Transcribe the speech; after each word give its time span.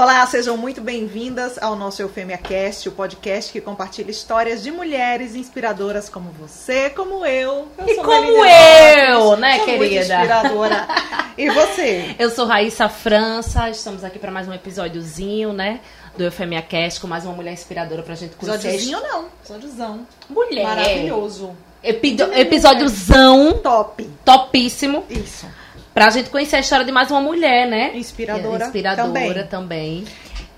Olá, 0.00 0.24
sejam 0.26 0.56
muito 0.56 0.80
bem-vindas 0.80 1.58
ao 1.62 1.76
nosso 1.76 2.00
Eufêmia 2.00 2.38
Cast, 2.38 2.88
o 2.88 2.92
podcast 2.92 3.52
que 3.52 3.60
compartilha 3.60 4.10
histórias 4.10 4.62
de 4.62 4.70
mulheres 4.70 5.34
inspiradoras 5.34 6.08
como 6.08 6.30
você, 6.30 6.88
como 6.88 7.26
eu. 7.26 7.68
eu 7.76 7.86
e 7.86 7.96
como 7.96 8.46
eu, 8.46 9.36
né, 9.36 9.58
sou 9.58 9.66
querida? 9.66 10.00
inspiradora. 10.00 10.88
E 11.36 11.50
você? 11.50 12.16
Eu 12.18 12.30
sou 12.30 12.46
Raíssa 12.46 12.88
França, 12.88 13.68
estamos 13.68 14.02
aqui 14.02 14.18
para 14.18 14.30
mais 14.30 14.48
um 14.48 14.54
episódiozinho, 14.54 15.52
né? 15.52 15.80
Do 16.16 16.24
Eufemia 16.24 16.62
Cast, 16.62 16.98
com 16.98 17.06
mais 17.06 17.26
uma 17.26 17.34
mulher 17.34 17.52
inspiradora 17.52 18.02
pra 18.02 18.14
gente 18.14 18.36
conhecer. 18.36 18.68
Episódiozinho 18.68 19.02
não, 19.02 19.26
episódiozão. 19.42 20.06
Mulher. 20.30 20.64
Maravilhoso. 20.64 21.50
Epido- 21.82 22.32
episódiozão 22.32 23.52
Top. 23.62 24.02
topíssimo 24.24 25.04
Isso. 25.10 25.46
Pra 25.94 26.10
gente 26.10 26.30
conhecer 26.30 26.56
a 26.56 26.60
história 26.60 26.84
de 26.84 26.92
mais 26.92 27.10
uma 27.10 27.20
mulher, 27.20 27.66
né? 27.68 27.96
Inspiradora 27.96 28.66
Inspiradora 28.66 29.44
também. 29.44 30.04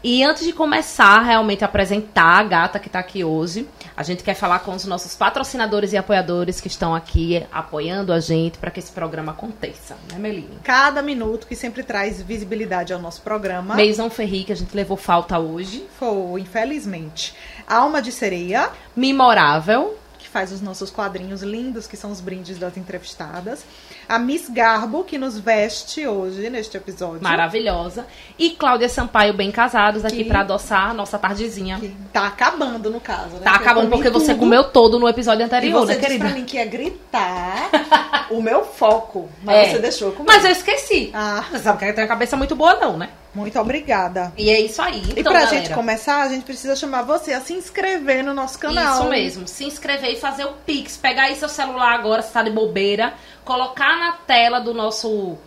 E 0.05 0.25
antes 0.25 0.45
de 0.45 0.53
começar 0.53 1.21
realmente 1.21 1.63
a 1.63 1.69
apresentar 1.69 2.41
a 2.41 2.43
gata 2.43 2.81
que 2.81 2.91
tá 2.91 2.99
aqui 2.99 3.23
hoje, 3.23 3.69
a 3.97 4.03
gente 4.03 4.25
quer 4.25 4.35
falar 4.35 4.59
com 4.59 4.73
os 4.75 4.85
nossos 4.85 5.15
patrocinadores 5.15 5.93
e 5.93 5.97
apoiadores 5.97 6.61
que 6.61 6.67
estão 6.67 6.93
aqui 6.93 7.47
apoiando 7.53 8.13
a 8.13 8.19
gente 8.19 8.59
para 8.59 8.69
que 8.73 8.81
esse 8.81 8.91
programa 8.91 9.31
aconteça, 9.31 9.97
né, 10.11 10.19
Meline? 10.19 10.59
Cada 10.65 11.03
minuto 11.03 11.47
que 11.47 11.55
sempre 11.55 11.85
traz 11.85 12.21
visibilidade 12.21 12.93
ao 12.93 12.99
nosso 12.99 13.23
programa. 13.23 13.77
Maison 13.77 14.11
Ferri, 14.11 14.43
que 14.43 14.51
a 14.53 14.57
gente 14.57 14.75
levou 14.75 14.97
falta 14.97 15.39
hoje. 15.39 15.87
Foi, 16.01 16.41
infelizmente. 16.41 17.33
Alma 17.65 18.03
de 18.03 18.11
Sereia, 18.11 18.71
Memorável. 18.97 19.97
que 20.19 20.29
faz 20.29 20.51
os 20.51 20.61
nossos 20.61 20.91
quadrinhos 20.91 21.43
lindos, 21.43 21.87
que 21.87 21.97
são 21.97 22.11
os 22.11 22.21
brindes 22.21 22.59
das 22.59 22.77
entrevistadas. 22.77 23.65
A 24.13 24.19
Miss 24.19 24.49
Garbo, 24.51 25.05
que 25.05 25.17
nos 25.17 25.39
veste 25.39 26.07
hoje 26.07 26.51
neste 26.51 26.77
episódio. 26.77 27.23
Maravilhosa. 27.23 28.07
E 28.39 28.51
Cláudia 28.51 28.87
Sampaio, 28.89 29.33
bem 29.33 29.51
casados, 29.51 30.05
aqui 30.05 30.19
Que- 30.19 30.25
pra 30.25 30.41
adoçar 30.41 30.91
a 30.91 30.93
nossa 30.95 31.19
tardezinha. 31.19 31.79
Que 31.81 31.89
tá 32.13 32.27
acabando, 32.27 32.91
no 32.91 33.01
caso, 33.01 33.37
né? 33.37 33.41
Tá 33.43 33.53
Que 33.53 33.57
eu 33.57 33.63
acabando 33.63 33.89
porque 33.91 34.11
você 34.11 34.33
tudo. 34.35 34.41
comeu 34.41 34.65
todo 34.65 34.99
no 34.99 35.09
episódio 35.09 35.43
E 35.43 35.45
anterior, 35.45 35.81
você 35.81 35.93
né, 35.93 35.95
disse 35.95 36.07
querida? 36.09 36.25
pra 36.27 36.35
mim 36.35 36.45
que 36.45 36.57
ia 36.59 36.67
gritar 36.67 37.71
o 38.31 38.43
meu 38.43 38.65
foco. 38.65 39.31
Mas 39.43 39.57
É. 39.69 39.71
você 39.73 39.79
deixou 39.79 40.13
comer. 40.13 40.27
Mas 40.31 40.45
eu 40.45 40.51
esqueci. 40.51 41.11
Ah, 41.15 41.45
Você 41.51 41.61
sabe 41.61 41.79
que 41.79 41.85
eu 41.87 41.95
tenho 41.95 42.05
a 42.05 42.09
cabeça 42.09 42.37
muito 42.37 42.55
boa, 42.55 42.75
não, 42.75 42.99
né? 42.99 43.09
Muito 43.35 43.59
obrigada. 43.59 44.33
E 44.37 44.51
é 44.51 44.61
isso 44.61 44.81
aí. 44.83 45.03
e 45.03 45.21
Então, 45.21 45.33
pra 45.33 45.45
galera, 45.45 45.57
gente 45.57 45.75
começar, 45.75 46.23
a 46.23 46.29
gente 46.29 46.45
precisa 46.45 46.77
chamar 46.77 47.03
você 47.03 47.33
a 47.33 47.41
se 47.41 47.55
inscrever 47.55 48.23
no 48.23 48.35
nosso 48.35 48.59
canal. 48.59 49.01
Isso 49.01 49.09
mesmo. 49.09 49.49
Se 49.49 49.65
inscrever 49.65 50.13
e 50.13 50.17
fazer 50.17 50.45
o 50.45 50.53
Pix. 50.67 50.97
Pegar 50.97 51.25
aí 51.25 51.37
seu 51.37 51.49
celular 51.49 51.93
agora, 51.95 52.21
se 52.21 52.33
tá 52.33 52.43
de 52.43 52.51
bobeira. 52.51 53.15
Colocar 53.45 53.97
na 53.97 54.13
tela 54.13 54.61
do 54.61 54.75
nosso. 54.75 55.39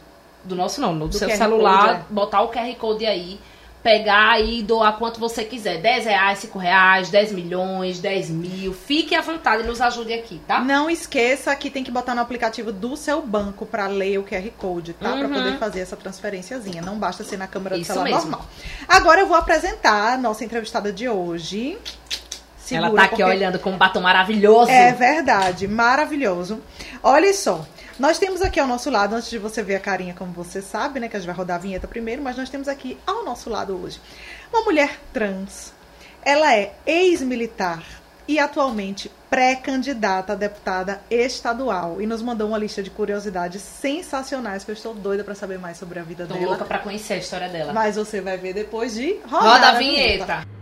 Do 0.43 0.55
nosso 0.55 0.81
não, 0.81 0.97
do, 0.97 1.07
Do 1.07 1.17
seu 1.17 1.27
QR 1.27 1.37
celular. 1.37 1.87
Code, 1.87 1.99
é. 1.99 2.03
Botar 2.09 2.41
o 2.41 2.49
QR 2.49 2.75
Code 2.75 3.05
aí. 3.05 3.39
Pegar 3.85 4.41
e 4.41 4.63
doar 4.63 4.97
quanto 4.97 5.19
você 5.19 5.43
quiser. 5.43 5.77
10 5.79 6.05
reais, 6.05 6.39
5 6.39 6.57
reais, 6.57 7.11
10 7.11 7.31
milhões, 7.31 7.99
10 7.99 8.31
mil. 8.31 8.73
Fique 8.73 9.13
à 9.13 9.21
vontade 9.21 9.61
e 9.61 9.67
nos 9.67 9.79
ajude 9.79 10.11
aqui, 10.11 10.41
tá? 10.47 10.59
Não 10.59 10.89
esqueça 10.89 11.55
que 11.55 11.69
tem 11.69 11.83
que 11.83 11.91
botar 11.91 12.15
no 12.15 12.21
aplicativo 12.21 12.71
do 12.71 12.97
seu 12.97 13.21
banco 13.21 13.63
pra 13.63 13.85
ler 13.85 14.17
o 14.17 14.23
QR 14.23 14.49
Code, 14.57 14.93
tá? 14.93 15.11
Pra 15.15 15.27
Uhum. 15.27 15.33
poder 15.35 15.59
fazer 15.59 15.81
essa 15.81 15.95
transferenciazinha. 15.95 16.81
Não 16.81 16.97
basta 16.97 17.23
ser 17.23 17.37
na 17.37 17.45
câmera 17.45 17.75
do 17.75 17.81
Isso 17.83 17.93
celular 17.93 18.09
mesmo. 18.09 18.31
normal. 18.31 18.47
Agora 18.87 19.21
eu 19.21 19.27
vou 19.27 19.37
apresentar 19.37 20.13
a 20.13 20.17
nossa 20.17 20.43
entrevistada 20.43 20.91
de 20.91 21.07
hoje. 21.07 21.77
Segura, 22.57 22.87
Ela 22.87 22.95
tá 22.95 23.03
aqui 23.03 23.09
porque 23.17 23.23
olhando 23.23 23.59
com 23.59 23.69
um 23.69 23.77
batom 23.77 24.01
maravilhoso. 24.01 24.71
É 24.71 24.91
verdade, 24.93 25.67
maravilhoso. 25.67 26.59
Olha 27.03 27.31
só, 27.35 27.63
nós 27.99 28.19
temos 28.19 28.41
aqui 28.41 28.59
ao 28.59 28.67
nosso 28.67 28.89
lado, 28.89 29.15
antes 29.15 29.29
de 29.29 29.37
você 29.37 29.63
ver 29.63 29.75
a 29.75 29.79
carinha, 29.79 30.13
como 30.13 30.31
você 30.31 30.61
sabe, 30.61 30.99
né? 30.99 31.07
Que 31.07 31.15
a 31.15 31.19
gente 31.19 31.27
vai 31.27 31.35
rodar 31.35 31.55
a 31.57 31.59
vinheta 31.59 31.87
primeiro, 31.87 32.21
mas 32.21 32.35
nós 32.35 32.49
temos 32.49 32.67
aqui 32.67 32.97
ao 33.07 33.23
nosso 33.23 33.49
lado 33.49 33.79
hoje 33.81 33.99
uma 34.51 34.61
mulher 34.63 34.99
trans. 35.13 35.73
Ela 36.21 36.55
é 36.55 36.73
ex-militar 36.85 37.83
e 38.27 38.39
atualmente 38.39 39.11
pré-candidata 39.29 40.33
a 40.33 40.35
deputada 40.35 41.01
estadual. 41.09 42.01
E 42.01 42.07
nos 42.07 42.21
mandou 42.21 42.47
uma 42.47 42.57
lista 42.57 42.81
de 42.81 42.89
curiosidades 42.89 43.61
sensacionais 43.61 44.63
que 44.63 44.71
eu 44.71 44.73
estou 44.73 44.93
doida 44.93 45.23
pra 45.23 45.35
saber 45.35 45.59
mais 45.59 45.77
sobre 45.77 45.99
a 45.99 46.03
vida 46.03 46.25
Tô 46.25 46.33
dela. 46.33 46.47
louca 46.47 46.65
pra 46.65 46.79
conhecer 46.79 47.13
a 47.13 47.17
história 47.17 47.49
dela. 47.49 47.73
Mas 47.73 47.95
você 47.95 48.21
vai 48.21 48.37
ver 48.37 48.53
depois 48.53 48.93
de 48.95 49.19
rodar 49.25 49.53
Roda 49.53 49.67
a 49.69 49.73
vinheta. 49.73 50.54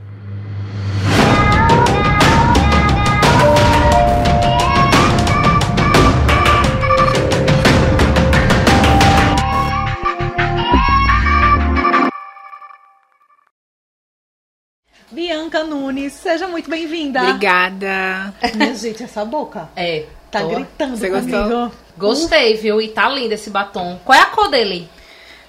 Bianca 15.28 15.64
Nunes, 15.64 16.12
seja 16.12 16.50
muito 16.50 16.70
bem-vinda. 16.70 17.22
Obrigada. 17.24 18.34
Minha 18.56 18.76
gente, 18.76 19.04
essa 19.04 19.24
boca 19.24 19.70
É. 19.74 20.04
tá 20.30 20.42
tô- 20.42 20.50
gritando 20.50 20.98
Você 20.98 21.10
comigo. 21.10 21.38
gostou? 21.38 21.72
Gostei, 21.98 22.58
viu? 22.58 22.82
E 22.82 22.90
tá 22.90 23.08
lindo 23.08 23.34
esse 23.34 23.50
batom. 23.50 23.98
Qual 24.04 24.20
é 24.20 24.22
a 24.22 24.26
cor 24.26 24.50
dele? 24.50 24.86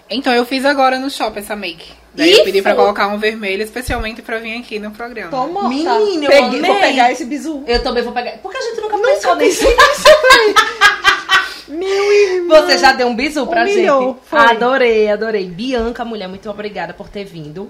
Então, 0.08 0.32
eu 0.32 0.46
fiz 0.46 0.64
agora 0.64 0.96
no 1.00 1.10
shopping 1.10 1.40
essa 1.40 1.56
make. 1.56 1.90
Daí 2.14 2.30
Ih, 2.34 2.38
eu 2.38 2.44
pedi 2.44 2.62
pra 2.62 2.76
colocar 2.76 3.08
um 3.08 3.18
vermelho, 3.18 3.64
especialmente 3.64 4.22
pra 4.22 4.38
vir 4.38 4.60
aqui 4.60 4.78
no 4.78 4.92
programa. 4.92 5.32
Tô 5.32 5.44
morta. 5.48 5.68
Menina, 5.70 6.26
eu 6.26 6.30
Peguei-. 6.30 6.62
Vou 6.62 6.76
pegar 6.78 7.10
esse 7.10 7.24
bizu. 7.24 7.64
Eu 7.66 7.82
também 7.82 8.04
vou 8.04 8.12
pegar. 8.12 8.38
Porque 8.38 8.56
a 8.56 8.60
gente 8.60 8.80
nunca, 8.80 8.96
pensou 8.98 9.34
nisso. 9.34 9.64
Meu 11.66 12.12
irmão. 12.12 12.62
Você 12.62 12.78
já 12.78 12.92
deu 12.92 13.08
um 13.08 13.16
bisu 13.16 13.44
pra 13.48 13.62
Humilhou, 13.64 14.12
gente. 14.14 14.18
foi. 14.28 14.38
Adorei, 14.38 15.10
adorei. 15.10 15.46
Bianca, 15.46 16.04
mulher, 16.04 16.28
muito 16.28 16.48
obrigada 16.48 16.94
por 16.94 17.08
ter 17.08 17.24
vindo. 17.24 17.68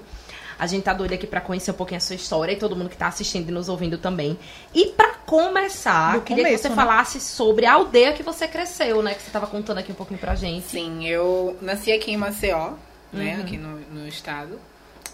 A 0.58 0.66
gente 0.66 0.82
tá 0.84 0.92
doida 0.92 1.14
aqui 1.14 1.26
pra 1.26 1.40
conhecer 1.40 1.70
um 1.70 1.74
pouquinho 1.74 1.98
a 1.98 2.00
sua 2.00 2.16
história 2.16 2.52
e 2.52 2.56
todo 2.56 2.76
mundo 2.76 2.88
que 2.88 2.96
tá 2.96 3.06
assistindo 3.08 3.48
e 3.48 3.52
nos 3.52 3.68
ouvindo 3.68 3.98
também. 3.98 4.38
E 4.74 4.86
pra 4.86 5.14
começar, 5.26 6.14
Do 6.14 6.22
queria 6.22 6.44
começo, 6.44 6.62
que 6.62 6.68
você 6.68 6.68
né? 6.68 6.74
falasse 6.74 7.20
sobre 7.20 7.66
a 7.66 7.74
aldeia 7.74 8.12
que 8.12 8.22
você 8.22 8.46
cresceu, 8.46 9.02
né? 9.02 9.14
Que 9.14 9.22
você 9.22 9.30
tava 9.30 9.46
contando 9.46 9.78
aqui 9.78 9.92
um 9.92 9.94
pouquinho 9.94 10.20
pra 10.20 10.34
gente. 10.34 10.66
Sim, 10.66 11.06
eu 11.06 11.56
nasci 11.60 11.92
aqui 11.92 12.12
em 12.12 12.16
Maceió, 12.16 12.72
né? 13.12 13.36
Uhum. 13.36 13.42
Aqui 13.42 13.56
no, 13.56 13.80
no 13.92 14.08
estado 14.08 14.58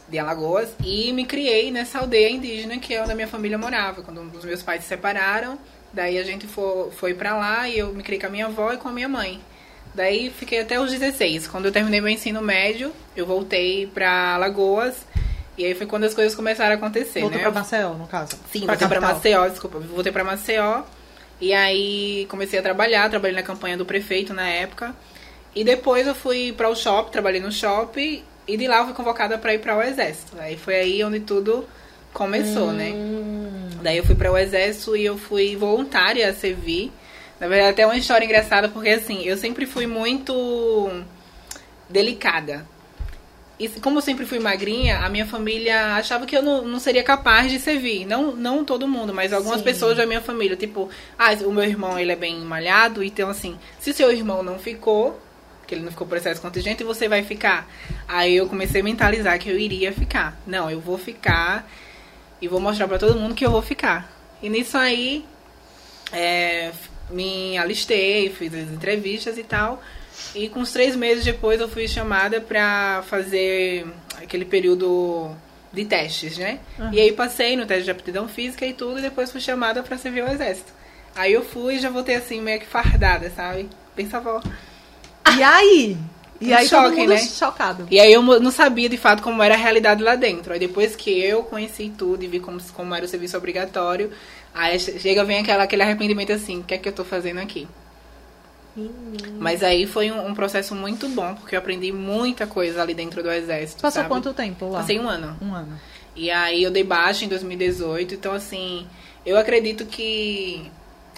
de 0.09 0.19
Alagoas. 0.19 0.71
E 0.85 1.13
me 1.13 1.25
criei 1.25 1.71
nessa 1.71 2.01
aldeia 2.01 2.31
indígena 2.31 2.79
que 2.79 2.95
é 2.95 3.03
onde 3.03 3.13
a 3.13 3.15
minha 3.15 3.29
família 3.29 3.57
morava. 3.57 4.03
Quando 4.03 4.21
os 4.37 4.45
meus 4.45 4.63
pais 4.63 4.83
se 4.83 4.89
separaram, 4.89 5.59
daí 5.93 6.19
a 6.19 6.25
gente 6.25 6.47
for, 6.47 6.93
foi 6.93 7.15
pra 7.15 7.37
lá 7.37 7.69
e 7.69 7.79
eu 7.79 7.93
me 7.93 8.03
criei 8.03 8.21
com 8.21 8.27
a 8.27 8.31
minha 8.31 8.47
avó 8.47 8.73
e 8.73 8.77
com 8.77 8.89
a 8.89 8.93
minha 8.93 9.09
mãe. 9.09 9.41
Daí 9.95 10.31
fiquei 10.31 10.61
até 10.61 10.79
os 10.81 10.91
16. 10.91 11.49
Quando 11.49 11.67
eu 11.67 11.73
terminei 11.73 12.01
meu 12.01 12.11
ensino 12.11 12.41
médio, 12.41 12.93
eu 13.17 13.27
voltei 13.27 13.87
pra 13.87 14.35
Alagoas. 14.35 14.97
E 15.61 15.67
aí 15.67 15.75
foi 15.75 15.87
quando 15.87 16.05
as 16.05 16.15
coisas 16.15 16.35
começaram 16.35 16.73
a 16.73 16.75
acontecer, 16.77 17.21
Voltou 17.21 17.37
né? 17.37 17.45
pra 17.45 17.53
Maceió, 17.53 17.93
no 17.93 18.07
caso. 18.07 18.35
Sim, 18.51 18.61
pra 18.61 18.69
voltei 18.69 18.89
pra 18.89 18.97
capital. 18.97 19.15
Maceió, 19.15 19.47
desculpa. 19.47 19.79
Voltei 19.79 20.11
pra 20.11 20.25
Maceió. 20.25 20.85
E 21.39 21.53
aí 21.53 22.27
comecei 22.31 22.59
a 22.59 22.63
trabalhar, 22.63 23.11
trabalhei 23.11 23.37
na 23.37 23.43
campanha 23.43 23.77
do 23.77 23.85
prefeito 23.85 24.33
na 24.33 24.49
época. 24.49 24.97
E 25.55 25.63
depois 25.63 26.07
eu 26.07 26.15
fui 26.15 26.51
para 26.53 26.71
o 26.71 26.75
shopping, 26.75 27.13
trabalhei 27.13 27.43
no 27.43 27.53
shopping. 27.53 28.25
E 28.49 28.57
de 28.57 28.67
lá 28.67 28.79
eu 28.79 28.85
fui 28.87 28.95
convocada 28.95 29.37
para 29.37 29.53
ir 29.53 29.59
para 29.59 29.77
o 29.77 29.83
exército. 29.83 30.35
Aí 30.39 30.57
foi 30.57 30.77
aí 30.77 31.05
onde 31.05 31.21
tudo 31.21 31.69
começou, 32.11 32.73
né? 32.73 32.93
Hum. 32.95 33.69
Daí 33.83 33.99
eu 33.99 34.05
fui 34.05 34.15
para 34.15 34.33
o 34.33 34.39
exército 34.39 34.97
e 34.97 35.05
eu 35.05 35.19
fui 35.19 35.57
voluntária 35.57 36.27
a 36.27 36.33
servir. 36.33 36.91
Na 37.39 37.49
verdade, 37.49 37.73
até 37.73 37.85
uma 37.85 37.99
história 37.99 38.25
engraçada, 38.25 38.71
porque 38.71 38.89
assim, 38.89 39.25
eu 39.25 39.37
sempre 39.37 39.67
fui 39.67 39.87
muito 39.87 41.03
delicada. 41.87 42.67
E 43.61 43.69
como 43.69 43.99
eu 43.99 44.01
sempre 44.01 44.25
fui 44.25 44.39
magrinha, 44.39 45.01
a 45.01 45.11
minha 45.11 45.27
família 45.27 45.95
achava 45.97 46.25
que 46.25 46.35
eu 46.35 46.41
não, 46.41 46.65
não 46.67 46.81
seria 46.81 47.03
capaz 47.03 47.53
de 47.53 47.59
servir. 47.59 48.07
Não, 48.07 48.35
não 48.35 48.65
todo 48.65 48.89
mundo, 48.89 49.13
mas 49.13 49.35
algumas 49.35 49.59
Sim. 49.59 49.65
pessoas 49.65 49.99
da 49.99 50.07
minha 50.07 50.23
família. 50.23 50.57
Tipo, 50.57 50.89
ah, 51.19 51.35
o 51.45 51.53
meu 51.53 51.65
irmão 51.65 51.99
ele 51.99 52.11
é 52.11 52.17
bem 52.17 52.41
malhado, 52.41 53.05
então 53.05 53.29
assim, 53.29 53.59
se 53.79 53.93
seu 53.93 54.11
irmão 54.11 54.43
não 54.43 54.59
ficou, 54.59 55.21
que 55.67 55.75
ele 55.75 55.83
não 55.83 55.91
ficou 55.91 56.07
por 56.07 56.17
excesso 56.17 56.41
contingente, 56.41 56.83
você 56.83 57.07
vai 57.07 57.23
ficar. 57.23 57.71
Aí 58.09 58.35
eu 58.35 58.49
comecei 58.49 58.81
a 58.81 58.85
mentalizar 58.85 59.39
que 59.39 59.51
eu 59.51 59.59
iria 59.59 59.93
ficar. 59.93 60.41
Não, 60.47 60.71
eu 60.71 60.81
vou 60.81 60.97
ficar 60.97 61.71
e 62.41 62.49
vou 62.49 62.61
mostrar 62.61 62.89
pra 62.89 62.97
todo 62.97 63.21
mundo 63.21 63.35
que 63.35 63.45
eu 63.45 63.51
vou 63.51 63.61
ficar. 63.61 64.11
E 64.43 64.49
nisso 64.49 64.79
aí, 64.79 65.23
é, 66.11 66.73
me 67.11 67.59
alistei, 67.59 68.31
fiz 68.31 68.55
as 68.55 68.71
entrevistas 68.71 69.37
e 69.37 69.45
tal. 69.45 69.83
E 70.35 70.49
com 70.49 70.61
uns 70.61 70.73
três 70.73 70.95
meses 70.95 71.25
depois 71.25 71.61
eu 71.61 71.69
fui 71.69 71.89
chamada 71.89 72.41
pra 72.41 73.03
fazer 73.09 73.87
aquele 74.23 74.45
período 74.45 75.31
de 75.73 75.85
testes, 75.85 76.39
né? 76.39 76.61
E 76.93 77.01
aí 77.01 77.13
passei 77.13 77.57
no 77.57 77.67
teste 77.67 77.85
de 77.85 77.91
aptidão 77.91 78.29
física 78.29 78.65
e 78.67 78.73
tudo, 78.73 78.99
e 78.99 79.03
depois 79.03 79.31
fui 79.33 79.41
chamada 79.41 79.83
pra 79.83 79.99
servir 79.99 80.23
o 80.25 80.29
exército. 80.29 80.73
Aí 81.17 81.33
eu 81.33 81.45
fui 81.45 81.75
e 81.75 81.79
já 81.81 81.91
voltei 81.91 82.15
assim, 82.15 82.41
meio 82.41 82.61
que 82.61 82.67
fardada, 82.67 83.31
sabe? 83.31 83.69
Pensava, 83.97 84.41
E 85.37 85.43
aí? 85.43 85.97
E 86.41 86.53
Um 86.53 86.57
aí 86.57 86.69
todo 86.69 86.85
choque, 86.85 86.97
mundo 87.01 87.09
né? 87.11 87.19
chocado. 87.19 87.87
E 87.91 88.01
aí 88.01 88.13
eu 88.13 88.23
não 88.23 88.51
sabia 88.51 88.89
de 88.89 88.97
fato 88.97 89.23
como 89.23 89.43
era 89.43 89.55
a 89.55 89.59
realidade 89.59 90.03
lá 90.03 90.15
dentro. 90.15 90.53
Aí 90.53 90.59
depois 90.59 90.97
que 90.97 91.11
eu 91.21 91.43
conheci 91.43 91.93
tudo 91.99 92.23
e 92.25 92.29
vi 92.29 92.41
como, 92.41 92.59
como 92.73 92.95
era 92.95 93.05
o 93.05 93.09
serviço 93.09 93.37
obrigatório, 93.37 94.11
aí 94.55 94.79
che- 94.79 94.99
chega, 94.99 95.25
vem 95.25 95.41
aquela, 95.41 95.65
aquele 95.65 95.83
arrependimento 95.83 96.33
assim, 96.33 96.61
o 96.61 96.65
que 96.65 96.75
é 96.75 96.79
que 96.79 96.89
eu 96.89 96.93
tô 96.93 97.05
fazendo 97.05 97.41
aqui? 97.41 97.67
Mas 99.39 99.63
aí 99.63 99.87
foi 99.87 100.11
um, 100.11 100.29
um 100.29 100.35
processo 100.35 100.75
muito 100.75 101.09
bom, 101.09 101.35
porque 101.35 101.55
eu 101.55 101.59
aprendi 101.59 101.93
muita 101.93 102.47
coisa 102.47 102.83
ali 102.83 102.95
dentro 102.95 103.23
do 103.23 103.31
exército. 103.31 103.83
Passou 103.83 104.03
sabe? 104.03 104.09
quanto 104.09 104.33
tempo 104.35 104.69
lá? 104.69 104.81
Passei 104.81 104.99
um 104.99 105.09
ano. 105.09 105.37
Um 105.41 105.55
ano. 105.55 105.79
E 106.15 106.31
aí 106.31 106.63
eu 106.63 106.71
dei 106.71 106.85
baixa 106.85 107.25
em 107.25 107.29
2018, 107.29 108.15
então 108.15 108.33
assim, 108.33 108.87
eu 109.25 109.39
acredito 109.39 109.87
que 109.87 110.71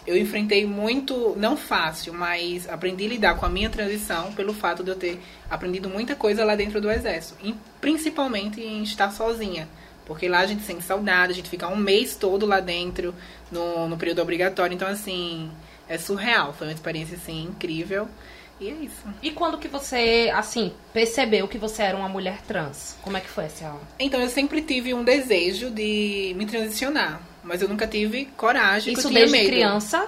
eu 0.07 0.17
enfrentei 0.17 0.67
muito, 0.67 1.35
não 1.37 1.57
fácil, 1.57 2.13
mas 2.13 2.69
aprendi 2.69 3.05
a 3.05 3.09
lidar 3.09 3.35
com 3.37 3.47
a 3.47 3.49
minha 3.49 3.71
transição 3.71 4.33
pelo 4.33 4.53
fato 4.53 4.83
de 4.83 4.91
eu 4.91 4.97
ter 4.97 5.21
aprendido 5.49 5.89
muita 5.89 6.15
coisa 6.15 6.45
lá 6.45 6.55
dentro 6.55 6.81
do 6.81 6.91
exército, 6.91 7.37
e 7.43 7.55
principalmente 7.81 8.61
em 8.61 8.83
estar 8.83 9.11
sozinha. 9.13 9.69
Porque 10.05 10.29
lá 10.29 10.41
a 10.41 10.47
gente 10.47 10.63
sente 10.63 10.83
saudade, 10.83 11.33
a 11.33 11.35
gente 11.35 11.49
fica 11.49 11.69
um 11.69 11.77
mês 11.77 12.17
todo 12.17 12.45
lá 12.45 12.59
dentro, 12.59 13.15
no, 13.51 13.89
no 13.89 13.97
período 13.97 14.21
obrigatório. 14.21 14.75
Então, 14.75 14.89
assim, 14.89 15.49
é 15.89 15.99
surreal. 15.99 16.53
Foi 16.53 16.67
uma 16.67 16.73
experiência, 16.73 17.17
assim, 17.17 17.45
incrível. 17.45 18.09
E 18.61 18.69
é 18.69 18.73
isso. 18.73 19.03
E 19.23 19.31
quando 19.33 19.59
que 19.59 19.67
você, 19.67 20.31
assim, 20.35 20.73
percebeu 20.93 21.49
que 21.49 21.59
você 21.59 21.83
era 21.83 21.97
uma 21.97 22.09
mulher 22.09 22.39
trans? 22.47 22.97
Como 23.03 23.17
é 23.17 23.21
que 23.21 23.29
foi 23.29 23.45
essa 23.47 23.75
Então, 23.99 24.21
eu 24.21 24.29
sempre 24.29 24.63
tive 24.63 24.95
um 24.95 25.03
desejo 25.03 25.69
de 25.71 26.33
me 26.37 26.47
transicionar. 26.47 27.21
Mas 27.43 27.61
eu 27.61 27.69
nunca 27.69 27.89
tive 27.89 28.27
coragem, 28.37 28.93
Isso 28.93 29.09
eu 29.09 29.13
desde 29.13 29.33
medo. 29.37 29.47
criança? 29.49 30.07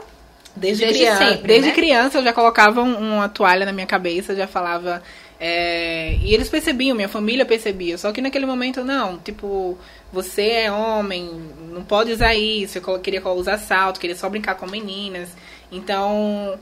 Desde, 0.55 0.85
Desde 0.85 1.01
criança, 1.03 1.25
sempre, 1.33 1.49
desde 1.49 1.69
né? 1.71 1.75
criança 1.75 2.19
eu 2.19 2.23
já 2.23 2.33
colocava 2.33 2.81
um- 2.81 3.15
uma 3.17 3.29
toalha 3.29 3.67
na 3.67 3.73
minha 3.73 3.87
cabeça, 3.89 4.37
já 4.37 4.47
falava. 4.47 5.03
é, 5.41 6.17
e 6.23 6.33
eles 6.33 6.49
percebiam, 6.49 6.95
minha 6.97 7.09
família 7.09 7.45
percebia. 7.45 7.99
Só 7.99 8.13
que 8.13 8.23
naquele 8.23 8.47
momento, 8.47 8.85
não. 8.85 9.19
Tipo, 9.19 9.77
você 10.13 10.49
é 10.49 10.73
homem, 10.73 11.29
não 11.71 11.83
pode 11.85 12.13
usar 12.13 12.35
isso. 12.37 12.79
Eu 12.79 12.99
queria 13.01 13.29
usar 13.31 13.59
salto, 13.59 13.99
queria 14.01 14.15
só 14.17 14.29
brincar 14.31 14.55
com 14.55 14.67
meninas. 14.71 15.31
Então, 15.75 16.59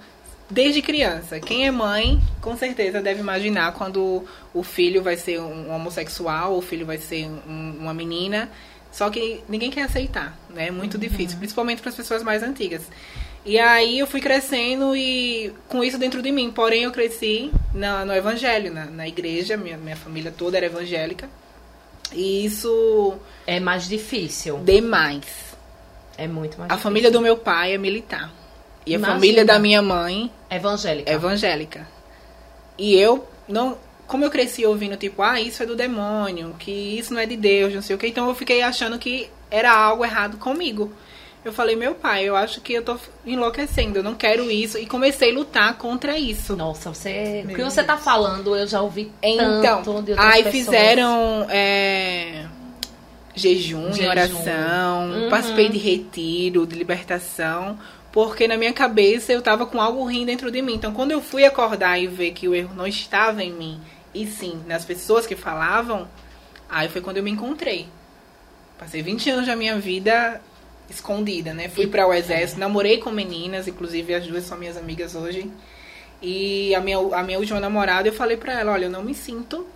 desde 0.50 0.80
criança, 0.82 1.38
quem 1.38 1.66
é 1.66 1.70
mãe, 1.70 2.20
com 2.40 2.56
certeza 2.56 3.00
deve 3.00 3.20
imaginar 3.20 3.72
quando 3.74 4.24
o 4.54 4.62
filho 4.62 5.02
vai 5.02 5.16
ser 5.16 5.40
um 5.40 5.70
homossexual, 5.72 6.56
o 6.56 6.62
filho 6.62 6.86
vai 6.86 6.98
ser 6.98 7.26
um- 7.26 7.76
uma 7.80 7.92
menina. 7.94 8.50
Só 8.90 9.08
que 9.08 9.42
ninguém 9.48 9.70
quer 9.70 9.82
aceitar, 9.82 10.36
né? 10.50 10.68
É 10.68 10.70
muito 10.70 10.98
difícil, 10.98 11.38
principalmente 11.38 11.80
para 11.80 11.88
as 11.90 11.94
pessoas 11.96 12.22
mais 12.22 12.42
antigas. 12.42 12.82
E 13.44 13.58
aí 13.58 13.98
eu 13.98 14.06
fui 14.06 14.20
crescendo 14.20 14.94
e 14.94 15.52
com 15.68 15.82
isso 15.82 15.98
dentro 15.98 16.20
de 16.22 16.30
mim. 16.30 16.50
Porém, 16.50 16.84
eu 16.84 16.92
cresci 16.92 17.50
na, 17.74 18.04
no 18.04 18.12
evangelho, 18.12 18.72
na, 18.72 18.84
na 18.86 19.08
igreja, 19.08 19.56
minha, 19.56 19.76
minha 19.78 19.96
família 19.96 20.30
toda 20.36 20.56
era 20.58 20.66
evangélica. 20.66 21.28
E 22.12 22.44
isso 22.44 23.14
É 23.46 23.58
mais 23.58 23.88
difícil. 23.88 24.58
demais. 24.58 25.24
É 26.18 26.28
muito 26.28 26.58
mais 26.58 26.70
A 26.70 26.74
difícil. 26.74 26.78
família 26.82 27.10
do 27.10 27.20
meu 27.20 27.36
pai 27.38 27.72
é 27.74 27.78
militar. 27.78 28.30
E 28.86 28.94
a 28.94 28.98
Imagina. 28.98 29.14
família 29.14 29.44
da 29.44 29.58
minha 29.58 29.80
mãe 29.82 30.30
Evangélica. 30.50 31.10
é 31.10 31.14
evangélica. 31.14 31.88
E 32.78 32.94
eu 32.94 33.26
não. 33.48 33.76
Como 34.06 34.24
eu 34.24 34.30
cresci 34.30 34.66
ouvindo, 34.66 34.96
tipo, 34.96 35.22
ah, 35.22 35.40
isso 35.40 35.62
é 35.62 35.66
do 35.66 35.74
demônio, 35.76 36.54
que 36.58 36.70
isso 36.70 37.14
não 37.14 37.20
é 37.20 37.24
de 37.26 37.36
Deus, 37.36 37.72
não 37.72 37.80
sei 37.80 37.96
o 37.96 37.98
que, 37.98 38.06
então 38.08 38.28
eu 38.28 38.34
fiquei 38.34 38.60
achando 38.60 38.98
que 38.98 39.30
era 39.50 39.72
algo 39.72 40.04
errado 40.04 40.36
comigo. 40.36 40.92
Eu 41.44 41.52
falei, 41.52 41.74
meu 41.76 41.94
pai, 41.94 42.24
eu 42.28 42.36
acho 42.36 42.60
que 42.60 42.72
eu 42.74 42.82
tô 42.82 42.96
enlouquecendo, 43.26 43.98
eu 43.98 44.02
não 44.02 44.14
quero 44.14 44.50
isso. 44.50 44.78
E 44.78 44.86
comecei 44.86 45.30
a 45.30 45.34
lutar 45.34 45.78
contra 45.78 46.16
isso. 46.18 46.54
Nossa, 46.54 46.92
você. 46.92 47.42
Meu 47.46 47.54
O 47.54 47.58
que 47.58 47.64
você 47.64 47.82
tá 47.82 47.96
falando, 47.96 48.54
eu 48.54 48.66
já 48.66 48.80
ouvi 48.82 49.10
Então, 49.22 49.82
tanto 49.82 50.02
de 50.02 50.10
outras 50.12 50.18
aí 50.18 50.42
pessoas. 50.44 50.64
fizeram 50.64 51.46
é, 51.48 52.44
jejum, 53.34 53.88
em 53.88 53.92
Jejum. 53.94 54.10
oração, 54.10 55.10
Uhum. 55.10 55.30
participei 55.30 55.68
de 55.68 55.78
retiro, 55.78 56.66
de 56.66 56.76
libertação, 56.76 57.78
porque 58.12 58.46
na 58.46 58.58
minha 58.58 58.72
cabeça 58.72 59.32
eu 59.32 59.40
tava 59.40 59.64
com 59.64 59.80
algo 59.80 60.02
ruim 60.04 60.26
dentro 60.26 60.50
de 60.50 60.60
mim. 60.60 60.74
Então, 60.74 60.92
quando 60.92 61.12
eu 61.12 61.22
fui 61.22 61.44
acordar 61.44 61.98
e 61.98 62.06
ver 62.06 62.32
que 62.32 62.46
o 62.46 62.54
erro 62.54 62.74
não 62.74 62.86
estava 62.86 63.42
em 63.42 63.52
mim, 63.52 63.80
e 64.14 64.26
sim 64.26 64.62
nas 64.66 64.84
pessoas 64.84 65.26
que 65.26 65.34
falavam, 65.34 66.06
aí 66.68 66.88
foi 66.88 67.00
quando 67.00 67.16
eu 67.16 67.22
me 67.22 67.30
encontrei. 67.30 67.88
Passei 68.78 69.02
20 69.02 69.30
anos 69.30 69.46
da 69.46 69.56
minha 69.56 69.78
vida 69.78 70.40
escondida, 70.90 71.54
né? 71.54 71.68
Fui 71.68 71.86
para 71.86 72.06
o 72.06 72.12
exército, 72.12 72.60
namorei 72.60 72.98
com 72.98 73.10
meninas, 73.10 73.66
inclusive 73.66 74.14
as 74.14 74.26
duas 74.26 74.44
são 74.44 74.58
minhas 74.58 74.76
amigas 74.76 75.14
hoje. 75.14 75.50
E 76.20 76.74
a 76.74 76.80
minha, 76.80 76.98
a 76.98 77.22
minha 77.22 77.38
última 77.38 77.58
namorada, 77.58 78.06
eu 78.08 78.12
falei 78.12 78.36
pra 78.36 78.60
ela, 78.60 78.72
olha, 78.72 78.84
eu 78.84 78.90
não 78.90 79.02
me 79.02 79.14
sinto 79.14 79.66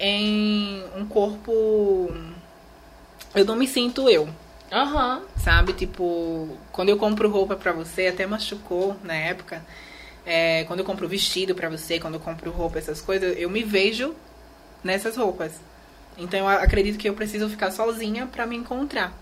em 0.00 0.82
um 0.96 1.06
corpo. 1.06 2.12
Eu 3.34 3.44
não 3.44 3.54
me 3.54 3.68
sinto 3.68 4.08
eu, 4.08 4.28
Aham. 4.76 5.22
sabe? 5.38 5.72
Tipo, 5.72 6.56
quando 6.72 6.88
eu 6.90 6.96
compro 6.96 7.30
roupa 7.30 7.56
pra 7.56 7.72
você, 7.72 8.08
até 8.08 8.26
machucou 8.26 8.96
na 9.02 9.14
época. 9.14 9.64
É, 10.24 10.64
quando 10.64 10.80
eu 10.80 10.84
compro 10.84 11.06
vestido 11.08 11.54
pra 11.54 11.68
você, 11.68 11.98
quando 12.00 12.14
eu 12.14 12.20
compro 12.20 12.50
roupa, 12.50 12.78
essas 12.78 13.00
coisas, 13.00 13.36
eu 13.38 13.48
me 13.48 13.62
vejo 13.62 14.14
nessas 14.82 15.16
roupas. 15.16 15.52
Então 16.18 16.40
eu 16.40 16.48
acredito 16.48 16.98
que 16.98 17.08
eu 17.08 17.14
preciso 17.14 17.48
ficar 17.48 17.70
sozinha 17.70 18.26
pra 18.26 18.44
me 18.46 18.56
encontrar. 18.56 19.12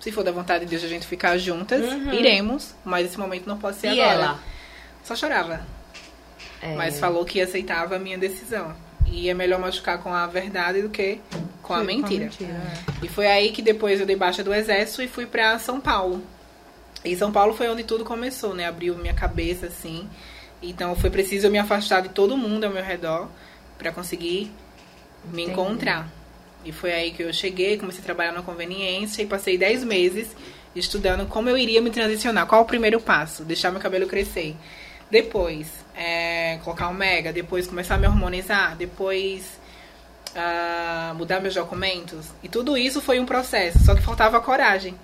Se 0.00 0.12
for 0.12 0.22
da 0.22 0.30
vontade 0.30 0.64
de 0.64 0.70
Deus 0.70 0.84
a 0.84 0.88
gente 0.88 1.06
ficar 1.06 1.36
juntas, 1.38 1.84
Uhum. 1.84 2.12
iremos, 2.14 2.74
mas 2.84 3.06
esse 3.06 3.18
momento 3.18 3.46
não 3.48 3.58
pode 3.58 3.76
ser 3.78 3.88
E 3.88 4.00
agora. 4.00 4.12
ela? 4.14 4.40
Só 5.02 5.16
chorava. 5.16 5.60
É. 6.62 6.74
Mas 6.76 7.00
falou 7.00 7.24
que 7.24 7.40
aceitava 7.40 7.96
a 7.96 7.98
minha 7.98 8.16
decisão. 8.16 8.74
E 9.10 9.28
é 9.28 9.34
melhor 9.34 9.58
machucar 9.58 9.98
com 10.02 10.12
a 10.12 10.26
verdade 10.26 10.82
do 10.82 10.88
que 10.90 11.20
com 11.62 11.74
a 11.74 11.80
Sim, 11.80 11.86
mentira. 11.86 12.30
é. 12.40 13.04
E 13.04 13.08
foi 13.08 13.26
aí 13.26 13.52
que 13.52 13.60
depois 13.62 14.00
eu 14.00 14.06
dei 14.06 14.16
baixa 14.16 14.42
do 14.44 14.54
exército 14.54 15.02
e 15.02 15.08
fui 15.08 15.26
pra 15.26 15.58
São 15.58 15.80
Paulo. 15.80 16.22
E 17.04 17.14
São 17.16 17.30
Paulo 17.32 17.54
foi 17.54 17.68
onde 17.68 17.84
tudo 17.84 18.04
começou, 18.04 18.54
né? 18.54 18.66
Abriu 18.66 18.96
minha 18.96 19.14
cabeça 19.14 19.66
assim. 19.66 20.08
Então 20.62 20.94
foi 20.96 21.10
preciso 21.10 21.46
eu 21.46 21.50
me 21.50 21.58
afastar 21.58 22.00
de 22.02 22.08
todo 22.08 22.36
mundo 22.36 22.64
ao 22.64 22.70
meu 22.70 22.82
redor 22.82 23.28
pra 23.78 23.92
conseguir 23.92 24.50
me 25.32 25.42
Entendi. 25.42 25.50
encontrar. 25.52 26.08
E 26.64 26.72
foi 26.72 26.92
aí 26.92 27.10
que 27.12 27.22
eu 27.22 27.32
cheguei, 27.32 27.78
comecei 27.78 28.00
a 28.00 28.04
trabalhar 28.04 28.32
na 28.32 28.42
conveniência 28.42 29.22
e 29.22 29.26
passei 29.26 29.56
10 29.56 29.84
meses 29.84 30.28
estudando 30.74 31.26
como 31.26 31.48
eu 31.48 31.56
iria 31.56 31.80
me 31.80 31.90
transicionar. 31.90 32.46
Qual 32.46 32.62
o 32.62 32.66
primeiro 32.66 33.00
passo? 33.00 33.44
Deixar 33.44 33.70
meu 33.70 33.80
cabelo 33.80 34.06
crescer. 34.06 34.56
Depois, 35.10 35.68
é, 35.98 36.58
colocar 36.62 36.88
um 36.88 36.94
mega. 36.94 37.32
Depois, 37.32 37.66
começar 37.66 37.96
a 37.96 37.98
me 37.98 38.06
hormonizar. 38.06 38.76
Depois, 38.76 39.58
ah, 40.36 41.12
mudar 41.16 41.40
meus 41.40 41.54
documentos. 41.54 42.26
E 42.42 42.48
tudo 42.48 42.78
isso 42.78 43.00
foi 43.00 43.18
um 43.18 43.26
processo, 43.26 43.84
só 43.84 43.94
que 43.94 44.02
faltava 44.02 44.40
coragem. 44.40 44.94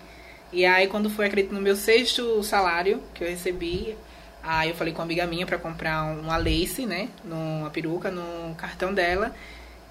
E 0.52 0.64
aí, 0.64 0.87
quando 0.87 1.11
foi, 1.11 1.26
acredito, 1.26 1.52
no 1.52 1.61
meu 1.61 1.75
sexto 1.75 2.43
salário 2.44 3.02
que 3.12 3.25
eu 3.25 3.29
recebi, 3.29 3.96
aí 4.41 4.69
eu 4.69 4.76
falei 4.76 4.93
com 4.93 5.00
uma 5.00 5.05
amiga 5.05 5.26
minha 5.26 5.44
pra 5.44 5.58
comprar 5.58 6.05
uma 6.05 6.37
lace, 6.37 6.87
né? 6.87 7.08
Uma 7.25 7.70
peruca 7.70 8.11
no 8.11 8.55
cartão 8.55 8.94
dela. 8.94 9.35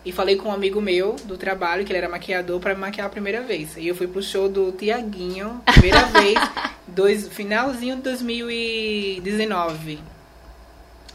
E 0.06 0.12
falei 0.12 0.36
com 0.36 0.50
um 0.50 0.54
amigo 0.54 0.82
meu 0.82 1.16
do 1.26 1.38
trabalho, 1.38 1.86
que 1.86 1.92
ele 1.92 1.98
era 1.98 2.10
maquiador, 2.10 2.60
pra 2.60 2.74
me 2.74 2.82
maquiar 2.82 3.08
a 3.08 3.10
primeira 3.10 3.42
vez. 3.42 3.76
E 3.78 3.88
eu 3.88 3.96
fui 3.96 4.08
pro 4.08 4.22
show 4.22 4.50
do 4.50 4.72
Tiaguinho, 4.72 5.62
primeira 5.66 6.06
vez, 6.12 6.40
dois, 6.88 7.28
finalzinho 7.28 7.98
de 7.98 8.04
2019. 8.04 10.13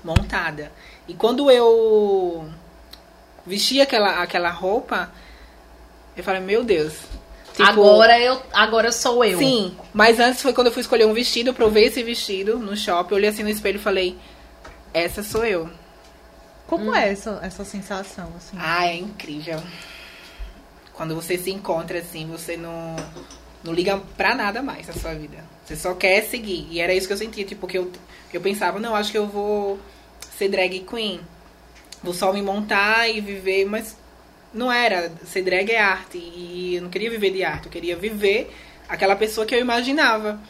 Montada. 0.02 0.72
E 1.06 1.14
quando 1.14 1.50
eu 1.50 2.48
vesti 3.46 3.80
aquela, 3.80 4.22
aquela 4.22 4.50
roupa, 4.50 5.10
eu 6.16 6.22
falei, 6.22 6.40
meu 6.40 6.62
Deus. 6.64 6.94
Tipo, 7.52 7.68
agora, 7.68 8.20
eu, 8.20 8.40
agora 8.52 8.92
sou 8.92 9.24
eu. 9.24 9.38
Sim, 9.38 9.76
mas 9.92 10.20
antes 10.20 10.40
foi 10.40 10.52
quando 10.52 10.68
eu 10.68 10.72
fui 10.72 10.82
escolher 10.82 11.06
um 11.06 11.12
vestido, 11.12 11.50
eu 11.50 11.54
provei 11.54 11.86
esse 11.86 12.02
vestido 12.02 12.58
no 12.58 12.76
shopping, 12.76 13.12
eu 13.12 13.16
olhei 13.16 13.30
assim 13.30 13.42
no 13.42 13.48
espelho 13.48 13.76
e 13.76 13.82
falei, 13.82 14.16
essa 14.94 15.22
sou 15.22 15.44
eu. 15.44 15.68
Como 16.68 16.94
é 16.94 17.10
essa, 17.10 17.40
essa 17.42 17.64
sensação, 17.64 18.30
assim? 18.36 18.56
Ah, 18.60 18.86
é 18.86 18.94
incrível. 18.96 19.60
Quando 20.92 21.14
você 21.14 21.38
se 21.38 21.50
encontra 21.50 21.98
assim, 21.98 22.26
você 22.26 22.56
não, 22.56 22.94
não 23.62 23.72
liga 23.72 23.98
pra 24.16 24.34
nada 24.34 24.62
mais 24.62 24.86
na 24.86 24.92
sua 24.92 25.14
vida. 25.14 25.44
Você 25.64 25.76
só 25.76 25.94
quer 25.94 26.22
seguir. 26.22 26.66
E 26.70 26.80
era 26.80 26.94
isso 26.94 27.06
que 27.06 27.12
eu 27.12 27.18
sentia, 27.18 27.44
tipo, 27.44 27.66
que 27.66 27.78
eu, 27.78 27.90
eu 28.32 28.40
pensava, 28.40 28.78
não, 28.78 28.94
acho 28.94 29.10
que 29.12 29.18
eu 29.18 29.26
vou 29.26 29.78
ser 30.36 30.48
drag 30.48 30.80
queen. 30.80 31.20
Vou 32.02 32.14
só 32.14 32.32
me 32.32 32.40
montar 32.40 33.08
e 33.08 33.20
viver, 33.20 33.66
mas 33.66 33.96
não 34.52 34.72
era. 34.72 35.12
Ser 35.24 35.42
drag 35.42 35.70
é 35.70 35.80
arte. 35.80 36.18
E 36.18 36.76
eu 36.76 36.82
não 36.82 36.90
queria 36.90 37.10
viver 37.10 37.30
de 37.30 37.44
arte, 37.44 37.66
eu 37.66 37.72
queria 37.72 37.96
viver 37.96 38.50
aquela 38.88 39.16
pessoa 39.16 39.46
que 39.46 39.54
eu 39.54 39.60
imaginava. 39.60 40.40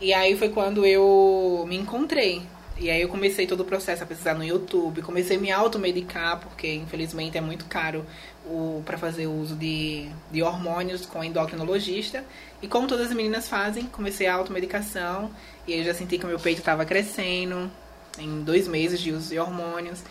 E 0.00 0.12
aí 0.12 0.36
foi 0.36 0.48
quando 0.50 0.84
eu 0.84 1.64
me 1.68 1.76
encontrei. 1.76 2.42
E 2.80 2.90
aí 2.90 3.02
eu 3.02 3.08
comecei 3.08 3.44
todo 3.46 3.60
o 3.60 3.64
processo 3.64 4.04
a 4.04 4.06
pesquisar 4.06 4.34
no 4.34 4.44
YouTube, 4.44 5.02
comecei 5.02 5.36
a 5.36 5.40
me 5.40 5.50
automedicar, 5.50 6.38
porque 6.38 6.72
infelizmente 6.74 7.36
é 7.36 7.40
muito 7.40 7.64
caro 7.64 8.06
para 8.84 8.98
fazer 8.98 9.26
uso 9.26 9.54
de, 9.54 10.08
de 10.30 10.42
hormônios 10.42 11.06
com 11.06 11.22
endocrinologista. 11.22 12.24
E 12.62 12.68
como 12.68 12.86
todas 12.86 13.08
as 13.08 13.14
meninas 13.14 13.48
fazem, 13.48 13.84
comecei 13.86 14.26
a 14.26 14.34
automedicação. 14.34 15.30
E 15.66 15.74
eu 15.74 15.84
já 15.84 15.94
senti 15.94 16.18
que 16.18 16.24
o 16.24 16.28
meu 16.28 16.38
peito 16.38 16.60
estava 16.60 16.84
crescendo 16.84 17.70
em 18.18 18.42
dois 18.42 18.66
meses 18.66 19.00
de 19.00 19.12
uso 19.12 19.30
de 19.30 19.38
hormônios. 19.38 20.02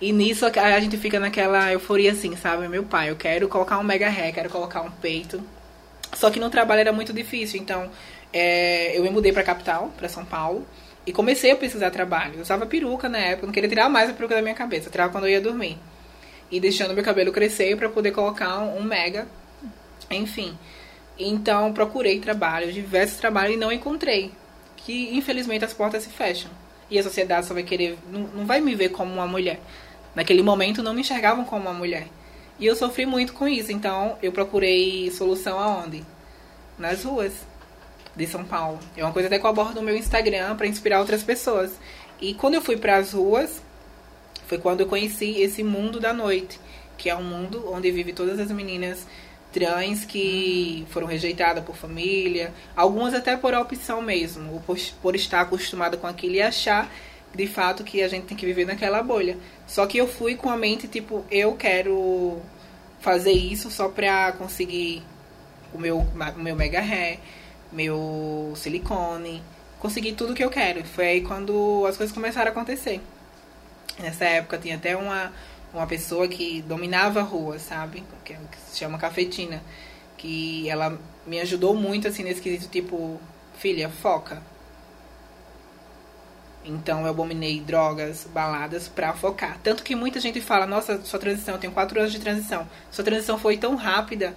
E 0.00 0.12
nisso 0.12 0.44
a 0.44 0.80
gente 0.80 0.98
fica 0.98 1.18
naquela 1.18 1.72
euforia 1.72 2.12
assim, 2.12 2.36
sabe? 2.36 2.68
Meu 2.68 2.84
pai, 2.84 3.10
eu 3.10 3.16
quero 3.16 3.48
colocar 3.48 3.78
um 3.78 3.82
mega 3.82 4.08
ré, 4.08 4.30
quero 4.30 4.50
colocar 4.50 4.82
um 4.82 4.90
peito. 4.90 5.42
Só 6.14 6.30
que 6.30 6.38
no 6.38 6.50
trabalho 6.50 6.80
era 6.80 6.92
muito 6.92 7.12
difícil, 7.12 7.60
então 7.60 7.90
é, 8.32 8.96
eu 8.96 9.02
me 9.02 9.10
mudei 9.10 9.32
pra 9.32 9.42
capital, 9.42 9.90
pra 9.96 10.08
São 10.08 10.24
Paulo. 10.24 10.66
E 11.06 11.12
comecei 11.12 11.50
a 11.50 11.56
pesquisar 11.56 11.90
trabalho. 11.90 12.34
Eu 12.34 12.42
usava 12.42 12.66
peruca 12.66 13.08
na 13.08 13.18
época, 13.18 13.46
não 13.46 13.54
queria 13.54 13.68
tirar 13.68 13.88
mais 13.88 14.10
a 14.10 14.12
peruca 14.12 14.34
da 14.34 14.42
minha 14.42 14.54
cabeça, 14.54 14.90
tirava 14.90 15.10
quando 15.12 15.24
eu 15.24 15.30
ia 15.30 15.40
dormir. 15.40 15.78
E 16.50 16.60
deixando 16.60 16.94
meu 16.94 17.04
cabelo 17.04 17.32
crescer 17.32 17.76
para 17.76 17.88
poder 17.88 18.12
colocar 18.12 18.58
um, 18.58 18.82
mega. 18.82 19.26
Enfim. 20.10 20.56
Então 21.18 21.72
procurei 21.72 22.20
trabalho, 22.20 22.72
diversos 22.72 23.18
trabalhos 23.18 23.56
e 23.56 23.58
não 23.58 23.72
encontrei. 23.72 24.30
Que 24.76 25.16
infelizmente 25.16 25.64
as 25.64 25.72
portas 25.72 26.02
se 26.02 26.10
fecham. 26.10 26.50
E 26.90 26.98
a 26.98 27.02
sociedade 27.02 27.46
só 27.46 27.54
vai 27.54 27.62
querer. 27.62 27.98
Não, 28.10 28.20
não 28.20 28.46
vai 28.46 28.60
me 28.60 28.74
ver 28.74 28.90
como 28.90 29.12
uma 29.12 29.26
mulher. 29.26 29.60
Naquele 30.14 30.42
momento 30.42 30.82
não 30.82 30.94
me 30.94 31.00
enxergavam 31.00 31.44
como 31.44 31.62
uma 31.62 31.72
mulher. 31.72 32.06
E 32.58 32.66
eu 32.66 32.76
sofri 32.76 33.04
muito 33.04 33.32
com 33.32 33.48
isso. 33.48 33.72
Então 33.72 34.16
eu 34.22 34.30
procurei 34.30 35.10
solução 35.10 35.58
aonde? 35.58 36.04
Nas 36.78 37.04
ruas 37.04 37.32
de 38.14 38.26
São 38.26 38.44
Paulo. 38.44 38.78
É 38.96 39.04
uma 39.04 39.12
coisa 39.12 39.28
até 39.28 39.38
que 39.38 39.44
eu 39.44 39.50
abordo 39.50 39.74
no 39.74 39.82
meu 39.82 39.96
Instagram 39.96 40.56
para 40.56 40.66
inspirar 40.66 41.00
outras 41.00 41.22
pessoas. 41.22 41.72
E 42.20 42.32
quando 42.34 42.54
eu 42.54 42.62
fui 42.62 42.76
para 42.76 42.96
as 42.96 43.12
ruas, 43.12 43.62
foi 44.46 44.58
quando 44.58 44.80
eu 44.80 44.86
conheci 44.86 45.40
esse 45.40 45.62
mundo 45.62 45.98
da 45.98 46.12
noite, 46.12 46.58
que 46.96 47.10
é 47.10 47.16
um 47.16 47.22
mundo 47.22 47.64
onde 47.72 47.90
vive 47.90 48.12
todas 48.12 48.38
as 48.38 48.50
meninas 48.50 49.06
trans 49.52 50.04
que 50.04 50.86
foram 50.90 51.06
rejeitadas 51.06 51.64
por 51.64 51.76
família, 51.76 52.52
algumas 52.76 53.14
até 53.14 53.36
por 53.36 53.54
opção 53.54 54.02
mesmo, 54.02 54.52
ou 54.52 54.60
por, 54.60 54.78
por 55.00 55.16
estar 55.16 55.40
acostumada 55.40 55.96
com 55.96 56.06
aquilo 56.06 56.34
e 56.34 56.42
achar 56.42 56.90
de 57.34 57.46
fato 57.46 57.84
que 57.84 58.02
a 58.02 58.08
gente 58.08 58.26
tem 58.26 58.36
que 58.36 58.46
viver 58.46 58.66
naquela 58.66 59.02
bolha. 59.02 59.36
Só 59.66 59.86
que 59.86 59.98
eu 59.98 60.06
fui 60.06 60.36
com 60.36 60.48
a 60.48 60.56
mente 60.56 60.86
tipo, 60.88 61.24
eu 61.30 61.54
quero 61.54 62.40
fazer 63.00 63.32
isso 63.32 63.70
só 63.70 63.88
pra 63.88 64.32
conseguir 64.32 65.02
o 65.72 65.78
meu, 65.78 65.98
o 65.98 66.40
meu 66.40 66.54
mega 66.54 66.80
hair, 66.80 67.18
meu 67.72 68.52
silicone, 68.56 69.42
conseguir 69.78 70.12
tudo 70.12 70.34
que 70.34 70.44
eu 70.44 70.50
quero. 70.50 70.84
Foi 70.84 71.06
aí 71.06 71.20
quando 71.20 71.84
as 71.86 71.96
coisas 71.96 72.14
começaram 72.14 72.48
a 72.48 72.52
acontecer. 72.52 73.00
Nessa 73.98 74.24
época 74.24 74.58
tinha 74.58 74.76
até 74.76 74.96
uma 74.96 75.32
uma 75.76 75.86
pessoa 75.86 76.26
que 76.26 76.62
dominava 76.62 77.20
a 77.20 77.22
rua, 77.22 77.58
sabe? 77.58 78.02
Que, 78.24 78.32
é 78.32 78.36
que 78.36 78.58
se 78.70 78.78
chama 78.78 78.98
Cafetina. 78.98 79.62
Que 80.16 80.68
ela 80.68 80.98
me 81.26 81.38
ajudou 81.40 81.74
muito, 81.74 82.08
assim, 82.08 82.22
nesse 82.22 82.40
quesito, 82.40 82.70
tipo, 82.70 83.20
filha, 83.58 83.90
foca. 83.90 84.42
Então 86.64 87.02
eu 87.02 87.08
abominei 87.08 87.60
drogas, 87.60 88.26
baladas 88.32 88.88
pra 88.88 89.12
focar. 89.12 89.58
Tanto 89.62 89.84
que 89.84 89.94
muita 89.94 90.18
gente 90.18 90.40
fala, 90.40 90.66
nossa, 90.66 91.00
sua 91.04 91.18
transição, 91.18 91.54
eu 91.54 91.60
tenho 91.60 91.72
quatro 91.72 92.00
anos 92.00 92.10
de 92.10 92.18
transição. 92.18 92.66
Sua 92.90 93.04
transição 93.04 93.38
foi 93.38 93.56
tão 93.56 93.76
rápida, 93.76 94.34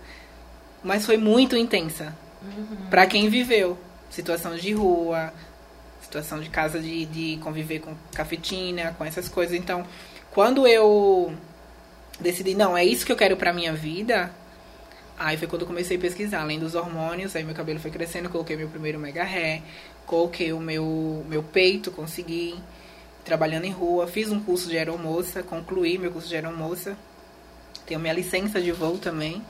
mas 0.84 1.06
foi 1.06 1.18
muito 1.18 1.56
intensa. 1.56 2.16
Uhum. 2.44 2.88
Pra 2.90 3.08
quem 3.08 3.30
viveu. 3.30 3.78
Situação 4.12 4.56
de 4.56 4.74
rua, 4.74 5.34
situação 6.10 6.40
de 6.40 6.50
casa 6.50 6.80
de, 6.80 7.06
de 7.06 7.38
conviver 7.38 7.80
com 7.80 7.96
cafetina, 8.14 8.96
com 8.98 9.06
essas 9.06 9.30
coisas. 9.30 9.56
Então, 9.56 9.86
quando 10.32 10.68
eu 10.68 11.32
decidi, 12.20 12.56
não, 12.56 12.76
é 12.76 12.84
isso 12.84 13.06
que 13.06 13.12
eu 13.12 13.16
quero 13.16 13.38
pra 13.38 13.54
minha 13.54 13.74
vida, 13.74 14.32
aí 15.18 15.38
foi 15.38 15.48
quando 15.48 15.62
eu 15.62 15.68
comecei 15.68 15.98
a 15.98 16.00
pesquisar, 16.00 16.42
além 16.42 16.60
dos 16.60 16.76
hormônios, 16.76 17.36
aí 17.36 17.44
meu 17.44 17.56
cabelo 17.56 17.80
foi 17.80 17.92
crescendo, 17.92 18.30
coloquei 18.30 18.58
meu 18.58 18.68
primeiro 18.68 19.00
mega 19.00 19.24
hair, 19.24 19.62
coloquei 20.06 20.52
o 20.52 20.60
meu, 20.60 21.24
meu 21.30 21.44
peito, 21.44 21.92
consegui, 21.92 22.56
trabalhando 23.24 23.66
em 23.66 23.72
rua, 23.72 24.08
fiz 24.08 24.32
um 24.32 24.40
curso 24.40 24.68
de 24.68 24.78
aeromoça, 24.78 25.44
concluí 25.44 25.98
meu 25.98 26.12
curso 26.12 26.28
de 26.28 26.36
aeromoça, 26.36 26.98
tenho 27.86 28.00
minha 28.00 28.14
licença 28.14 28.60
de 28.60 28.72
voo 28.72 28.98
também. 28.98 29.42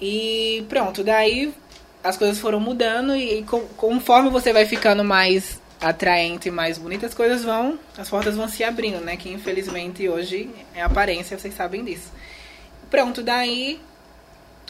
E 0.00 0.64
pronto, 0.68 1.04
daí 1.04 1.54
as 2.02 2.16
coisas 2.16 2.38
foram 2.38 2.60
mudando 2.60 3.14
e 3.14 3.44
conforme 3.76 4.30
você 4.30 4.52
vai 4.52 4.66
ficando 4.66 5.04
mais 5.04 5.60
atraente 5.80 6.48
e 6.48 6.50
mais 6.50 6.78
bonita, 6.78 7.06
as 7.06 7.14
coisas 7.14 7.44
vão, 7.44 7.78
as 7.98 8.08
portas 8.08 8.36
vão 8.36 8.48
se 8.48 8.62
abrindo, 8.62 9.00
né? 9.00 9.16
Que 9.16 9.30
infelizmente 9.30 10.08
hoje 10.08 10.50
é 10.74 10.82
aparência, 10.82 11.38
vocês 11.38 11.54
sabem 11.54 11.84
disso. 11.84 12.12
Pronto, 12.90 13.22
daí 13.22 13.80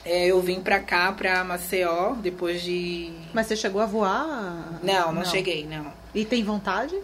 é, 0.05 0.27
eu 0.27 0.41
vim 0.41 0.61
pra 0.61 0.81
cá, 0.81 1.13
pra 1.13 1.45
Maceió, 1.45 2.15
depois 2.15 2.63
de. 2.63 3.13
Mas 3.33 3.47
você 3.47 3.57
chegou 3.57 3.81
a 3.81 3.87
voar? 3.87 4.81
Não, 4.83 5.07
não, 5.07 5.13
não. 5.13 5.25
cheguei, 5.25 5.67
não. 5.67 5.93
E 6.15 6.25
tem 6.25 6.43
vontade? 6.43 6.97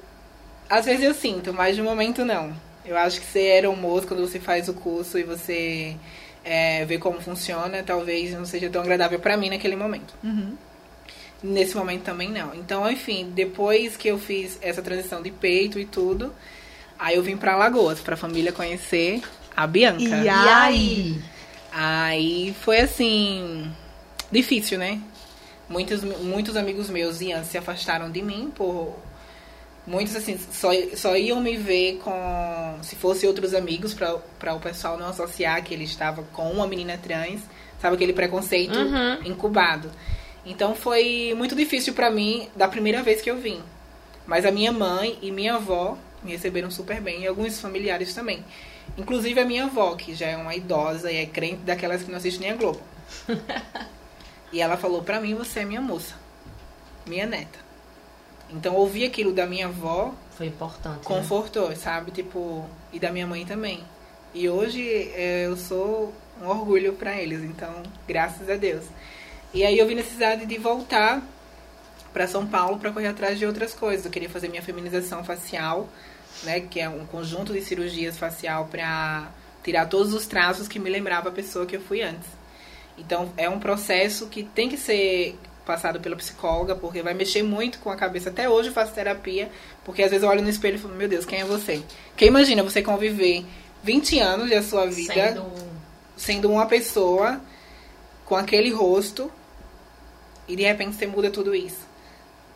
Às 0.69 0.85
vezes 0.85 1.05
eu 1.05 1.15
sinto, 1.15 1.53
mas 1.53 1.77
de 1.77 1.83
momento 1.83 2.25
não. 2.25 2.53
Eu 2.85 2.97
acho 2.97 3.21
que 3.21 3.27
você 3.27 3.47
era 3.47 3.69
um 3.69 3.77
moço 3.77 4.07
quando 4.07 4.21
você 4.21 4.41
faz 4.41 4.69
o 4.69 4.75
curso 4.75 5.19
e 5.19 5.23
você 5.23 5.97
é, 6.49 6.83
vê 6.87 6.97
como 6.97 7.21
funciona, 7.21 7.83
talvez 7.83 8.33
não 8.33 8.47
seja 8.47 8.71
tão 8.71 8.81
agradável 8.81 9.21
para 9.21 9.37
mim 9.37 9.51
naquele 9.51 9.77
momento. 9.77 10.15
Uhum. 10.25 10.57
Nesse 11.43 11.77
momento 11.77 12.05
também 12.05 12.31
não. 12.31 12.55
Então, 12.55 12.91
enfim, 12.91 13.31
depois 13.35 13.99
que 13.99 14.09
eu 14.09 14.19
fiz 14.19 14.59
essa 14.63 14.81
transição 14.81 15.21
de 15.21 15.31
peito 15.31 15.79
e 15.79 15.85
tudo, 15.85 16.33
aí 16.99 17.17
eu 17.17 17.23
vim 17.23 17.37
para 17.37 17.55
Lagoas, 17.55 18.01
pra 18.01 18.17
família 18.17 18.51
conhecer 18.51 19.21
a 19.55 19.67
Bianca. 19.67 20.03
E 20.03 20.29
aí? 20.29 21.23
Aí 21.71 22.57
foi 22.63 22.81
assim, 22.81 23.71
difícil, 24.33 24.79
né? 24.79 25.03
Muitos, 25.69 26.03
muitos 26.03 26.57
amigos 26.57 26.89
meus 26.89 27.21
iam, 27.21 27.45
se 27.45 27.59
afastaram 27.59 28.11
de 28.11 28.23
mim 28.23 28.51
por 28.57 28.97
muitos 29.89 30.15
assim 30.15 30.39
só, 30.53 30.71
só 30.95 31.17
iam 31.17 31.41
me 31.41 31.57
ver 31.57 31.99
com 32.05 32.79
se 32.83 32.95
fosse 32.95 33.27
outros 33.27 33.55
amigos 33.55 33.95
para 33.95 34.55
o 34.55 34.61
pessoal 34.61 34.97
não 34.97 35.09
associar 35.09 35.65
que 35.65 35.75
ele 35.75 35.85
estava 35.85 36.23
com 36.33 36.51
uma 36.51 36.67
menina 36.67 36.97
trans 36.97 37.41
sabe 37.81 37.97
aquele 37.97 38.13
preconceito 38.13 38.79
uhum. 38.79 39.23
incubado 39.25 39.91
então 40.49 40.75
foi 40.75 41.35
muito 41.37 41.55
difícil 41.55 41.93
para 41.93 42.11
mim 42.11 42.49
da 42.57 42.67
primeira 42.67 43.03
vez 43.03 43.21
que 43.21 43.31
eu 43.31 43.37
vim. 43.37 43.61
Mas 44.27 44.47
a 44.47 44.51
minha 44.51 44.73
mãe 44.73 45.19
e 45.21 45.31
minha 45.31 45.57
avó 45.57 45.99
me 46.23 46.33
receberam 46.33 46.71
super 46.71 47.03
bem 47.03 47.23
e 47.23 47.27
alguns 47.27 47.61
familiares 47.61 48.15
também. 48.15 48.43
Inclusive 48.97 49.39
a 49.39 49.45
minha 49.45 49.65
avó, 49.65 49.95
que 49.95 50.15
já 50.15 50.27
é 50.27 50.37
uma 50.39 50.55
idosa 50.55 51.13
e 51.13 51.17
é 51.17 51.27
crente 51.27 51.63
daquelas 51.65 52.03
que 52.03 52.11
não 52.11 52.17
assiste 52.17 52.41
nem 52.41 52.51
a 52.51 52.57
Globo. 52.57 52.81
e 54.51 54.61
ela 54.61 54.79
falou 54.79 55.03
pra 55.03 55.21
mim, 55.21 55.35
você 55.35 55.61
é 55.61 55.65
minha 55.67 55.83
moça, 55.83 56.15
minha 57.07 57.27
neta. 57.27 57.59
Então 58.51 58.75
ouvir 58.75 59.05
aquilo 59.05 59.33
da 59.33 59.47
minha 59.47 59.67
avó 59.67 60.15
foi 60.37 60.47
importante. 60.47 60.99
Né? 60.99 61.05
Confortou, 61.05 61.69
né? 61.71 61.75
sabe? 61.75 62.11
Tipo, 62.11 62.65
e 62.93 62.99
da 62.99 63.13
minha 63.13 63.27
mãe 63.27 63.45
também. 63.45 63.85
E 64.35 64.49
hoje 64.49 64.83
eh, 65.15 65.47
eu 65.47 65.57
sou 65.57 66.13
um 66.41 66.47
orgulho 66.47 66.93
para 66.93 67.17
eles, 67.17 67.43
então, 67.43 67.83
graças 68.07 68.49
a 68.49 68.57
Deus. 68.57 68.85
E 69.53 69.65
aí 69.65 69.79
eu 69.79 69.87
vi 69.87 69.95
necessidade 69.95 70.47
de 70.47 70.59
voltar 70.59 71.23
para 72.13 72.27
São 72.27 72.47
Paulo 72.47 72.79
para 72.79 72.93
correr 72.93 73.09
atrás 73.09 73.39
de 73.39 73.47
outras 73.47 73.75
coisas. 73.75 74.05
Eu 74.05 74.11
queria 74.11 74.29
fazer 74.29 74.49
minha 74.49 74.63
feminização 74.63 75.25
facial, 75.25 75.89
né, 76.45 76.61
que 76.61 76.81
é 76.81 76.89
um 76.89 77.07
conjunto 77.07 77.53
de 77.53 77.61
cirurgias 77.63 78.17
facial 78.17 78.67
para 78.67 79.29
tirar 79.65 79.87
todos 79.87 80.13
os 80.13 80.27
traços 80.27 80.69
que 80.69 80.79
me 80.79 80.91
lembrava 80.91 81.29
a 81.29 81.33
pessoa 81.33 81.67
que 81.67 81.77
eu 81.77 81.81
fui 81.81 82.03
antes. 82.03 82.29
Então 82.97 83.33
é 83.37 83.49
um 83.49 83.59
processo 83.59 84.27
que 84.27 84.43
tem 84.43 84.69
que 84.69 84.77
ser 84.77 85.39
passado 85.69 86.01
pela 86.01 86.17
psicóloga, 86.17 86.75
porque 86.75 87.03
vai 87.03 87.13
mexer 87.13 87.43
muito 87.43 87.79
com 87.79 87.91
a 87.91 87.97
cabeça. 87.97 88.31
Até 88.31 88.49
hoje 88.49 88.71
eu 88.71 88.73
faço 88.73 88.95
terapia, 88.95 89.51
porque 89.85 90.03
às 90.03 90.11
vezes 90.11 90.25
eu 90.25 90.31
olho 90.31 90.43
no 90.43 90.49
espelho 90.49 90.77
e 90.77 90.79
falo, 90.79 90.95
meu 90.95 91.07
Deus, 91.07 91.27
quem 91.27 91.41
é 91.41 91.45
você? 91.45 91.83
Quem 92.17 92.29
imagina 92.29 92.63
você 92.63 92.83
conviver 92.83 93.45
20 93.85 94.19
anos 94.19 94.51
da 94.51 94.63
sua 94.63 94.87
vida 94.87 95.13
sendo, 95.13 95.53
sendo 96.17 96.51
uma 96.51 96.65
pessoa 96.65 97.39
com 98.25 98.35
aquele 98.35 98.71
rosto 98.71 99.31
e 100.49 100.57
de 100.57 100.63
repente 100.63 100.97
você 100.97 101.07
muda 101.07 101.31
tudo 101.31 101.55
isso. 101.55 101.87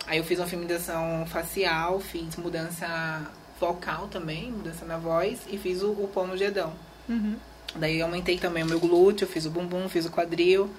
Aí 0.07 0.17
eu 0.17 0.25
fiz 0.25 0.39
uma 0.39 0.49
feminização 0.49 1.27
facial, 1.27 2.01
fiz 2.01 2.37
mudança 2.37 3.31
vocal 3.61 4.09
também, 4.09 4.51
mudança 4.51 4.87
na 4.87 4.97
voz, 4.97 5.41
e 5.49 5.59
fiz 5.59 5.83
o, 5.83 5.91
o 5.91 6.09
pão 6.13 6.27
no 6.27 6.37
dedão. 6.37 6.73
Uhum. 7.07 7.37
Daí 7.77 7.99
eu 7.99 8.07
aumentei 8.07 8.39
também 8.39 8.63
o 8.63 8.67
meu 8.67 8.81
glúteo, 8.81 9.27
fiz 9.27 9.45
o 9.45 9.51
bumbum, 9.51 9.89
fiz 9.89 10.07
o 10.07 10.11
quadril, 10.11 10.71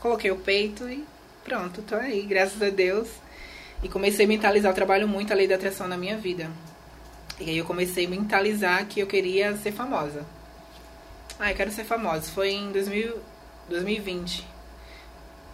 coloquei 0.00 0.30
o 0.30 0.36
peito 0.36 0.88
e 0.88 1.04
pronto, 1.48 1.80
tô 1.80 1.94
aí, 1.94 2.22
graças 2.22 2.62
a 2.62 2.68
Deus. 2.68 3.08
E 3.82 3.88
comecei 3.88 4.26
a 4.26 4.28
mentalizar, 4.28 4.70
eu 4.70 4.74
trabalho 4.74 5.08
muito 5.08 5.32
a 5.32 5.36
lei 5.36 5.48
da 5.48 5.54
atração 5.54 5.88
na 5.88 5.96
minha 5.96 6.16
vida. 6.16 6.50
E 7.40 7.48
aí 7.48 7.58
eu 7.58 7.64
comecei 7.64 8.04
a 8.04 8.08
mentalizar 8.08 8.84
que 8.86 9.00
eu 9.00 9.06
queria 9.06 9.56
ser 9.56 9.72
famosa. 9.72 10.26
Ah, 11.38 11.50
eu 11.50 11.56
quero 11.56 11.70
ser 11.70 11.84
famosa. 11.84 12.30
Foi 12.32 12.50
em 12.50 12.70
2000, 12.70 13.16
2020. 13.68 14.44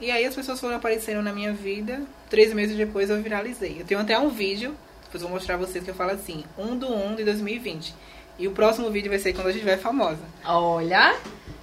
E 0.00 0.10
aí 0.10 0.24
as 0.24 0.34
pessoas 0.34 0.58
foram 0.58 0.76
aparecendo 0.76 1.22
na 1.22 1.32
minha 1.32 1.52
vida. 1.52 2.02
Três 2.28 2.52
meses 2.52 2.76
depois 2.76 3.08
eu 3.08 3.22
viralizei. 3.22 3.76
Eu 3.78 3.84
tenho 3.84 4.00
até 4.00 4.18
um 4.18 4.30
vídeo, 4.30 4.74
depois 5.04 5.22
vou 5.22 5.30
mostrar 5.30 5.56
pra 5.56 5.66
vocês 5.66 5.84
que 5.84 5.90
eu 5.90 5.94
falo 5.94 6.10
assim, 6.10 6.44
1 6.58 6.76
do 6.76 6.92
1 6.92 7.16
de 7.16 7.24
2020. 7.24 7.94
E 8.38 8.48
o 8.48 8.52
próximo 8.52 8.90
vídeo 8.90 9.10
vai 9.10 9.18
ser 9.18 9.32
quando 9.32 9.46
a 9.46 9.52
gente 9.52 9.60
estiver 9.60 9.78
famosa. 9.78 10.22
Olha! 10.44 11.16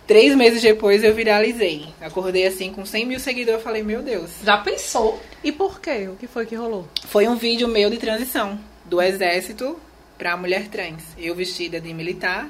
Três 0.07 0.35
meses 0.35 0.61
depois 0.61 1.03
eu 1.03 1.13
viralizei. 1.13 1.87
Acordei 2.01 2.45
assim 2.45 2.71
com 2.71 2.85
100 2.85 3.05
mil 3.05 3.19
seguidores. 3.19 3.59
Eu 3.59 3.63
falei, 3.63 3.83
meu 3.83 4.01
Deus. 4.01 4.31
Já 4.43 4.57
pensou? 4.57 5.21
E 5.43 5.51
por 5.51 5.79
quê? 5.79 6.09
O 6.11 6.15
que 6.15 6.27
foi 6.27 6.45
que 6.45 6.55
rolou? 6.55 6.87
Foi 7.05 7.27
um 7.27 7.35
vídeo 7.35 7.67
meu 7.67 7.89
de 7.89 7.97
transição 7.97 8.59
do 8.85 9.01
exército 9.01 9.79
pra 10.17 10.35
mulher 10.35 10.67
trans. 10.67 11.03
Eu 11.17 11.33
vestida 11.33 11.79
de 11.79 11.93
militar 11.93 12.49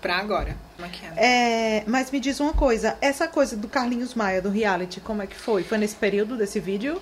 pra 0.00 0.16
agora. 0.16 0.56
É, 1.16 1.84
mas 1.86 2.10
me 2.10 2.18
diz 2.18 2.40
uma 2.40 2.52
coisa, 2.52 2.98
essa 3.00 3.28
coisa 3.28 3.56
do 3.56 3.68
Carlinhos 3.68 4.14
Maia, 4.14 4.42
do 4.42 4.50
reality, 4.50 5.00
como 5.00 5.22
é 5.22 5.26
que 5.26 5.36
foi? 5.36 5.62
Foi 5.62 5.78
nesse 5.78 5.94
período 5.94 6.36
desse 6.36 6.58
vídeo? 6.58 7.00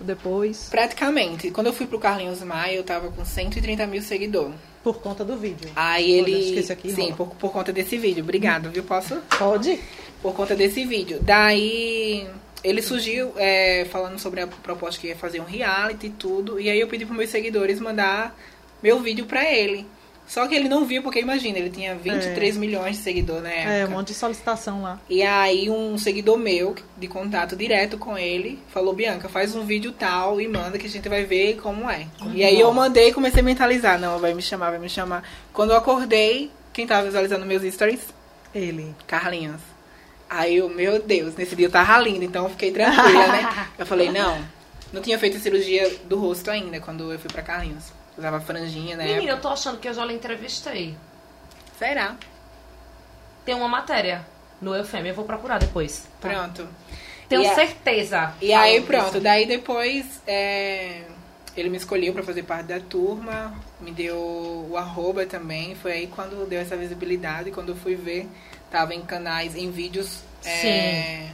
Depois? 0.00 0.68
Praticamente. 0.70 1.50
Quando 1.50 1.68
eu 1.68 1.72
fui 1.72 1.86
pro 1.86 1.98
Carlinhos 1.98 2.42
Maia, 2.42 2.76
eu 2.76 2.84
tava 2.84 3.10
com 3.10 3.24
130 3.24 3.86
mil 3.86 4.02
seguidores. 4.02 4.54
Por 4.82 4.98
conta 5.00 5.24
do 5.24 5.36
vídeo. 5.36 5.70
Aí 5.74 6.20
Olha, 6.20 6.30
ele. 6.30 6.58
esse 6.58 6.72
aqui 6.72 6.92
Sim, 6.92 7.14
por, 7.14 7.28
por 7.36 7.50
conta 7.52 7.72
desse 7.72 7.96
vídeo. 7.96 8.22
Obrigado, 8.22 8.70
viu? 8.70 8.82
Posso? 8.82 9.16
Pode? 9.38 9.80
Por 10.20 10.34
conta 10.34 10.54
desse 10.54 10.84
vídeo. 10.84 11.18
Daí. 11.22 12.26
Ele 12.62 12.80
surgiu 12.80 13.32
é, 13.36 13.86
falando 13.90 14.18
sobre 14.18 14.40
a 14.40 14.46
proposta 14.46 14.98
que 14.98 15.08
ia 15.08 15.16
fazer 15.16 15.38
um 15.38 15.44
reality 15.44 16.06
e 16.06 16.10
tudo. 16.10 16.58
E 16.58 16.70
aí 16.70 16.80
eu 16.80 16.88
pedi 16.88 17.04
pros 17.04 17.16
meus 17.16 17.28
seguidores 17.28 17.78
mandar 17.78 18.34
meu 18.82 19.00
vídeo 19.00 19.26
pra 19.26 19.50
ele. 19.50 19.86
Só 20.26 20.46
que 20.48 20.54
ele 20.54 20.68
não 20.68 20.84
viu, 20.84 21.02
porque 21.02 21.20
imagina, 21.20 21.58
ele 21.58 21.70
tinha 21.70 21.94
23 21.94 22.56
milhões 22.56 22.96
de 22.96 23.02
seguidores 23.02 23.42
na 23.42 23.50
época. 23.50 23.72
É, 23.72 23.86
um 23.86 23.90
monte 23.90 24.08
de 24.08 24.14
solicitação 24.14 24.82
lá. 24.82 24.98
E 25.08 25.22
aí 25.22 25.68
um 25.68 25.98
seguidor 25.98 26.38
meu, 26.38 26.74
de 26.96 27.06
contato 27.06 27.54
direto 27.54 27.98
com 27.98 28.16
ele, 28.16 28.58
falou, 28.68 28.94
Bianca, 28.94 29.28
faz 29.28 29.54
um 29.54 29.64
vídeo 29.64 29.92
tal 29.92 30.40
e 30.40 30.48
manda 30.48 30.78
que 30.78 30.86
a 30.86 30.90
gente 30.90 31.08
vai 31.08 31.24
ver 31.24 31.56
como 31.56 31.88
é. 31.90 32.06
E 32.32 32.42
aí 32.42 32.58
eu 32.58 32.72
mandei 32.72 33.08
e 33.08 33.12
comecei 33.12 33.40
a 33.40 33.44
mentalizar, 33.44 33.98
não, 33.98 34.18
vai 34.18 34.32
me 34.34 34.42
chamar, 34.42 34.70
vai 34.70 34.78
me 34.78 34.88
chamar. 34.88 35.22
Quando 35.52 35.70
eu 35.70 35.76
acordei, 35.76 36.50
quem 36.72 36.86
tava 36.86 37.04
visualizando 37.04 37.44
meus 37.44 37.62
stories? 37.72 38.00
Ele. 38.54 38.94
Carlinhos. 39.06 39.60
Aí 40.28 40.56
eu, 40.56 40.68
meu 40.68 41.00
Deus, 41.02 41.36
nesse 41.36 41.54
dia 41.54 41.66
eu 41.66 41.70
tava 41.70 41.98
linda, 41.98 42.24
então 42.24 42.44
eu 42.44 42.50
fiquei 42.50 42.72
tranquila, 42.72 43.26
né? 43.28 43.68
Eu 43.78 43.86
falei, 43.86 44.10
não, 44.10 44.42
não 44.92 45.02
tinha 45.02 45.18
feito 45.18 45.36
a 45.36 45.40
cirurgia 45.40 45.88
do 46.06 46.16
rosto 46.16 46.50
ainda, 46.50 46.80
quando 46.80 47.12
eu 47.12 47.18
fui 47.18 47.30
pra 47.30 47.42
Carlinhos. 47.42 47.92
Usava 48.16 48.40
franjinha, 48.40 48.96
né? 48.96 49.04
Menina, 49.06 49.32
eu 49.32 49.40
tô 49.40 49.48
achando 49.48 49.78
que 49.78 49.88
eu 49.88 49.94
já 49.94 50.04
lhe 50.04 50.14
entrevistei. 50.14 50.96
Será? 51.78 52.16
Tem 53.44 53.54
uma 53.54 53.68
matéria 53.68 54.24
no 54.60 54.74
Eufêmia, 54.74 55.10
eu 55.10 55.14
vou 55.14 55.24
procurar 55.24 55.58
depois. 55.58 56.06
Pronto. 56.20 56.66
Tenho 57.28 57.42
E 57.42 57.54
certeza. 57.54 58.34
E 58.40 58.52
aí 58.52 58.80
pronto, 58.82 59.06
disso. 59.06 59.20
daí 59.20 59.46
depois 59.46 60.22
é, 60.26 61.02
ele 61.56 61.68
me 61.68 61.76
escolheu 61.76 62.12
pra 62.12 62.22
fazer 62.22 62.42
parte 62.44 62.66
da 62.66 62.80
turma, 62.80 63.52
me 63.80 63.90
deu 63.90 64.16
o 64.70 64.76
arroba 64.76 65.26
também, 65.26 65.74
foi 65.74 65.92
aí 65.92 66.06
quando 66.06 66.46
deu 66.48 66.60
essa 66.60 66.76
visibilidade, 66.76 67.50
quando 67.50 67.70
eu 67.70 67.76
fui 67.76 67.96
ver, 67.96 68.28
tava 68.70 68.94
em 68.94 69.02
canais, 69.02 69.56
em 69.56 69.70
vídeos 69.70 70.20
é, 70.44 71.28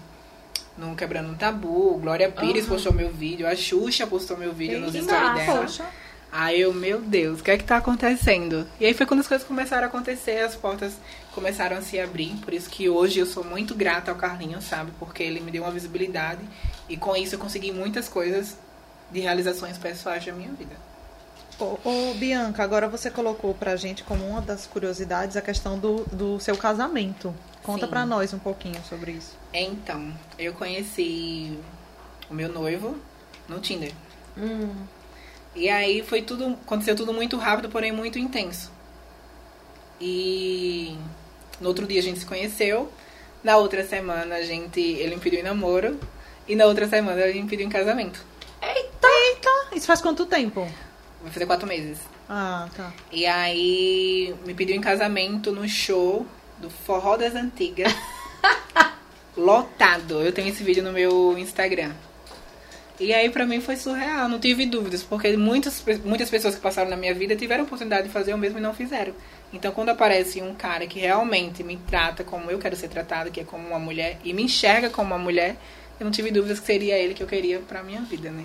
no 0.78 0.94
Quebrando 0.96 1.30
um 1.30 1.34
Tabu, 1.34 1.98
Glória 1.98 2.30
Pires 2.30 2.64
Aham. 2.64 2.74
postou 2.74 2.92
meu 2.92 3.10
vídeo, 3.10 3.46
a 3.46 3.54
Xuxa 3.54 4.06
postou 4.06 4.36
meu 4.36 4.52
vídeo 4.52 4.80
nos 4.80 4.94
stories 4.94 5.34
dela. 5.34 5.60
Poxa. 5.62 5.86
Aí 6.32 6.60
eu, 6.60 6.72
meu 6.72 7.00
Deus, 7.00 7.40
o 7.40 7.42
que 7.44 7.50
é 7.50 7.58
que 7.58 7.64
tá 7.64 7.78
acontecendo? 7.78 8.66
E 8.78 8.86
aí 8.86 8.94
foi 8.94 9.04
quando 9.04 9.20
as 9.20 9.26
coisas 9.26 9.46
começaram 9.46 9.84
a 9.84 9.86
acontecer, 9.86 10.38
as 10.38 10.54
portas 10.54 10.94
começaram 11.34 11.76
a 11.76 11.82
se 11.82 11.98
abrir. 11.98 12.36
Por 12.36 12.54
isso 12.54 12.70
que 12.70 12.88
hoje 12.88 13.18
eu 13.18 13.26
sou 13.26 13.42
muito 13.42 13.74
grata 13.74 14.12
ao 14.12 14.16
Carlinhos, 14.16 14.64
sabe? 14.64 14.92
Porque 14.98 15.22
ele 15.22 15.40
me 15.40 15.50
deu 15.50 15.64
uma 15.64 15.72
visibilidade 15.72 16.40
e 16.88 16.96
com 16.96 17.16
isso 17.16 17.34
eu 17.34 17.38
consegui 17.38 17.72
muitas 17.72 18.08
coisas 18.08 18.56
de 19.10 19.18
realizações 19.18 19.76
pessoais 19.76 20.24
da 20.24 20.32
minha 20.32 20.52
vida. 20.52 20.76
Ô, 21.58 21.78
ô, 21.84 22.14
Bianca, 22.14 22.62
agora 22.62 22.88
você 22.88 23.10
colocou 23.10 23.52
pra 23.52 23.76
gente 23.76 24.04
como 24.04 24.24
uma 24.24 24.40
das 24.40 24.66
curiosidades 24.66 25.36
a 25.36 25.42
questão 25.42 25.78
do, 25.78 26.04
do 26.12 26.38
seu 26.38 26.56
casamento. 26.56 27.34
Conta 27.62 27.86
Sim. 27.86 27.90
pra 27.90 28.06
nós 28.06 28.32
um 28.32 28.38
pouquinho 28.38 28.80
sobre 28.88 29.12
isso. 29.12 29.36
Então, 29.52 30.12
eu 30.38 30.54
conheci 30.54 31.58
o 32.30 32.34
meu 32.34 32.50
noivo 32.50 32.96
no 33.48 33.60
Tinder. 33.60 33.92
Hum. 34.38 34.70
E 35.54 35.68
aí 35.68 36.02
foi 36.02 36.22
tudo, 36.22 36.58
aconteceu 36.64 36.94
tudo 36.94 37.12
muito 37.12 37.36
rápido, 37.36 37.68
porém 37.68 37.92
muito 37.92 38.18
intenso. 38.18 38.70
E 40.00 40.96
no 41.60 41.68
outro 41.68 41.86
dia 41.86 42.00
a 42.00 42.02
gente 42.02 42.20
se 42.20 42.26
conheceu, 42.26 42.90
na 43.42 43.56
outra 43.56 43.84
semana 43.84 44.36
a 44.36 44.42
gente, 44.42 44.80
ele 44.80 45.16
me 45.16 45.20
pediu 45.20 45.40
em 45.40 45.42
namoro 45.42 45.98
e 46.46 46.54
na 46.54 46.66
outra 46.66 46.88
semana 46.88 47.20
ele 47.20 47.42
me 47.42 47.48
pediu 47.48 47.66
em 47.66 47.70
casamento. 47.70 48.24
Eita! 48.62 49.08
Isso 49.74 49.86
faz 49.86 50.00
quanto 50.00 50.26
tempo? 50.26 50.68
Vai 51.22 51.32
fazer 51.32 51.46
quatro 51.46 51.66
meses. 51.66 51.98
Ah, 52.28 52.68
tá. 52.76 52.92
E 53.10 53.26
aí 53.26 54.34
me 54.46 54.54
pediu 54.54 54.76
em 54.76 54.80
casamento 54.80 55.52
no 55.52 55.68
show 55.68 56.26
do 56.58 56.70
Forró 56.70 57.16
das 57.16 57.34
Antigas. 57.34 57.92
lotado. 59.36 60.22
Eu 60.22 60.32
tenho 60.32 60.48
esse 60.48 60.62
vídeo 60.62 60.82
no 60.82 60.92
meu 60.92 61.36
Instagram. 61.38 61.92
E 63.00 63.14
aí 63.14 63.30
pra 63.30 63.46
mim 63.46 63.62
foi 63.62 63.76
surreal, 63.76 64.28
não 64.28 64.38
tive 64.38 64.66
dúvidas, 64.66 65.02
porque 65.02 65.34
muitas, 65.34 65.82
muitas 66.04 66.28
pessoas 66.28 66.54
que 66.54 66.60
passaram 66.60 66.90
na 66.90 66.96
minha 66.98 67.14
vida 67.14 67.34
tiveram 67.34 67.64
oportunidade 67.64 68.08
de 68.08 68.12
fazer 68.12 68.34
o 68.34 68.38
mesmo 68.38 68.58
e 68.58 68.60
não 68.60 68.74
fizeram. 68.74 69.14
Então 69.50 69.72
quando 69.72 69.88
aparece 69.88 70.42
um 70.42 70.54
cara 70.54 70.86
que 70.86 70.98
realmente 70.98 71.64
me 71.64 71.78
trata 71.78 72.22
como 72.22 72.50
eu 72.50 72.58
quero 72.58 72.76
ser 72.76 72.88
tratada, 72.88 73.30
que 73.30 73.40
é 73.40 73.44
como 73.44 73.66
uma 73.66 73.78
mulher, 73.78 74.18
e 74.22 74.34
me 74.34 74.42
enxerga 74.42 74.90
como 74.90 75.14
uma 75.14 75.18
mulher, 75.18 75.56
eu 75.98 76.04
não 76.04 76.10
tive 76.12 76.30
dúvidas 76.30 76.60
que 76.60 76.66
seria 76.66 76.98
ele 76.98 77.14
que 77.14 77.22
eu 77.22 77.26
queria 77.26 77.58
pra 77.60 77.82
minha 77.82 78.02
vida, 78.02 78.30
né? 78.30 78.44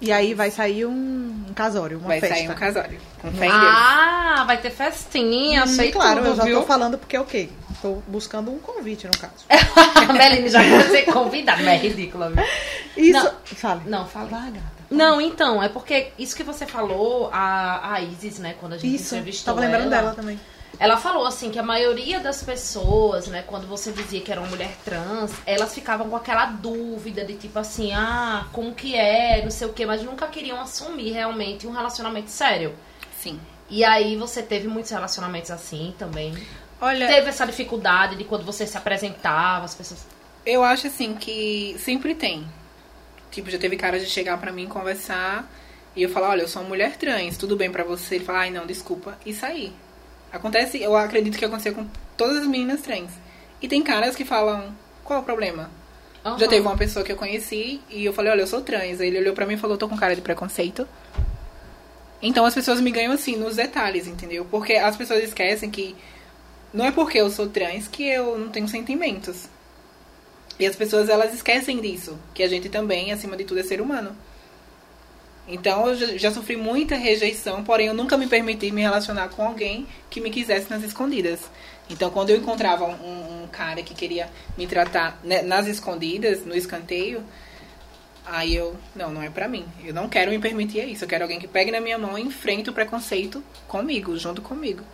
E 0.00 0.12
aí 0.12 0.32
vai 0.32 0.50
sair 0.50 0.86
um, 0.86 1.44
um 1.48 1.52
casório, 1.54 1.98
uma 1.98 2.06
Vai 2.08 2.20
festa. 2.20 2.36
sair 2.36 2.48
um 2.50 2.54
casório. 2.54 3.00
Com 3.20 3.32
fé 3.32 3.46
em 3.46 3.50
Deus. 3.50 3.62
Ah, 3.74 4.44
vai 4.46 4.56
ter 4.58 4.70
festinha, 4.70 5.64
Hum, 5.64 5.66
sei 5.66 5.90
claro, 5.90 6.18
tudo, 6.20 6.28
eu 6.28 6.36
já 6.36 6.44
viu? 6.44 6.60
tô 6.60 6.66
falando 6.66 6.96
porque 6.96 7.16
é 7.16 7.20
o 7.20 7.24
quê? 7.24 7.48
Tô 7.82 7.94
buscando 8.06 8.50
um 8.52 8.58
convite, 8.60 9.06
no 9.08 9.18
caso. 9.18 9.44
A 10.08 10.12
Meline 10.12 10.48
já 10.48 10.62
quer 10.62 10.82
ser 10.88 11.02
convidada, 11.12 11.62
mas 11.62 11.74
é 11.74 11.76
ridícula, 11.88 12.30
viu? 12.30 12.44
Isso. 12.96 13.12
Não. 13.24 13.32
Fale. 13.44 13.80
Não, 13.86 14.06
fala. 14.06 14.26
Vai, 14.28 14.50
gata. 14.52 14.78
Não, 14.90 15.20
então, 15.20 15.62
é 15.62 15.68
porque 15.68 16.12
isso 16.18 16.34
que 16.34 16.42
você 16.44 16.64
falou, 16.64 17.28
a, 17.32 17.94
a 17.94 18.00
Isis, 18.00 18.38
né, 18.38 18.54
quando 18.58 18.74
a 18.74 18.78
gente 18.78 18.94
Isso. 18.94 19.14
entrevistou 19.16 19.52
Tava 19.54 19.66
lembrando 19.66 19.92
ela, 19.92 20.02
dela 20.02 20.14
também. 20.14 20.38
Ela 20.78 20.96
falou 20.96 21.26
assim 21.26 21.50
que 21.50 21.58
a 21.58 21.62
maioria 21.62 22.20
das 22.20 22.42
pessoas, 22.42 23.26
né, 23.26 23.42
quando 23.46 23.66
você 23.66 23.90
dizia 23.90 24.20
que 24.20 24.30
era 24.30 24.40
uma 24.40 24.48
mulher 24.48 24.70
trans, 24.84 25.32
elas 25.44 25.74
ficavam 25.74 26.08
com 26.08 26.16
aquela 26.16 26.46
dúvida 26.46 27.24
de 27.24 27.34
tipo 27.34 27.58
assim, 27.58 27.92
ah, 27.92 28.46
como 28.52 28.74
que 28.74 28.94
é, 28.94 29.42
não 29.42 29.50
sei 29.50 29.66
o 29.66 29.72
quê, 29.72 29.84
mas 29.84 30.02
nunca 30.02 30.28
queriam 30.28 30.60
assumir 30.60 31.10
realmente 31.10 31.66
um 31.66 31.72
relacionamento 31.72 32.30
sério. 32.30 32.74
Sim. 33.18 33.40
E 33.68 33.84
aí 33.84 34.16
você 34.16 34.42
teve 34.42 34.68
muitos 34.68 34.90
relacionamentos 34.90 35.50
assim 35.50 35.94
também. 35.98 36.34
Olha, 36.80 37.08
Teve 37.08 37.28
essa 37.28 37.44
dificuldade 37.44 38.14
de 38.16 38.24
quando 38.24 38.44
você 38.44 38.66
se 38.66 38.76
apresentava, 38.76 39.64
as 39.64 39.74
pessoas. 39.74 40.06
Eu 40.46 40.62
acho 40.62 40.86
assim 40.86 41.14
que 41.14 41.76
sempre 41.78 42.14
tem. 42.14 42.48
Tipo, 43.30 43.50
já 43.50 43.58
teve 43.58 43.76
cara 43.76 43.98
de 43.98 44.06
chegar 44.06 44.38
pra 44.38 44.52
mim 44.52 44.64
e 44.64 44.68
conversar 44.68 45.50
e 45.94 46.02
eu 46.02 46.08
falar, 46.08 46.30
olha, 46.30 46.42
eu 46.42 46.48
sou 46.48 46.62
uma 46.62 46.68
mulher 46.68 46.96
trans, 46.96 47.36
tudo 47.36 47.56
bem 47.56 47.70
pra 47.70 47.82
você? 47.82 48.14
Ele 48.14 48.24
fala, 48.24 48.38
ai 48.40 48.50
não, 48.50 48.64
desculpa, 48.64 49.18
e 49.26 49.34
sair. 49.34 49.74
Acontece, 50.32 50.80
eu 50.82 50.96
acredito 50.96 51.38
que 51.38 51.44
aconteceu 51.44 51.74
com 51.74 51.86
todas 52.16 52.38
as 52.38 52.46
meninas 52.46 52.82
trans. 52.82 53.10
E 53.60 53.68
tem 53.68 53.82
caras 53.82 54.14
que 54.14 54.24
falam, 54.24 54.74
qual 55.04 55.18
é 55.18 55.22
o 55.22 55.24
problema? 55.24 55.70
Já 56.24 56.30
Aham. 56.30 56.48
teve 56.48 56.60
uma 56.60 56.76
pessoa 56.76 57.04
que 57.04 57.12
eu 57.12 57.16
conheci 57.16 57.80
e 57.88 58.04
eu 58.04 58.12
falei, 58.12 58.32
olha, 58.32 58.42
eu 58.42 58.46
sou 58.46 58.60
trans. 58.60 59.00
Ele 59.00 59.18
olhou 59.18 59.34
pra 59.34 59.46
mim 59.46 59.54
e 59.54 59.58
falou, 59.58 59.78
tô 59.78 59.88
com 59.88 59.96
cara 59.96 60.14
de 60.14 60.20
preconceito. 60.20 60.86
Então 62.20 62.44
as 62.44 62.54
pessoas 62.54 62.80
me 62.80 62.90
ganham 62.90 63.12
assim, 63.12 63.36
nos 63.36 63.56
detalhes, 63.56 64.06
entendeu? 64.06 64.44
Porque 64.44 64.74
as 64.74 64.96
pessoas 64.96 65.22
esquecem 65.22 65.70
que 65.70 65.96
não 66.74 66.84
é 66.84 66.90
porque 66.90 67.18
eu 67.18 67.30
sou 67.30 67.48
trans 67.48 67.88
que 67.88 68.06
eu 68.06 68.38
não 68.38 68.48
tenho 68.48 68.68
sentimentos. 68.68 69.48
E 70.58 70.66
as 70.66 70.74
pessoas, 70.74 71.08
elas 71.08 71.32
esquecem 71.32 71.80
disso. 71.80 72.18
Que 72.34 72.42
a 72.42 72.48
gente 72.48 72.68
também, 72.68 73.12
acima 73.12 73.36
de 73.36 73.44
tudo, 73.44 73.60
é 73.60 73.62
ser 73.62 73.80
humano. 73.80 74.14
Então, 75.48 75.88
eu 75.88 76.18
já, 76.18 76.30
sofri 76.30 76.56
muita 76.56 76.94
rejeição, 76.94 77.64
porém, 77.64 77.86
eu 77.86 77.94
nunca 77.94 78.18
me 78.18 78.26
permiti 78.26 78.70
me 78.70 78.82
relacionar 78.82 79.30
com 79.30 79.42
alguém 79.42 79.86
que 80.10 80.20
me 80.20 80.28
quisesse 80.28 80.68
nas 80.68 80.82
escondidas. 80.82 81.40
Então, 81.88 82.10
quando 82.10 82.28
eu 82.28 82.36
encontrava 82.36 82.84
um, 82.84 83.44
um 83.44 83.46
cara 83.50 83.82
que 83.82 83.94
queria 83.94 84.28
me 84.58 84.66
tratar 84.66 85.18
né, 85.24 85.40
nas 85.40 85.66
escondidas, 85.66 86.44
no 86.44 86.54
escanteio, 86.54 87.24
aí 88.26 88.54
eu, 88.54 88.76
não, 88.94 89.10
não 89.10 89.22
é 89.22 89.30
pra 89.30 89.48
mim. 89.48 89.64
Eu 89.82 89.94
não 89.94 90.06
quero 90.06 90.30
me 90.30 90.38
permitir 90.38 90.86
isso. 90.86 91.04
Eu 91.04 91.08
quero 91.08 91.24
alguém 91.24 91.40
que 91.40 91.48
pegue 91.48 91.70
na 91.70 91.80
minha 91.80 91.96
mão 91.96 92.18
e 92.18 92.22
enfrente 92.22 92.68
o 92.68 92.74
preconceito 92.74 93.42
comigo, 93.66 94.18
junto 94.18 94.42
comigo. 94.42 94.84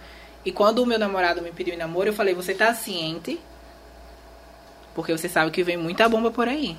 E 0.45 0.53
quando 0.53 0.79
o 0.79 0.87
meu 0.87 1.01
namorado 1.01 1.43
me 1.43 1.51
pediu 1.51 1.75
em 1.75 1.79
namoro, 1.79 2.11
eu 2.11 2.15
falei, 2.15 2.33
você 2.33 2.55
tá 2.55 2.73
ciente? 2.73 3.41
Porque 4.95 5.11
você 5.11 5.29
sabe 5.29 5.51
que 5.51 5.65
vem 5.65 5.77
muita 5.77 6.09
bomba 6.09 6.31
por 6.31 6.47
aí. 6.47 6.77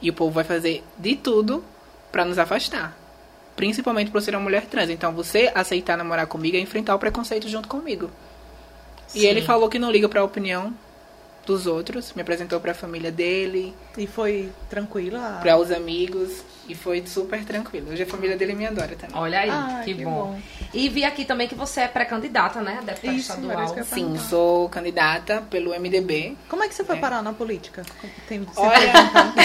E 0.00 0.10
o 0.10 0.12
povo 0.12 0.30
vai 0.30 0.44
fazer 0.44 0.84
de 0.96 1.16
tudo 1.16 1.64
pra 2.12 2.24
nos 2.24 2.38
afastar. 2.38 2.99
Principalmente 3.60 4.10
por 4.10 4.16
eu 4.16 4.22
ser 4.22 4.34
uma 4.34 4.40
mulher 4.40 4.64
trans. 4.64 4.88
Então, 4.88 5.12
você 5.12 5.52
aceitar 5.54 5.94
namorar 5.98 6.26
comigo 6.26 6.56
é 6.56 6.60
enfrentar 6.60 6.94
o 6.94 6.98
preconceito 6.98 7.46
junto 7.46 7.68
comigo. 7.68 8.10
E 9.14 9.20
Sim. 9.20 9.26
ele 9.26 9.42
falou 9.42 9.68
que 9.68 9.78
não 9.78 9.90
liga 9.90 10.08
pra 10.08 10.24
opinião 10.24 10.72
dos 11.44 11.66
outros. 11.66 12.14
Me 12.14 12.22
apresentou 12.22 12.58
pra 12.58 12.72
família 12.72 13.12
dele, 13.12 13.74
E 13.98 14.06
foi 14.06 14.50
tranquila? 14.70 15.40
pra 15.42 15.58
os 15.58 15.70
amigos. 15.70 16.42
E 16.66 16.74
foi 16.74 17.04
super 17.06 17.44
tranquilo. 17.44 17.90
Hoje 17.92 18.02
a 18.04 18.06
família 18.06 18.34
dele 18.34 18.54
me 18.54 18.64
adora 18.66 18.96
também. 18.96 19.14
Olha 19.14 19.40
aí, 19.40 19.50
Ai, 19.50 19.84
que, 19.84 19.92
que 19.94 20.04
bom. 20.04 20.10
bom. 20.10 20.40
E 20.72 20.88
vi 20.88 21.04
aqui 21.04 21.26
também 21.26 21.46
que 21.46 21.54
você 21.54 21.80
é 21.82 21.88
pré-candidata, 21.88 22.62
né? 22.62 22.78
a 22.80 22.82
Deputada 22.84 23.12
Isso, 23.16 23.30
estadual. 23.32 23.68
Sim, 23.68 23.84
perguntar. 24.04 24.20
sou 24.20 24.68
candidata 24.70 25.42
pelo 25.50 25.74
MDB. 25.78 26.34
Como 26.48 26.62
é 26.64 26.68
que 26.68 26.74
você 26.74 26.82
foi 26.84 26.96
É. 26.96 26.98
parar 27.00 27.20
na 27.22 27.34
política? 27.34 27.82
Tem, 28.26 28.46
Olha, 28.56 28.92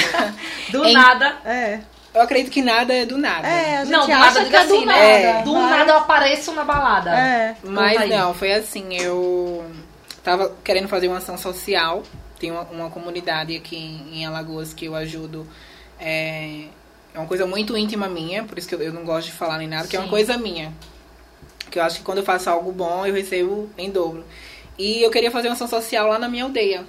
Do 0.71 0.85
Em- 0.85 0.93
nada. 0.93 1.37
É. 1.43 1.81
eu 2.15 2.21
acredito 2.21 2.51
que 2.51 2.61
nada 2.61 2.93
é 2.93 3.05
do 3.05 3.17
nada. 3.17 3.47
É, 3.47 3.77
a 3.77 3.85
gente 3.85 3.91
Não, 3.91 4.05
do 4.07 4.11
acha 4.13 4.19
nada, 4.19 4.45
que 4.49 4.55
é 4.55 4.65
do 4.65 4.73
assim, 4.75 4.85
nada. 4.85 4.99
né? 4.99 5.41
Do 5.43 5.53
mas- 5.53 5.69
nada 5.69 5.91
eu 5.91 5.97
apareço 5.97 6.51
na 6.53 6.63
balada. 6.63 7.09
É. 7.11 7.55
Mas 7.63 8.09
não, 8.09 8.33
foi 8.33 8.53
assim, 8.53 8.95
eu 8.97 9.65
tava 10.23 10.55
querendo 10.63 10.87
fazer 10.87 11.07
uma 11.07 11.17
ação 11.17 11.37
social. 11.37 12.01
Tem 12.39 12.51
uma, 12.51 12.61
uma 12.63 12.89
comunidade 12.89 13.55
aqui 13.55 13.75
em, 13.77 14.19
em 14.21 14.25
Alagoas 14.25 14.73
que 14.73 14.85
eu 14.85 14.95
ajudo. 14.95 15.47
é, 15.99 16.65
é 17.13 17.17
uma 17.19 17.27
coisa 17.27 17.45
muito 17.47 17.77
íntima 17.77 18.09
minha, 18.09 18.43
por 18.43 18.57
isso 18.57 18.67
que 18.67 18.75
eu, 18.75 18.81
eu 18.81 18.91
não 18.91 19.05
gosto 19.05 19.27
de 19.27 19.31
falar 19.33 19.57
nem 19.57 19.67
nada, 19.69 19.87
que 19.87 19.95
é 19.95 19.99
uma 19.99 20.05
Sim. 20.05 20.11
coisa 20.11 20.37
minha. 20.37 20.73
Que 21.71 21.79
eu 21.79 21.83
acho 21.83 21.99
que 21.99 22.03
quando 22.03 22.17
eu 22.17 22.23
faço 22.25 22.49
algo 22.49 22.71
bom, 22.73 23.05
eu 23.05 23.13
recebo 23.13 23.69
em 23.77 23.89
dobro. 23.89 24.25
E 24.77 25.01
eu 25.01 25.09
queria 25.09 25.31
fazer 25.31 25.47
uma 25.47 25.53
ação 25.53 25.67
social 25.67 26.09
lá 26.09 26.19
na 26.19 26.27
minha 26.27 26.43
aldeia. 26.43 26.83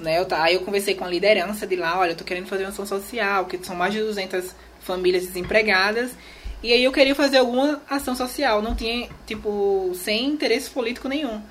Né, 0.00 0.18
eu, 0.18 0.26
aí 0.30 0.54
eu 0.54 0.60
conversei 0.62 0.94
com 0.94 1.04
a 1.04 1.08
liderança 1.08 1.66
de 1.66 1.76
lá, 1.76 1.98
olha, 1.98 2.12
eu 2.12 2.16
tô 2.16 2.24
querendo 2.24 2.46
fazer 2.46 2.64
uma 2.64 2.70
ação 2.70 2.86
social, 2.86 3.44
que 3.44 3.62
são 3.62 3.76
mais 3.76 3.92
de 3.92 4.00
200 4.00 4.54
famílias 4.80 5.26
desempregadas. 5.26 6.12
E 6.62 6.72
aí 6.72 6.84
eu 6.84 6.92
queria 6.92 7.14
fazer 7.14 7.38
alguma 7.38 7.80
ação 7.88 8.14
social, 8.14 8.60
não 8.62 8.74
tinha, 8.74 9.08
tipo, 9.26 9.92
sem 9.94 10.26
interesse 10.26 10.70
político 10.70 11.08
nenhum. 11.08 11.42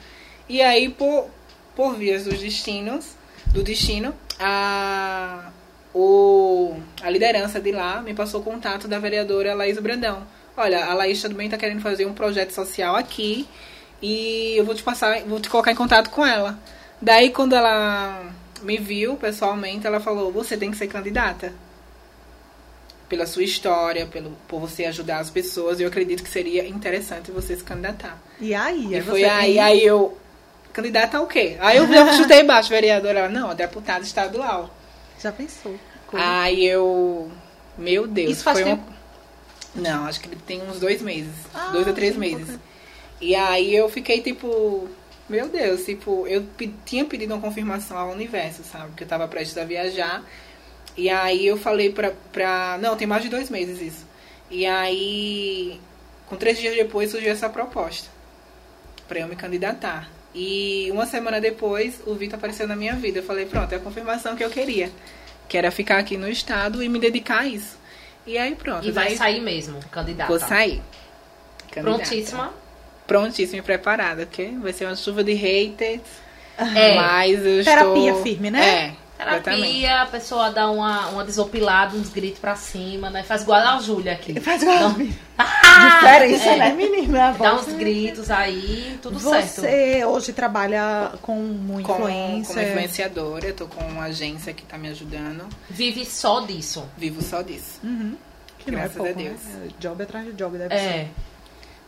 E 0.48 0.62
aí, 0.62 0.90
por, 0.90 1.30
por 1.76 1.96
vias 1.96 2.26
dos 2.26 2.40
destinos, 2.40 3.16
do 3.48 3.64
destino, 3.64 4.14
a, 4.40 5.52
o, 5.94 6.76
a 7.02 7.10
liderança 7.10 7.60
de 7.60 7.72
lá 7.72 8.02
me 8.02 8.14
passou 8.14 8.42
o 8.42 8.44
contato 8.44 8.88
da 8.88 9.00
vereadora 9.00 9.54
Laís 9.54 9.78
Brandão. 9.80 10.24
Olha, 10.56 10.86
a 10.86 10.94
Laís 10.94 11.22
também 11.22 11.48
está 11.48 11.58
querendo 11.58 11.82
fazer 11.82 12.06
um 12.06 12.14
projeto 12.14 12.52
social 12.52 12.96
aqui 12.96 13.48
e 14.02 14.56
eu 14.58 14.66
vou 14.66 14.76
te 14.76 14.84
passar, 14.84 15.22
vou 15.22 15.40
te 15.40 15.50
colocar 15.50 15.72
em 15.72 15.76
contato 15.76 16.10
com 16.10 16.26
ela. 16.26 16.60
Daí, 17.02 17.32
quando 17.32 17.56
ela 17.56 18.32
me 18.62 18.78
viu 18.78 19.16
pessoalmente, 19.16 19.86
ela 19.88 20.00
falou: 20.00 20.32
Você 20.32 20.58
tem 20.58 20.72
que 20.72 20.78
ser 20.78 20.88
candidata. 20.88 21.54
Pela 23.08 23.26
sua 23.26 23.44
história, 23.44 24.06
pelo, 24.06 24.38
por 24.48 24.60
você 24.60 24.86
ajudar 24.86 25.18
as 25.18 25.32
pessoas, 25.32 25.80
eu 25.80 25.88
acredito 25.88 26.22
que 26.24 26.30
seria 26.30 26.68
interessante 26.68 27.32
você 27.32 27.56
se 27.56 27.64
candidatar. 27.64 28.22
E 28.40 28.54
aí? 28.54 28.96
E 28.96 29.02
foi 29.02 29.24
aí, 29.24 29.54
tem- 29.54 29.60
aí 29.60 29.84
eu. 29.86 30.16
Candidata 30.72 31.18
ao 31.18 31.26
quê? 31.26 31.58
Aí 31.60 31.78
eu, 31.78 31.88
chutei 32.16 32.44
baixo, 32.44 32.70
vereadora. 32.70 33.20
Ela, 33.22 33.30
não, 33.30 33.56
deputada 33.56 34.04
estadual. 34.04 34.70
Já 35.20 35.32
pensou? 35.32 35.76
Coisa. 36.06 36.24
Aí 36.26 36.64
eu. 36.64 37.32
Meu 37.76 38.06
Deus. 38.06 38.32
Isso 38.34 38.44
faz 38.44 38.60
foi 38.60 38.72
um- 38.72 38.76
tempo? 38.78 38.94
Não, 39.74 40.06
acho 40.06 40.20
que 40.22 40.30
tem 40.36 40.62
uns 40.62 40.80
dois 40.80 41.02
meses. 41.02 41.34
Ah, 41.54 41.70
dois 41.72 41.88
a 41.88 41.94
três 41.94 42.16
meses. 42.16 42.48
ok. 42.50 42.60
E 43.22 43.36
aí 43.36 43.76
eu 43.76 43.90
fiquei 43.90 44.22
tipo. 44.22 44.88
Meu 45.30 45.48
Deus, 45.48 45.86
tipo, 45.86 46.26
eu 46.28 46.46
tinha 46.86 47.06
pedido 47.06 47.34
uma 47.34 47.42
confirmação 47.42 47.98
ao 47.98 48.12
universo, 48.12 48.64
sabe? 48.64 48.88
Porque 48.88 49.04
eu 49.04 49.08
tava 49.08 49.28
prestes 49.28 49.58
a 49.58 49.64
viajar. 49.64 50.24
E 50.98 51.10
aí 51.10 51.46
eu 51.46 51.56
falei 51.56 51.92
pra, 51.92 52.12
pra. 52.32 52.78
Não, 52.82 52.96
tem 52.98 53.08
mais 53.08 53.24
de 53.24 53.30
dois 53.30 53.50
meses 53.50 53.80
isso. 53.80 54.08
E 54.50 54.66
aí. 54.66 55.80
Com 56.26 56.36
três 56.36 56.58
dias 56.58 56.76
depois 56.76 57.12
surgiu 57.12 57.32
essa 57.32 57.48
proposta. 57.48 58.10
Pra 59.08 59.20
eu 59.20 59.28
me 59.28 59.36
candidatar. 59.36 60.10
E 60.34 60.90
uma 60.92 61.06
semana 61.06 61.42
depois, 61.42 62.02
o 62.06 62.14
Vitor 62.14 62.38
apareceu 62.38 62.68
na 62.68 62.76
minha 62.76 62.96
vida. 62.96 63.20
Eu 63.20 63.24
falei, 63.24 63.46
pronto, 63.46 63.72
é 63.74 63.78
a 63.78 63.80
confirmação 63.80 64.36
que 64.36 64.44
eu 64.44 64.50
queria. 64.50 64.92
Que 65.48 65.58
era 65.58 65.72
ficar 65.72 65.98
aqui 65.98 66.18
no 66.18 66.30
estado 66.30 66.84
e 66.84 66.90
me 66.90 67.00
dedicar 67.00 67.40
a 67.40 67.48
isso. 67.48 67.78
E 68.26 68.38
aí 68.38 68.56
pronto. 68.56 68.88
E 68.88 68.92
vai 68.92 69.16
sair 69.16 69.42
mesmo, 69.42 69.80
candidata. 69.92 70.30
Vou 70.30 70.40
sair. 70.40 70.82
Candidata. 71.72 71.82
Prontíssima. 71.82 72.54
Prontíssima 73.10 73.60
e 73.60 73.62
preparada, 73.62 74.26
porque 74.26 74.46
vai 74.62 74.72
ser 74.72 74.86
uma 74.86 74.96
chuva 74.96 75.24
de 75.24 75.34
haters. 75.34 76.02
É. 76.58 76.96
Mas 76.96 77.46
eu 77.46 77.64
Terapia 77.64 78.10
estou... 78.12 78.24
firme, 78.24 78.50
né? 78.52 78.96
É. 78.96 79.10
Terapia, 79.20 80.02
a 80.04 80.06
pessoa 80.06 80.50
dá 80.50 80.72
uma, 80.72 81.08
uma 81.10 81.26
desopilada, 81.26 81.94
uns 81.98 82.08
gritos 82.08 82.40
pra 82.40 82.56
cima, 82.56 83.10
né? 83.10 83.22
Faz 83.22 83.42
igual 83.42 83.60
a 83.60 83.82
Júlia 83.82 84.14
aqui. 84.14 84.40
Faz 84.40 84.62
igual. 84.62 84.94
Ah, 85.42 86.00
Diferença, 86.02 86.50
é. 86.50 86.58
né, 86.58 86.74
menina? 86.74 87.32
Dá 87.40 87.54
Você- 87.54 87.72
uns 87.72 87.78
gritos 87.78 88.30
aí, 88.30 89.00
tudo 89.02 89.18
certo. 89.20 89.62
Você 89.62 90.04
hoje 90.04 90.34
trabalha 90.34 91.14
com 91.22 91.40
uma 91.40 91.82
Como, 91.82 92.00
influência. 92.10 92.54
como 92.56 92.68
influenciadora, 92.68 93.46
eu 93.48 93.54
tô 93.56 93.68
com 93.68 93.82
uma 93.86 94.04
agência 94.06 94.54
que 94.54 94.64
tá 94.64 94.78
me 94.78 94.90
ajudando. 94.90 95.48
Vive 95.70 96.06
só 96.06 96.42
disso. 96.42 96.84
Vivo 96.98 97.22
só 97.22 97.42
disso. 97.42 97.80
Uhum. 97.84 98.18
Que 98.58 98.70
não 98.72 98.80
é 98.80 98.82
Graças 98.82 98.98
a 99.00 99.04
pouco, 99.04 99.18
Deus. 99.18 99.42
Né? 99.46 99.68
Job 99.80 100.04
atrás 100.04 100.26
de 100.26 100.34
job, 100.34 100.58
deve 100.58 100.78
ser. 100.78 101.08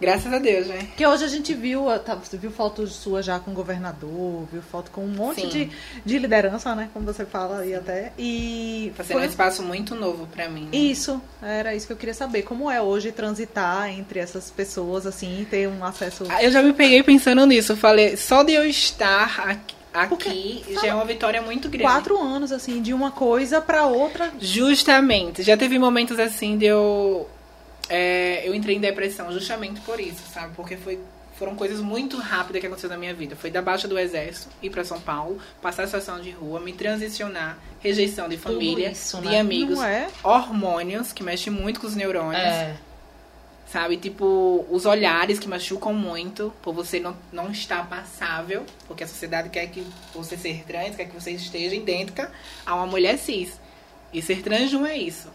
Graças 0.02 0.34
a 0.34 0.40
Deus, 0.40 0.66
né? 0.68 0.80
Porque 0.88 1.06
hoje 1.06 1.24
a 1.24 1.28
gente 1.28 1.54
viu, 1.54 1.86
tá, 2.04 2.16
você 2.16 2.36
viu 2.36 2.50
fotos 2.52 2.92
suas 2.94 3.24
já 3.24 3.40
com 3.40 3.52
o 3.52 3.54
governador, 3.54 4.48
viu 4.52 4.62
foto 4.64 4.90
com 4.92 5.06
um 5.06 5.08
monte 5.10 5.42
Sim. 5.42 5.48
de, 5.50 5.70
de 6.04 6.18
liderança, 6.18 6.74
né? 6.74 6.90
Como 6.92 7.06
você 7.06 7.24
fala 7.26 7.60
aí 7.60 7.76
até. 7.76 8.12
E 8.18 8.92
Tá 8.98 9.04
sendo 9.04 9.18
um 9.18 9.20
foi- 9.20 9.30
espaço 9.30 9.62
muito 9.62 9.94
novo 9.94 10.28
pra 10.34 10.50
mim. 10.50 10.64
né? 10.64 10.70
isso, 10.78 11.22
era 11.42 11.76
isso 11.76 11.86
que 11.88 11.94
eu 11.94 11.98
queria 11.98 12.16
saber. 12.16 12.42
Como 12.42 12.70
é 12.70 12.82
hoje 12.82 13.12
transitar 13.12 13.90
entre 13.90 14.20
essas 14.20 14.50
pessoas, 14.50 15.06
assim, 15.06 15.46
ter 15.50 15.68
um 15.70 15.86
acesso. 15.86 16.26
Ah, 16.30 16.44
Eu 16.44 16.52
já 16.52 16.64
me 16.64 16.74
peguei 16.74 17.04
pensando 17.04 17.46
nisso. 17.46 17.74
Eu 17.74 17.78
falei, 17.78 18.18
só 18.18 18.42
de 18.42 18.54
eu 18.54 18.66
estar 18.66 19.40
aqui, 19.48 19.76
Porque, 20.10 20.30
aqui 20.30 20.64
sabe, 20.74 20.88
já 20.88 20.92
é 20.92 20.96
uma 20.96 21.06
vitória 21.06 21.42
muito 21.44 21.70
grande. 21.70 21.84
Quatro 21.84 22.20
anos, 22.20 22.52
assim, 22.52 22.82
de 22.82 22.92
uma 22.94 23.12
coisa 23.12 23.62
pra 23.62 23.86
outra. 23.86 24.32
Justamente. 24.40 25.44
Já 25.44 25.56
teve 25.56 25.78
momentos 25.78 26.18
assim 26.20 26.58
de 26.58 26.66
eu. 26.66 27.30
É, 27.92 28.48
eu 28.48 28.56
entrei 28.56 28.78
em 28.78 28.80
depressão 28.80 29.34
justamente 29.34 29.82
por 29.82 30.00
isso, 30.00 30.24
sabe? 30.34 30.54
Porque 30.56 30.78
foi, 30.78 30.98
foram 31.38 31.58
coisas 31.58 31.82
muito 31.82 32.18
rápidas 32.18 32.62
que 32.62 32.68
aconteceram 32.68 32.96
na 32.96 33.00
minha 33.00 33.14
vida. 33.14 33.36
Foi 33.36 33.52
da 33.52 33.62
baixa 33.62 33.86
do 33.86 34.00
exército, 34.00 34.48
ir 34.64 34.70
pra 34.70 34.86
São 34.86 35.02
Paulo, 35.02 35.40
passar 35.62 35.84
a 35.84 35.88
situação 35.88 36.22
de 36.22 36.32
rua, 36.32 36.62
me 36.62 36.72
transicionar, 36.72 37.58
rejeição 37.82 38.30
de 38.30 38.38
família, 38.38 38.92
isso, 38.92 39.18
de 39.18 39.28
né? 39.28 39.42
amigos, 39.42 39.78
Não 39.78 39.84
é? 39.84 40.08
hormônios, 40.24 41.12
que 41.12 41.22
mexem 41.22 41.52
muito 41.52 41.82
com 41.82 41.88
os 41.88 41.94
neurônios. 41.94 42.42
É. 42.42 42.78
Sabe? 43.68 43.98
Tipo, 43.98 44.66
os 44.70 44.86
olhares 44.86 45.38
que 45.38 45.50
machucam 45.50 45.94
muito 45.94 46.54
por 46.62 46.74
você 46.74 46.98
não, 46.98 47.18
não 47.30 47.52
estar 47.52 47.90
passável, 47.90 48.66
porque 48.88 49.04
a 49.04 49.08
sociedade 49.08 49.50
quer 49.50 49.68
que 49.68 49.86
você 50.14 50.38
seja 50.38 50.64
trans, 50.66 50.96
quer 50.96 51.06
que 51.06 51.14
você 51.14 51.32
esteja 51.32 51.76
idêntica 51.76 52.32
a 52.66 52.74
uma 52.74 52.88
mulher 52.88 53.18
cis. 53.18 53.60
E 54.14 54.22
ser 54.22 54.42
trans 54.42 54.72
não 54.72 54.86
é 54.86 54.98
isso. 54.98 55.30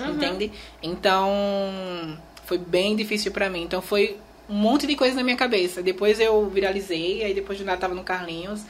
Uhum. 0.00 0.14
Entende? 0.14 0.52
Então, 0.82 2.18
foi 2.44 2.58
bem 2.58 2.94
difícil 2.96 3.32
pra 3.32 3.48
mim. 3.48 3.62
Então, 3.62 3.80
foi 3.80 4.18
um 4.48 4.54
monte 4.54 4.86
de 4.86 4.94
coisa 4.94 5.16
na 5.16 5.22
minha 5.22 5.36
cabeça. 5.36 5.82
Depois 5.82 6.20
eu 6.20 6.48
viralizei, 6.48 7.24
aí 7.24 7.34
depois 7.34 7.58
de 7.58 7.64
nada 7.64 7.80
tava 7.80 7.94
no 7.94 8.04
Carlinhos. 8.04 8.62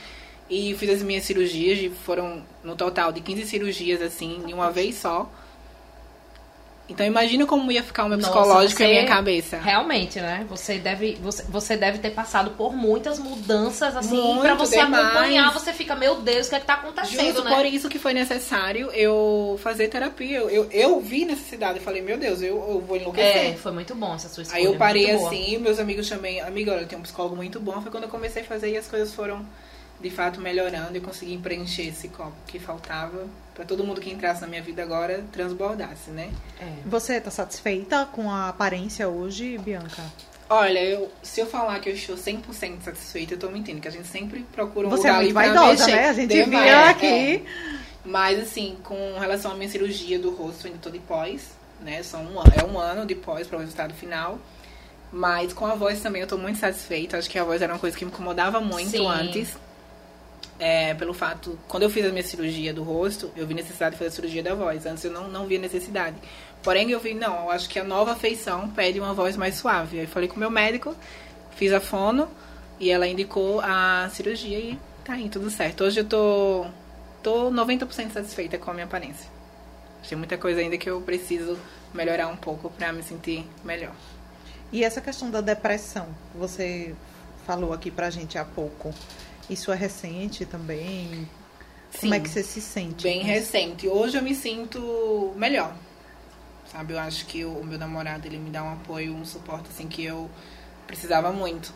E 0.48 0.74
fiz 0.74 0.90
as 0.90 1.02
minhas 1.02 1.24
cirurgias, 1.24 1.92
foram 2.04 2.42
no 2.62 2.76
total 2.76 3.10
de 3.10 3.20
15 3.20 3.46
cirurgias, 3.46 4.00
assim, 4.00 4.42
de 4.46 4.54
uma 4.54 4.70
vez 4.70 4.94
só. 4.94 5.30
Então 6.88 7.05
imagina 7.05 7.44
como 7.46 7.70
ia 7.72 7.83
ficar 7.83 8.05
o 8.05 8.09
meu 8.09 8.18
Nossa, 8.18 8.31
psicológico 8.31 8.83
e 8.83 8.85
a 8.85 8.88
minha 8.88 9.07
cabeça. 9.07 9.59
Realmente, 9.59 10.20
né? 10.20 10.46
Você 10.49 10.79
deve, 10.79 11.16
você, 11.16 11.42
você 11.44 11.77
deve 11.77 11.99
ter 11.99 12.11
passado 12.11 12.51
por 12.53 12.75
muitas 12.75 13.18
mudanças, 13.18 13.96
assim, 13.96 14.38
pra 14.40 14.55
você 14.55 14.79
demais. 14.79 15.07
acompanhar, 15.07 15.53
você 15.53 15.72
fica, 15.72 15.96
meu 15.96 16.20
Deus, 16.20 16.46
o 16.46 16.51
que 16.51 16.57
é 16.57 16.61
que 16.61 16.66
tá 16.66 16.75
acontecendo, 16.75 17.27
Justo 17.27 17.44
né? 17.44 17.57
por 17.57 17.66
isso 17.66 17.88
que 17.88 17.99
foi 17.99 18.12
necessário 18.12 18.90
eu 18.92 19.59
fazer 19.62 19.88
terapia. 19.88 20.38
Eu, 20.38 20.49
eu, 20.49 20.70
eu 20.70 21.01
vi 21.01 21.25
necessidade, 21.25 21.79
eu 21.79 21.85
falei, 21.85 22.03
meu 22.03 22.16
Deus, 22.16 22.40
eu, 22.40 22.57
eu 22.57 22.81
vou 22.81 22.96
enlouquecer. 22.96 23.53
É, 23.53 23.55
foi 23.55 23.72
muito 23.72 23.94
bom 23.94 24.14
essa 24.14 24.29
sua 24.29 24.44
escolha. 24.44 24.61
Aí 24.61 24.66
eu 24.66 24.77
parei 24.77 25.12
boa. 25.12 25.29
assim, 25.29 25.59
meus 25.59 25.81
amigos 25.81 26.09
também, 26.09 26.40
amiga, 26.40 26.72
olha, 26.72 26.83
eu 26.83 26.87
tenho 26.87 27.01
um 27.01 27.05
psicólogo 27.05 27.35
muito 27.35 27.59
bom. 27.59 27.81
Foi 27.83 27.90
quando 27.90 28.05
eu 28.05 28.11
comecei 28.11 28.42
a 28.42 28.44
fazer 28.44 28.70
e 28.70 28.77
as 28.77 28.87
coisas 28.87 29.12
foram 29.12 29.44
de 30.00 30.11
fato 30.11 30.40
melhorando 30.40 30.92
e 30.94 30.96
eu 30.96 31.02
consegui 31.02 31.38
preencher 31.38 31.88
esse 31.88 32.09
copo 32.09 32.37
que 32.46 32.59
faltava 32.59 33.26
pra 33.54 33.64
todo 33.64 33.82
mundo 33.82 34.00
que 34.00 34.11
entrasse 34.11 34.42
na 34.42 34.46
minha 34.46 34.62
vida 34.62 34.82
agora 34.82 35.24
transbordasse, 35.32 36.11
né? 36.11 36.30
É. 36.61 36.72
Você 36.85 37.20
tá 37.20 37.30
satisfeita 37.30 38.06
com 38.12 38.30
a 38.30 38.48
aparência 38.48 39.09
hoje, 39.09 39.56
Bianca? 39.59 40.02
Olha, 40.48 40.78
eu, 40.78 41.11
se 41.22 41.40
eu 41.40 41.46
falar 41.46 41.80
que 41.80 41.88
eu 41.88 41.94
estou 41.94 42.16
100% 42.16 42.82
satisfeita, 42.82 43.35
eu 43.35 43.38
tô 43.38 43.48
mentindo, 43.48 43.80
que 43.80 43.88
a 43.88 43.90
gente 43.90 44.06
sempre 44.06 44.44
procura 44.52 44.87
um 44.87 44.90
Você 44.90 45.09
é 45.09 45.11
lugar 45.11 45.24
muito 45.24 45.38
ali 45.38 45.52
pra 45.52 45.61
vaidosa, 45.62 45.87
mexer. 45.87 45.96
né? 45.96 46.09
A 46.09 46.12
gente 46.12 46.42
viu 46.44 46.59
é. 46.59 46.88
aqui. 46.88 47.44
Mas 48.04 48.40
assim, 48.40 48.76
com 48.85 49.18
relação 49.18 49.50
à 49.50 49.54
minha 49.56 49.68
cirurgia 49.68 50.18
do 50.18 50.30
rosto, 50.30 50.66
eu 50.66 50.70
ainda 50.70 50.78
tô 50.80 50.90
de 50.90 51.00
pós, 51.00 51.50
né? 51.80 52.02
São 52.04 52.22
um 52.22 52.38
ano, 52.38 52.52
é 52.54 52.64
um 52.64 52.78
ano 52.78 53.04
de 53.04 53.16
pós 53.16 53.48
para 53.48 53.56
o 53.56 53.61
resultado 53.61 53.92
final. 53.94 54.38
Mas 55.11 55.52
com 55.52 55.66
a 55.66 55.74
voz 55.74 56.00
também 56.00 56.22
eu 56.22 56.28
tô 56.28 56.38
muito 56.38 56.59
satisfeita. 56.59 57.18
Acho 57.18 57.28
que 57.28 57.38
a 57.38 57.44
voz 57.44 57.61
era 57.61 57.72
uma 57.72 57.78
coisa 57.78 57.96
que 57.96 58.04
me 58.04 58.12
incomodava 58.12 58.61
muito 58.61 58.90
Sim. 58.90 59.09
antes. 59.09 59.56
É, 60.58 60.94
pelo 60.94 61.12
fato, 61.12 61.58
quando 61.68 61.82
eu 61.82 61.90
fiz 61.90 62.06
a 62.06 62.08
minha 62.08 62.22
cirurgia 62.22 62.72
do 62.72 62.82
rosto, 62.82 63.30
eu 63.36 63.46
vi 63.46 63.52
necessidade 63.52 63.92
de 63.92 63.98
fazer 63.98 64.08
a 64.08 64.12
cirurgia 64.12 64.42
da 64.42 64.54
voz. 64.54 64.86
Antes 64.86 65.04
eu 65.04 65.10
não, 65.10 65.28
não 65.28 65.46
via 65.46 65.58
necessidade. 65.58 66.16
Porém, 66.62 66.90
eu 66.90 66.98
vi, 66.98 67.14
não, 67.14 67.44
eu 67.44 67.50
acho 67.50 67.68
que 67.68 67.78
a 67.78 67.84
nova 67.84 68.16
feição 68.16 68.70
pede 68.70 68.98
uma 68.98 69.12
voz 69.12 69.36
mais 69.36 69.56
suave. 69.56 70.00
Aí 70.00 70.06
falei 70.06 70.28
com 70.28 70.36
o 70.36 70.38
meu 70.38 70.50
médico, 70.50 70.96
fiz 71.50 71.72
a 71.72 71.80
fono 71.80 72.28
e 72.80 72.90
ela 72.90 73.06
indicou 73.06 73.60
a 73.60 74.08
cirurgia 74.10 74.58
e 74.58 74.78
tá 75.04 75.12
aí, 75.12 75.28
tudo 75.28 75.50
certo. 75.50 75.84
Hoje 75.84 76.00
eu 76.00 76.04
tô, 76.04 76.66
tô 77.22 77.50
90% 77.50 78.12
satisfeita 78.12 78.56
com 78.58 78.70
a 78.70 78.74
minha 78.74 78.86
aparência. 78.86 79.30
Tem 80.08 80.16
muita 80.16 80.38
coisa 80.38 80.60
ainda 80.60 80.78
que 80.78 80.88
eu 80.88 81.00
preciso 81.00 81.58
melhorar 81.92 82.28
um 82.28 82.36
pouco 82.36 82.70
pra 82.70 82.92
me 82.92 83.02
sentir 83.02 83.44
melhor. 83.64 83.94
E 84.72 84.84
essa 84.84 85.00
questão 85.00 85.30
da 85.30 85.40
depressão, 85.40 86.08
você 86.34 86.94
falou 87.46 87.72
aqui 87.72 87.90
pra 87.90 88.10
gente 88.10 88.36
há 88.38 88.44
pouco. 88.44 88.92
Isso 89.48 89.70
é 89.72 89.74
recente 89.76 90.44
também? 90.44 91.28
Como 92.00 92.12
é 92.12 92.16
Sim. 92.18 92.22
que 92.22 92.28
você 92.28 92.42
se 92.42 92.61
sente? 92.61 93.02
Bem 93.04 93.22
recente. 93.22 93.88
Hoje 93.88 94.16
eu 94.18 94.22
me 94.22 94.35
sinto 94.35 95.32
melhor. 95.37 95.74
Sabe, 96.70 96.94
eu 96.94 96.98
acho 96.98 97.26
que 97.26 97.44
o, 97.44 97.62
meu 97.64 97.78
namorado, 97.78 98.26
ele 98.26 98.38
me 98.38 98.50
dá 98.50 98.62
um 98.62 98.72
apoio, 98.72 99.14
um 99.14 99.24
suporte, 99.24 99.68
assim, 99.72 99.87
que 99.87 100.04
eu 100.04 100.28
precisava 100.87 101.32
muito. 101.32 101.72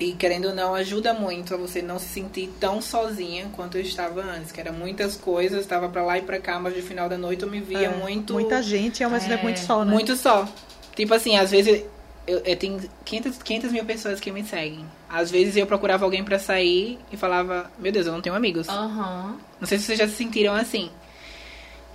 E 0.00 0.12
querendo 0.12 0.48
ou 0.48 0.54
não, 0.54 0.74
ajuda 0.74 1.12
muito 1.14 1.54
a 1.54 1.56
você 1.56 1.80
não 1.80 1.98
se 1.98 2.06
sentir 2.06 2.52
tão 2.60 2.80
sozinha 2.82 3.48
quanto 3.54 3.76
eu 3.78 3.82
estava 3.82 4.20
antes, 4.20 4.52
que 4.52 4.60
era 4.60 4.70
muitas 4.72 5.16
coisas, 5.16 5.60
estava 5.60 5.88
pra 5.88 6.04
lá 6.04 6.18
e 6.18 6.22
pra 6.22 6.38
cá, 6.40 6.58
mas 6.60 6.76
no 6.76 6.82
final 6.82 7.08
da 7.08 7.18
noite 7.18 7.42
eu 7.42 7.50
me 7.50 7.60
via 7.60 7.86
É, 7.86 7.96
muito 7.96 8.34
Muita 8.34 8.62
gente 8.62 9.02
ao 9.02 9.10
mesmo 9.10 9.32
É, 9.32 9.42
muito 9.42 9.58
só, 9.60 9.84
né? 9.84 9.92
muito 9.92 10.14
só. 10.16 10.46
Tipo 10.94 11.14
assim, 11.14 11.36
às 11.36 11.50
vezes 11.50 11.84
eu, 12.28 12.40
eu 12.44 12.56
tenho 12.56 12.78
500, 13.06 13.42
500 13.42 13.72
mil 13.72 13.84
pessoas 13.86 14.20
que 14.20 14.30
me 14.30 14.44
seguem. 14.44 14.84
Às 15.08 15.30
vezes 15.30 15.56
eu 15.56 15.66
procurava 15.66 16.04
alguém 16.04 16.22
pra 16.22 16.38
sair 16.38 16.98
e 17.10 17.16
falava, 17.16 17.70
meu 17.78 17.90
Deus, 17.90 18.06
eu 18.06 18.12
não 18.12 18.20
tenho 18.20 18.36
amigos. 18.36 18.68
Aham. 18.68 19.38
Não 19.58 19.66
sei 19.66 19.78
se 19.78 19.84
vocês 19.84 19.98
já 19.98 20.06
se 20.06 20.14
sentiram 20.14 20.54
assim. 20.54 20.90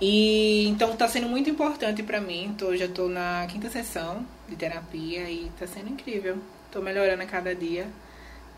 E 0.00 0.66
então 0.66 0.96
tá 0.96 1.06
sendo 1.06 1.28
muito 1.28 1.48
importante 1.48 2.02
pra 2.02 2.20
mim. 2.20 2.52
Tô, 2.58 2.76
já 2.76 2.88
tô 2.88 3.08
na 3.08 3.46
quinta 3.48 3.70
sessão 3.70 4.26
de 4.48 4.56
terapia 4.56 5.30
e 5.30 5.50
tá 5.56 5.68
sendo 5.68 5.88
incrível. 5.90 6.36
Tô 6.72 6.82
melhorando 6.82 7.22
a 7.22 7.26
cada 7.26 7.54
dia 7.54 7.86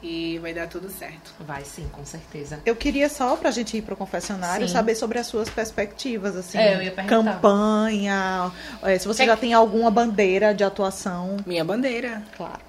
e 0.09 0.38
vai 0.38 0.55
dar 0.55 0.69
tudo 0.69 0.88
certo. 0.88 1.33
Vai 1.40 1.64
sim, 1.64 1.88
com 1.90 2.05
certeza. 2.05 2.61
Eu 2.64 2.77
queria 2.77 3.09
só 3.09 3.35
pra 3.37 3.51
gente 3.51 3.77
ir 3.77 3.83
pro 3.83 3.97
confessionário 3.97 4.69
Sim. 4.69 4.73
saber 4.73 4.95
sobre 4.95 5.19
as 5.19 5.27
suas 5.27 5.51
perspectivas, 5.51 6.37
assim. 6.37 6.59
É, 6.59 6.77
eu 6.77 6.83
ia 6.83 6.92
perguntar. 6.92 7.40
Campanha, 7.40 8.53
é, 8.83 8.99
se 8.99 9.07
você 9.09 9.27
já 9.27 9.35
que- 9.35 9.40
tem 9.40 9.53
alguma 9.55 9.90
bandeira 9.90 10.55
de 10.55 10.62
atuação, 10.62 11.37
Minha 11.45 11.64
bandeira. 11.64 12.23
claro. 12.37 12.61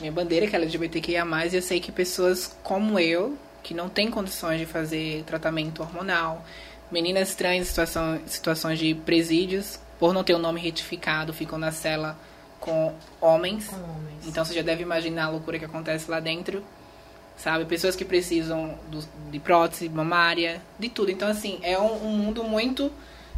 Minha 0.00 0.12
bandeira 0.12 0.46
que 0.46 0.54
é 0.54 0.58
LGBTQIA+, 0.60 1.24
e 1.50 1.56
eu 1.56 1.62
sei 1.62 1.80
que 1.80 1.90
pessoas 1.90 2.56
como 2.62 3.00
eu, 3.00 3.36
que 3.62 3.74
não 3.74 3.88
têm 3.88 4.08
condições 4.10 4.60
de 4.60 4.66
fazer 4.66 5.24
tratamento 5.26 5.80
hormonal, 5.82 6.44
meninas 6.92 7.34
trans 7.34 7.56
em 7.56 7.64
situação, 7.64 8.20
situações 8.26 8.78
de 8.78 8.94
presídios, 8.94 9.80
por 9.98 10.14
não 10.14 10.22
ter 10.22 10.34
o 10.34 10.38
nome 10.38 10.60
retificado, 10.60 11.32
ficam 11.32 11.58
na 11.58 11.72
cela 11.72 12.16
com 12.60 12.94
homens. 13.20 13.66
Com 13.68 13.76
homens. 13.76 14.26
Então 14.26 14.44
você 14.44 14.54
já 14.54 14.62
deve 14.62 14.82
imaginar 14.82 15.26
a 15.26 15.30
loucura 15.30 15.58
que 15.58 15.64
acontece 15.64 16.10
lá 16.10 16.20
dentro, 16.20 16.62
sabe? 17.36 17.64
Pessoas 17.64 17.94
que 17.96 18.04
precisam 18.04 18.74
do- 18.90 19.04
de 19.30 19.38
prótese 19.38 19.88
mamária, 19.88 20.60
de 20.78 20.88
tudo. 20.88 21.10
Então, 21.10 21.28
assim, 21.28 21.58
é 21.62 21.78
um, 21.78 22.06
um 22.06 22.16
mundo 22.16 22.42
muito. 22.44 22.90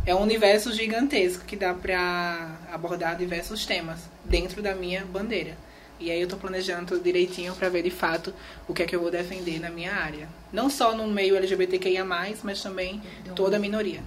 É 0.07 0.15
um 0.15 0.23
universo 0.23 0.73
gigantesco 0.73 1.45
que 1.45 1.55
dá 1.57 1.75
pra 1.75 2.57
abordar 2.73 3.17
diversos 3.17 3.67
temas 3.67 3.99
dentro 4.25 4.63
da 4.63 4.75
minha 4.75 5.05
bandeira. 5.05 5.57
E 5.99 6.11
aí 6.11 6.19
eu 6.23 6.27
tô 6.27 6.39
planejando 6.39 6.87
tudo 6.87 7.05
direitinho 7.05 7.55
pra 7.55 7.69
ver 7.69 7.83
de 7.83 7.91
fato 7.91 8.33
o 8.67 8.73
que 8.73 8.83
é 8.83 8.87
que 8.87 8.97
eu 8.97 9.01
vou 9.03 9.11
defender 9.11 9.61
na 9.61 9.69
minha 9.69 9.93
área. 9.93 10.27
Não 10.51 10.71
só 10.71 10.97
no 10.97 11.07
meio 11.07 11.37
LGBTQIA, 11.37 12.03
mas 12.07 12.41
também 12.63 13.03
toda 13.37 13.57
a 13.57 13.61
minoria. 13.61 14.01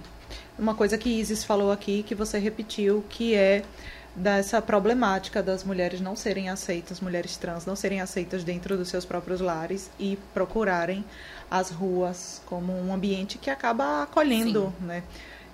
Uma 0.58 0.74
coisa 0.74 0.98
que 0.98 1.08
Isis 1.08 1.44
falou 1.44 1.70
aqui, 1.70 2.02
que 2.02 2.14
você 2.16 2.36
repetiu, 2.38 3.04
que 3.08 3.36
é 3.36 3.62
dessa 4.14 4.62
problemática 4.62 5.42
das 5.42 5.64
mulheres 5.64 6.00
não 6.00 6.14
serem 6.14 6.48
aceitas, 6.48 7.00
mulheres 7.00 7.36
trans 7.36 7.66
não 7.66 7.74
serem 7.74 8.00
aceitas 8.00 8.44
dentro 8.44 8.76
dos 8.76 8.88
seus 8.88 9.04
próprios 9.04 9.40
lares 9.40 9.90
e 9.98 10.18
procurarem 10.32 11.04
as 11.50 11.70
ruas 11.70 12.40
como 12.46 12.72
um 12.72 12.92
ambiente 12.94 13.38
que 13.38 13.50
acaba 13.50 14.02
acolhendo, 14.02 14.72
né? 14.80 15.02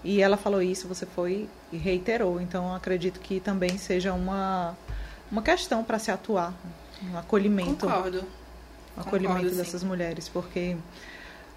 E 0.02 0.22
ela 0.22 0.36
falou 0.36 0.62
isso, 0.62 0.88
você 0.88 1.04
foi 1.06 1.48
e 1.72 1.76
reiterou. 1.76 2.40
Então 2.40 2.74
acredito 2.74 3.20
que 3.20 3.40
também 3.40 3.76
seja 3.78 4.12
uma 4.12 4.76
uma 5.30 5.42
questão 5.42 5.84
para 5.84 5.98
se 5.98 6.10
atuar, 6.10 6.52
um 7.04 7.16
acolhimento, 7.16 7.86
Concordo. 7.86 8.24
um 8.96 9.00
acolhimento 9.00 9.34
concordo, 9.34 9.50
sim. 9.50 9.56
dessas 9.56 9.84
mulheres, 9.84 10.28
porque 10.28 10.76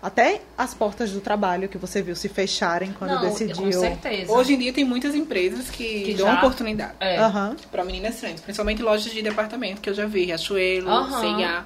até 0.04 0.42
as 0.58 0.74
portas 0.74 1.12
do 1.12 1.22
trabalho 1.22 1.70
que 1.70 1.78
você 1.78 2.02
viu 2.02 2.14
se 2.16 2.28
fecharem 2.28 2.92
quando 2.92 3.12
Não, 3.12 3.22
decidiu. 3.22 3.56
com 3.56 3.72
certeza. 3.72 4.32
Hoje 4.32 4.54
em 4.54 4.60
dia 4.60 4.74
tem 4.74 4.84
muitas 4.84 5.16
empresas 5.16 5.70
que, 5.70 6.04
Que 6.04 6.14
dão 6.14 6.28
já- 6.28 6.34
oportunidade. 6.36 6.92
É. 7.00 7.18
Aham. 7.18 7.56
Pra 7.72 7.86
meninas 7.86 8.18
trans, 8.20 8.42
principalmente 8.42 8.82
lojas 8.82 9.12
de 9.14 9.22
departamento 9.22 9.80
que 9.80 9.90
eu 9.90 9.94
já 9.94 10.06
vi, 10.06 10.26
Riachuelo, 10.26 10.90
Aham. 10.90 11.22
C&A. 11.38 11.66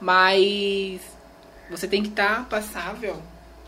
Mas 0.00 1.00
você 1.70 1.86
tem 1.86 2.02
que 2.02 2.08
estar 2.08 2.48
passável 2.48 3.16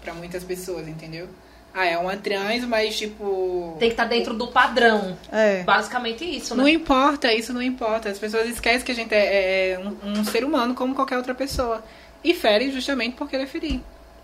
pra 0.02 0.12
muitas 0.14 0.42
pessoas, 0.42 0.88
entendeu? 0.88 1.28
Ah, 1.74 1.86
é 1.86 1.96
uma 1.96 2.16
trans, 2.16 2.64
mas 2.64 2.98
tipo. 2.98 3.76
Tem 3.78 3.88
que 3.88 3.94
estar 3.94 4.04
dentro 4.04 4.34
do 4.34 4.48
padrão. 4.48 5.16
É. 5.30 5.62
Basicamente 5.62 6.22
isso, 6.24 6.54
Não 6.54 6.64
né? 6.64 6.72
importa, 6.72 7.32
isso 7.32 7.52
não 7.52 7.62
importa. 7.62 8.10
As 8.10 8.18
pessoas 8.18 8.46
esquecem 8.48 8.82
que 8.84 8.92
a 8.92 8.94
gente 8.94 9.14
é, 9.14 9.70
é 9.72 9.78
um, 9.78 10.18
um 10.20 10.24
ser 10.24 10.44
humano 10.44 10.74
como 10.74 10.94
qualquer 10.94 11.16
outra 11.16 11.34
pessoa. 11.34 11.82
E 12.24 12.34
fere 12.34 12.70
justamente 12.70 13.16
por 13.16 13.28
querer 13.28 13.46
ferir. 13.46 13.80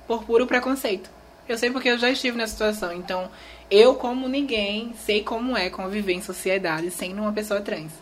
Por 0.06 0.24
puro 0.24 0.46
preconceito. 0.46 1.11
Eu 1.48 1.56
sei 1.56 1.70
porque 1.70 1.88
eu 1.88 1.98
já 1.98 2.11
estive 2.11 2.37
nessa 2.37 2.52
situação. 2.52 2.92
Então, 2.92 3.30
eu, 3.70 3.94
como 3.94 4.28
ninguém, 4.28 4.92
sei 5.04 5.22
como 5.22 5.56
é 5.56 5.70
conviver 5.70 6.12
em 6.12 6.22
sociedade 6.22 6.90
sendo 6.90 7.22
uma 7.22 7.32
pessoa 7.32 7.61
trans. 7.61 7.92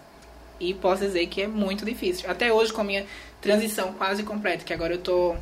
E 0.59 0.75
posso 0.75 1.03
dizer 1.03 1.27
que 1.27 1.43
é 1.43 1.47
muito 1.47 1.85
difícil. 1.85 2.31
Até 2.31 2.53
hoje, 2.53 2.73
com 2.73 2.81
a 2.81 2.85
minha 2.85 3.07
transição 3.41 3.93
quase 3.93 4.23
completa, 4.23 4.65
que 4.65 4.73
agora 4.73 4.95
eu 4.95 4.99
tô 4.99 5.37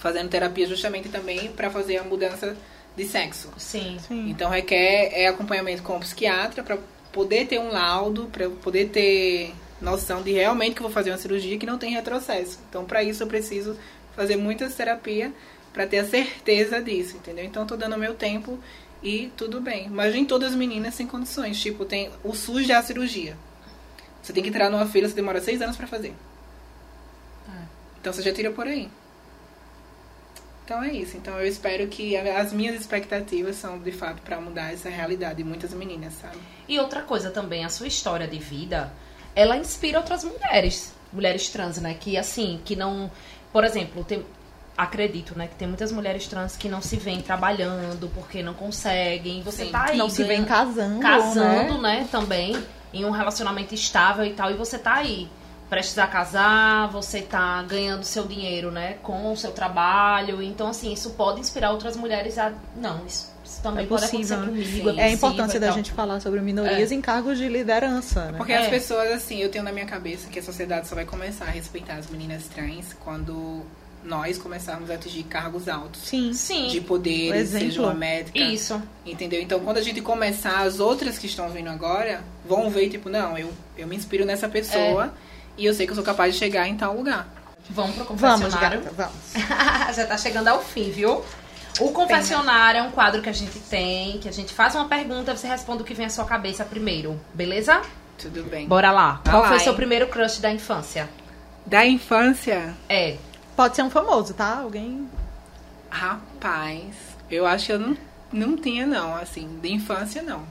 fazendo 0.00 0.28
terapia 0.28 0.66
justamente 0.66 1.08
também 1.08 1.50
para 1.52 1.70
fazer 1.70 1.98
a 1.98 2.04
mudança 2.04 2.56
de 2.96 3.04
sexo. 3.04 3.50
Sim. 3.56 3.98
Sim. 4.06 4.30
Então 4.30 4.50
requer 4.50 5.10
é, 5.12 5.26
acompanhamento 5.28 5.82
com 5.82 5.96
o 5.96 6.00
psiquiatra 6.00 6.62
para 6.62 6.78
poder 7.12 7.46
ter 7.46 7.58
um 7.58 7.70
laudo, 7.70 8.26
para 8.26 8.48
poder 8.48 8.88
ter 8.88 9.54
noção 9.80 10.22
de 10.22 10.32
realmente 10.32 10.74
que 10.74 10.80
eu 10.80 10.86
vou 10.86 10.92
fazer 10.92 11.10
uma 11.10 11.18
cirurgia 11.18 11.58
que 11.58 11.66
não 11.66 11.78
tem 11.78 11.92
retrocesso. 11.92 12.58
Então 12.68 12.84
para 12.84 13.02
isso 13.02 13.22
eu 13.22 13.26
preciso 13.26 13.76
fazer 14.14 14.36
muitas 14.36 14.74
terapias 14.74 15.32
para 15.72 15.86
ter 15.86 15.98
a 15.98 16.04
certeza 16.04 16.82
disso, 16.82 17.16
entendeu? 17.16 17.44
Então 17.44 17.62
eu 17.62 17.68
tô 17.68 17.76
dando 17.76 17.96
meu 17.96 18.14
tempo 18.14 18.58
e 19.02 19.32
tudo 19.36 19.60
bem. 19.60 19.88
Mas 19.88 20.12
nem 20.12 20.24
todas 20.24 20.50
as 20.50 20.56
meninas 20.56 20.96
têm 20.96 21.06
condições. 21.06 21.60
Tipo, 21.60 21.84
tem 21.84 22.10
o 22.24 22.34
SUS 22.34 22.66
já 22.66 22.74
é 22.74 22.76
a 22.78 22.82
cirurgia. 22.82 23.36
Você 24.22 24.32
tem 24.32 24.42
que 24.42 24.48
entrar 24.48 24.70
numa 24.70 24.86
fila, 24.86 25.08
você 25.08 25.14
demora 25.14 25.40
seis 25.40 25.62
anos 25.62 25.76
para 25.76 25.86
fazer. 25.86 26.14
Então 28.00 28.12
você 28.12 28.22
já 28.22 28.32
tira 28.32 28.50
por 28.50 28.66
aí. 28.66 28.88
Então 30.64 30.82
é 30.82 30.92
isso. 30.92 31.16
Então 31.16 31.38
eu 31.38 31.46
espero 31.46 31.86
que 31.88 32.16
as 32.16 32.52
minhas 32.52 32.78
expectativas 32.78 33.56
são 33.56 33.78
de 33.78 33.92
fato 33.92 34.20
para 34.22 34.40
mudar 34.40 34.72
essa 34.72 34.88
realidade 34.88 35.36
de 35.36 35.44
muitas 35.44 35.72
meninas, 35.72 36.14
sabe? 36.14 36.38
E 36.68 36.78
outra 36.78 37.02
coisa 37.02 37.30
também, 37.30 37.64
a 37.64 37.68
sua 37.68 37.86
história 37.86 38.26
de 38.26 38.38
vida, 38.38 38.92
ela 39.34 39.56
inspira 39.56 39.98
outras 39.98 40.24
mulheres, 40.24 40.92
mulheres 41.12 41.48
trans, 41.48 41.78
né? 41.78 41.94
Que 41.98 42.16
assim, 42.16 42.60
que 42.64 42.74
não, 42.76 43.10
por 43.52 43.64
exemplo, 43.64 44.04
tem, 44.04 44.24
acredito, 44.76 45.36
né, 45.36 45.48
que 45.48 45.56
tem 45.56 45.66
muitas 45.66 45.90
mulheres 45.90 46.26
trans 46.28 46.56
que 46.56 46.68
não 46.68 46.80
se 46.80 46.96
veem 46.96 47.20
trabalhando 47.20 48.08
porque 48.14 48.42
não 48.42 48.54
conseguem. 48.54 49.42
Você 49.42 49.64
Sim. 49.66 49.72
tá 49.72 49.86
aí 49.88 49.96
não 49.96 50.08
se 50.08 50.22
vem 50.22 50.44
ganhando- 50.44 50.46
casando, 50.48 51.00
casando, 51.00 51.82
né? 51.82 52.00
né, 52.00 52.08
também, 52.10 52.56
em 52.92 53.04
um 53.04 53.10
relacionamento 53.10 53.74
estável 53.74 54.24
e 54.24 54.32
tal, 54.34 54.50
e 54.50 54.54
você 54.54 54.78
tá 54.78 54.94
aí, 54.94 55.28
prestes 55.68 55.98
a 55.98 56.06
casar, 56.06 56.88
você 56.88 57.20
tá 57.22 57.62
ganhando 57.62 58.04
seu 58.04 58.26
dinheiro, 58.26 58.70
né, 58.70 58.94
com 59.02 59.32
o 59.32 59.36
seu 59.36 59.50
trabalho, 59.50 60.40
então, 60.42 60.68
assim, 60.68 60.92
isso 60.92 61.10
pode 61.10 61.40
inspirar 61.40 61.72
outras 61.72 61.96
mulheres 61.96 62.38
a, 62.38 62.52
não, 62.76 63.04
isso, 63.04 63.30
isso 63.48 63.62
também 63.62 63.84
É 63.84 63.88
pode 63.88 64.02
possível, 64.02 64.36
acontecer 64.36 64.60
né? 64.60 64.64
comigo. 64.68 64.88
É 64.88 64.90
a 64.90 64.94
possível 64.94 65.12
importância 65.14 65.60
da 65.60 65.66
tal. 65.68 65.76
gente 65.76 65.92
falar 65.92 66.20
sobre 66.20 66.40
minorias 66.40 66.92
em 66.92 67.00
cargos 67.00 67.38
de 67.38 67.48
liderança, 67.48 68.26
né? 68.32 68.38
Porque 68.38 68.52
É. 68.52 68.58
as 68.58 68.68
pessoas, 68.68 69.10
assim, 69.12 69.38
eu 69.38 69.48
tenho 69.50 69.64
na 69.64 69.72
minha 69.72 69.86
cabeça 69.86 70.28
que 70.28 70.38
a 70.38 70.42
sociedade 70.42 70.86
só 70.86 70.94
vai 70.94 71.04
começar 71.04 71.46
a 71.46 71.50
respeitar 71.50 71.94
as 71.94 72.08
meninas 72.10 72.44
trans 72.44 72.94
quando 73.00 73.62
nós 74.04 74.38
começarmos 74.38 74.90
a 74.90 74.94
atingir 74.94 75.24
cargos 75.24 75.68
altos. 75.68 76.00
Sim. 76.02 76.32
Sim, 76.32 76.68
De 76.68 76.80
poderes, 76.80 77.48
Exemplo. 77.48 77.66
seja 77.68 77.82
uma 77.82 77.94
médica. 77.94 78.38
isso. 78.38 78.80
Entendeu? 79.04 79.42
Então, 79.42 79.58
quando 79.60 79.78
a 79.78 79.82
gente 79.82 80.00
começar, 80.00 80.60
as 80.60 80.78
outras 80.80 81.18
que 81.18 81.26
estão 81.26 81.48
vindo 81.50 81.68
agora 81.68 82.20
vão 82.48 82.70
ver, 82.70 82.88
tipo, 82.88 83.08
não, 83.08 83.36
eu, 83.36 83.50
eu 83.76 83.86
me 83.86 83.96
inspiro 83.96 84.24
nessa 84.24 84.48
pessoa 84.48 85.06
É. 85.06 85.10
e 85.58 85.64
eu 85.66 85.74
sei 85.74 85.84
que 85.84 85.92
eu 85.92 85.96
sou 85.96 86.04
capaz 86.04 86.32
de 86.32 86.38
chegar 86.38 86.68
em 86.68 86.76
tal 86.76 86.94
lugar. 86.96 87.28
Vamos 87.70 87.96
pro 87.96 88.04
Vamos, 88.14 88.40
confessionário. 88.46 88.80
gata, 88.82 88.94
vamos. 88.96 89.16
Já 89.96 90.06
tá 90.06 90.16
chegando 90.16 90.48
ao 90.48 90.62
fim, 90.62 90.90
viu? 90.90 91.22
O 91.80 91.92
confessionário 91.92 92.80
é 92.80 92.82
um 92.82 92.90
quadro 92.90 93.22
que 93.22 93.28
a 93.28 93.32
gente 93.32 93.58
tem, 93.60 94.18
que 94.18 94.28
a 94.28 94.32
gente 94.32 94.52
faz 94.52 94.74
uma 94.74 94.86
pergunta, 94.88 95.36
você 95.36 95.46
responde 95.46 95.82
o 95.82 95.84
que 95.84 95.94
vem 95.94 96.06
à 96.06 96.10
sua 96.10 96.24
cabeça 96.24 96.64
primeiro, 96.64 97.20
beleza? 97.32 97.80
Tudo 98.18 98.42
bem. 98.44 98.66
Bora 98.66 98.90
lá. 98.90 99.20
Tá 99.22 99.30
Qual 99.30 99.42
lá, 99.42 99.48
foi 99.48 99.60
seu 99.60 99.72
hein? 99.72 99.76
primeiro 99.76 100.08
crush 100.08 100.40
da 100.40 100.50
infância? 100.50 101.08
Da 101.64 101.86
infância, 101.86 102.74
É. 102.88 103.16
Pode 103.54 103.74
ser 103.76 103.82
um 103.82 103.90
famoso, 103.90 104.34
tá? 104.34 104.58
Alguém. 104.60 105.08
rapaz, 105.90 106.94
eu 107.30 107.44
acho 107.46 107.66
que 107.66 107.72
eu 107.72 107.78
não, 107.78 107.96
não 108.32 108.56
tinha, 108.56 108.86
não, 108.86 109.14
assim, 109.16 109.58
de 109.60 109.72
infância, 109.72 110.22
não. 110.22 110.42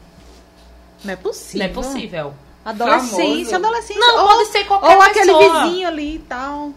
Não 1.06 1.14
é 1.14 1.16
possível. 1.16 1.60
Não 1.60 1.66
é 1.66 1.70
possível. 1.74 2.34
Adolescência, 2.66 3.16
Famoso. 3.52 3.56
adolescência. 3.56 4.00
Não, 4.00 4.20
ou, 4.24 4.28
pode 4.28 4.50
ser 4.50 4.66
qualquer 4.66 4.96
ou 4.96 5.02
aquele 5.02 5.26
pessoa. 5.34 5.64
vizinho 5.64 5.88
ali 5.88 6.16
e 6.16 6.20
tal. 6.20 6.74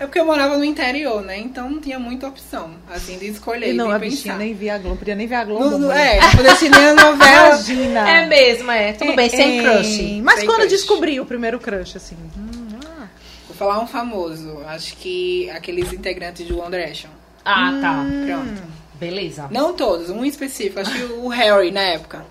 É 0.00 0.04
porque 0.06 0.18
eu 0.18 0.24
morava 0.26 0.56
no 0.58 0.64
interior, 0.64 1.22
né? 1.22 1.38
Então 1.38 1.70
não 1.70 1.80
tinha 1.80 1.98
muita 1.98 2.26
opção, 2.28 2.72
assim, 2.92 3.16
de 3.18 3.28
escolher, 3.28 3.70
E 3.70 3.72
não, 3.72 3.88
de 3.88 3.92
a 3.94 3.98
pensar. 4.00 4.16
bichinha 4.16 4.36
nem 4.36 4.52
via 4.54 4.74
a 4.74 4.78
Globo, 4.78 4.96
podia 4.96 5.14
nem 5.14 5.26
ver 5.26 5.34
a 5.36 5.44
Globo. 5.44 5.78
No- 5.78 5.90
é, 5.92 6.20
não 6.20 6.30
podia 6.32 6.52
assistir 6.52 6.70
nem 6.70 6.84
a 6.88 6.94
novela. 6.94 7.48
Imagina. 7.48 8.10
É 8.10 8.26
mesmo, 8.26 8.70
é. 8.70 8.92
Tudo 8.92 9.14
bem, 9.14 9.28
sem 9.30 9.60
É, 9.60 9.62
crush. 9.62 10.20
Mas 10.22 10.40
Sem 10.40 10.46
quando 10.46 10.60
crush. 10.60 10.70
descobriu 10.70 11.22
o 11.22 11.26
primeiro 11.26 11.58
crush, 11.60 11.96
assim. 11.96 12.16
hum, 12.36 12.78
ah. 12.86 13.06
Vou 13.46 13.56
falar 13.56 13.80
um 13.80 13.86
famoso. 13.86 14.60
Acho 14.66 14.96
que 14.96 15.48
aqueles 15.50 15.92
integrantes 15.92 16.46
do 16.46 16.58
One 16.60 16.70
Direction. 16.70 17.10
Ah, 17.44 17.78
tá. 17.80 17.92
Hum. 18.00 18.24
Pronto. 18.26 18.62
Beleza. 18.98 19.48
Não 19.50 19.74
todos, 19.74 20.10
um 20.10 20.24
específico. 20.24 20.80
Acho 20.80 20.92
que 20.92 21.02
o 21.04 21.28
Harry 21.28 21.70
na 21.70 21.82
época. 21.82 22.24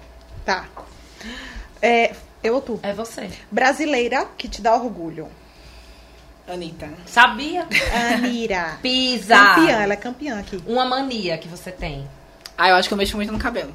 Tá. 0.45 0.65
É, 1.81 2.13
eu 2.43 2.55
ou 2.55 2.61
tu? 2.61 2.79
É 2.83 2.93
você. 2.93 3.29
Brasileira 3.51 4.25
que 4.37 4.47
te 4.47 4.61
dá 4.61 4.75
orgulho. 4.75 5.27
Anitta. 6.47 6.89
Sabia? 7.05 7.67
Anira. 8.13 8.77
Pisa. 8.83 9.35
Campeã, 9.35 9.81
ela 9.81 9.93
é 9.93 9.97
campeã 9.97 10.39
aqui. 10.39 10.61
Uma 10.65 10.85
mania 10.85 11.37
que 11.37 11.47
você 11.47 11.71
tem. 11.71 12.07
Ah, 12.57 12.69
eu 12.69 12.75
acho 12.75 12.87
que 12.87 12.93
eu 12.93 12.97
mexo 12.97 13.15
muito 13.15 13.31
no 13.31 13.39
cabelo. 13.39 13.73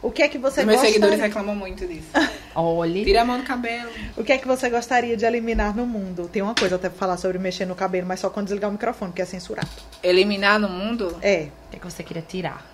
O 0.00 0.10
que 0.10 0.22
é 0.22 0.28
que 0.28 0.36
você 0.36 0.60
Os 0.60 0.66
meus 0.66 0.80
seguidores 0.80 1.18
reclamam 1.18 1.56
muito 1.56 1.86
disso. 1.86 2.08
Olhe. 2.54 3.04
Tira 3.04 3.22
a 3.22 3.24
mão 3.24 3.38
do 3.38 3.44
cabelo. 3.44 3.90
O 4.16 4.22
que 4.22 4.32
é 4.32 4.38
que 4.38 4.46
você 4.46 4.68
gostaria 4.68 5.16
de 5.16 5.24
eliminar 5.24 5.74
no 5.74 5.86
mundo? 5.86 6.28
Tem 6.28 6.42
uma 6.42 6.54
coisa 6.54 6.76
até 6.76 6.90
pra 6.90 6.98
falar 6.98 7.16
sobre 7.16 7.38
mexer 7.38 7.64
no 7.64 7.74
cabelo, 7.74 8.06
mas 8.06 8.20
só 8.20 8.28
quando 8.28 8.46
desligar 8.46 8.68
o 8.68 8.72
microfone, 8.72 9.12
que 9.12 9.22
é 9.22 9.24
censurado. 9.24 9.68
Eliminar 10.02 10.60
no 10.60 10.68
mundo? 10.68 11.16
É. 11.22 11.48
O 11.66 11.70
que, 11.70 11.76
é 11.76 11.78
que 11.78 11.90
você 11.90 12.02
queria 12.02 12.22
tirar? 12.22 12.64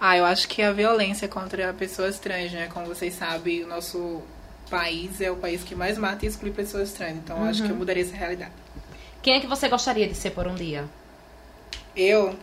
Ah, 0.00 0.16
eu 0.16 0.24
acho 0.24 0.46
que 0.46 0.62
a 0.62 0.72
violência 0.72 1.26
contra 1.26 1.72
pessoas 1.72 2.20
trans, 2.20 2.52
né? 2.52 2.68
Como 2.72 2.86
vocês 2.86 3.12
sabem, 3.14 3.64
o 3.64 3.66
nosso 3.66 4.22
país 4.70 5.20
é 5.20 5.30
o 5.30 5.36
país 5.36 5.62
que 5.62 5.74
mais 5.74 5.96
mata 5.98 6.24
e 6.24 6.28
exclui 6.28 6.50
pessoas 6.52 6.92
trans. 6.92 7.16
Então, 7.16 7.38
eu 7.38 7.44
acho 7.50 7.62
que 7.62 7.70
eu 7.70 7.76
mudaria 7.76 8.02
essa 8.02 8.16
realidade. 8.16 8.52
Quem 9.22 9.34
é 9.34 9.40
que 9.40 9.46
você 9.46 9.68
gostaria 9.68 10.06
de 10.08 10.14
ser 10.14 10.30
por 10.30 10.46
um 10.46 10.54
dia? 10.54 10.84
Eu. 11.96 12.36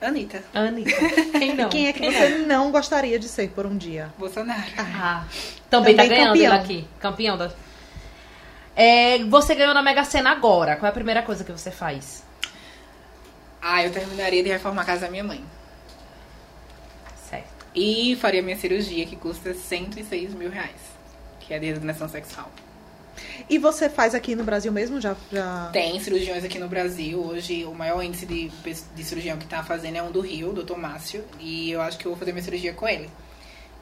Anitta. 0.00 0.42
Anitta. 0.52 0.90
Quem 1.38 1.54
não? 1.54 1.68
Quem 1.68 1.86
é 1.88 1.92
que 1.92 2.04
você 2.10 2.28
não 2.38 2.70
gostaria 2.72 3.18
de 3.18 3.28
ser 3.28 3.50
por 3.50 3.66
um 3.66 3.76
dia? 3.76 4.12
Bolsonaro. 4.18 4.62
Ah, 4.78 5.24
também, 5.70 5.94
tá 5.94 6.02
Também 6.02 6.08
ganhando 6.08 6.34
campeão. 6.34 6.54
aqui. 6.54 6.88
Campeão 6.98 7.38
da. 7.38 7.50
É, 8.74 9.22
você 9.24 9.54
ganhou 9.54 9.74
na 9.74 9.82
Mega 9.82 10.02
Sena 10.04 10.30
agora. 10.30 10.76
Qual 10.76 10.86
é 10.86 10.90
a 10.90 10.94
primeira 10.94 11.22
coisa 11.22 11.44
que 11.44 11.52
você 11.52 11.70
faz? 11.70 12.24
Ah, 13.60 13.84
eu 13.84 13.92
terminaria 13.92 14.42
de 14.42 14.48
reformar 14.48 14.82
a 14.82 14.84
casa 14.84 15.02
da 15.02 15.10
minha 15.10 15.22
mãe. 15.22 15.44
E 17.74 18.16
faria 18.16 18.42
minha 18.42 18.56
cirurgia, 18.56 19.06
que 19.06 19.16
custa 19.16 19.54
106 19.54 20.34
mil 20.34 20.50
reais. 20.50 20.80
Que 21.40 21.54
é 21.54 21.56
a 21.56 21.60
designação 21.60 22.08
sexual. 22.08 22.50
E 23.48 23.58
você 23.58 23.88
faz 23.88 24.14
aqui 24.14 24.34
no 24.34 24.44
Brasil 24.44 24.72
mesmo? 24.72 25.00
Já, 25.00 25.16
já... 25.30 25.70
Tem 25.72 25.98
cirurgiões 26.00 26.44
aqui 26.44 26.58
no 26.58 26.68
Brasil. 26.68 27.18
Hoje, 27.18 27.64
o 27.64 27.74
maior 27.74 28.02
índice 28.02 28.26
de, 28.26 28.48
de 28.48 29.04
cirurgião 29.04 29.36
que 29.38 29.46
tá 29.46 29.62
fazendo 29.62 29.96
é 29.96 30.02
um 30.02 30.10
do 30.10 30.20
Rio, 30.20 30.50
o 30.50 30.62
Dr. 30.62 30.76
Márcio. 30.76 31.24
E 31.40 31.70
eu 31.70 31.80
acho 31.80 31.98
que 31.98 32.06
eu 32.06 32.12
vou 32.12 32.18
fazer 32.18 32.32
minha 32.32 32.44
cirurgia 32.44 32.72
com 32.72 32.88
ele. 32.88 33.08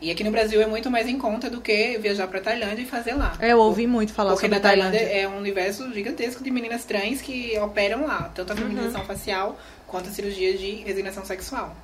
E 0.01 0.11
aqui 0.11 0.25
no 0.25 0.31
Brasil 0.31 0.63
é 0.63 0.67
muito 0.67 0.91
mais 0.91 1.07
em 1.07 1.19
conta 1.19 1.51
do 1.51 1.61
que 1.61 1.99
viajar 1.99 2.27
pra 2.27 2.41
Tailândia 2.41 2.83
e 2.83 2.87
fazer 2.87 3.13
lá. 3.13 3.37
Eu 3.39 3.59
ouvi 3.59 3.87
muito 3.87 4.15
falar 4.15 4.31
Porque 4.31 4.47
sobre 4.47 4.57
na 4.57 4.63
Tailândia. 4.63 4.99
Tailândia 4.99 5.21
é 5.21 5.29
um 5.29 5.37
universo 5.37 5.93
gigantesco 5.93 6.43
de 6.43 6.51
meninas 6.51 6.85
trans 6.85 7.21
que 7.21 7.59
operam 7.59 8.07
lá, 8.07 8.31
tanto 8.35 8.55
a 8.55 8.57
feminização 8.57 9.05
facial 9.05 9.59
quanto 9.87 10.09
a 10.09 10.13
cirurgia 10.13 10.57
de 10.57 10.77
resignação 10.77 11.23
sexual. 11.23 11.77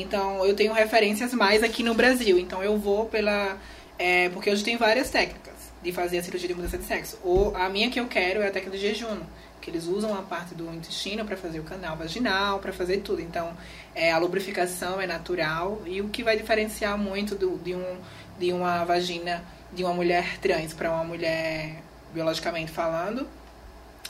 Então 0.00 0.44
eu 0.44 0.54
tenho 0.54 0.72
referências 0.72 1.32
mais 1.32 1.62
aqui 1.62 1.82
no 1.82 1.94
Brasil. 1.94 2.38
Então 2.38 2.62
eu 2.62 2.78
vou 2.78 3.06
pela. 3.06 3.58
é, 3.98 4.28
porque 4.30 4.50
hoje 4.50 4.62
tem 4.62 4.76
várias 4.76 5.10
técnicas 5.10 5.54
de 5.82 5.92
fazer 5.92 6.18
a 6.18 6.22
cirurgia 6.22 6.48
de 6.48 6.54
mudança 6.54 6.78
de 6.78 6.84
sexo. 6.84 7.18
Ou 7.24 7.56
a 7.56 7.68
minha 7.68 7.90
que 7.90 8.00
eu 8.00 8.06
quero 8.06 8.40
é 8.40 8.48
a 8.48 8.50
técnica 8.50 8.76
de 8.76 8.82
jejum. 8.82 9.20
Que 9.60 9.70
eles 9.70 9.86
usam 9.86 10.16
a 10.16 10.22
parte 10.22 10.54
do 10.54 10.72
intestino 10.72 11.24
para 11.24 11.36
fazer 11.36 11.58
o 11.58 11.64
canal 11.64 11.96
vaginal, 11.96 12.58
para 12.60 12.72
fazer 12.72 12.98
tudo. 12.98 13.20
Então, 13.20 13.56
é, 13.94 14.12
a 14.12 14.18
lubrificação 14.18 15.00
é 15.00 15.06
natural. 15.06 15.82
E 15.86 16.00
o 16.00 16.08
que 16.08 16.22
vai 16.22 16.36
diferenciar 16.36 16.96
muito 16.96 17.34
do, 17.34 17.58
de, 17.58 17.74
um, 17.74 17.96
de 18.38 18.52
uma 18.52 18.84
vagina 18.84 19.42
de 19.72 19.82
uma 19.82 19.92
mulher 19.92 20.38
trans 20.38 20.72
para 20.72 20.90
uma 20.90 21.04
mulher 21.04 21.82
biologicamente 22.14 22.70
falando 22.70 23.26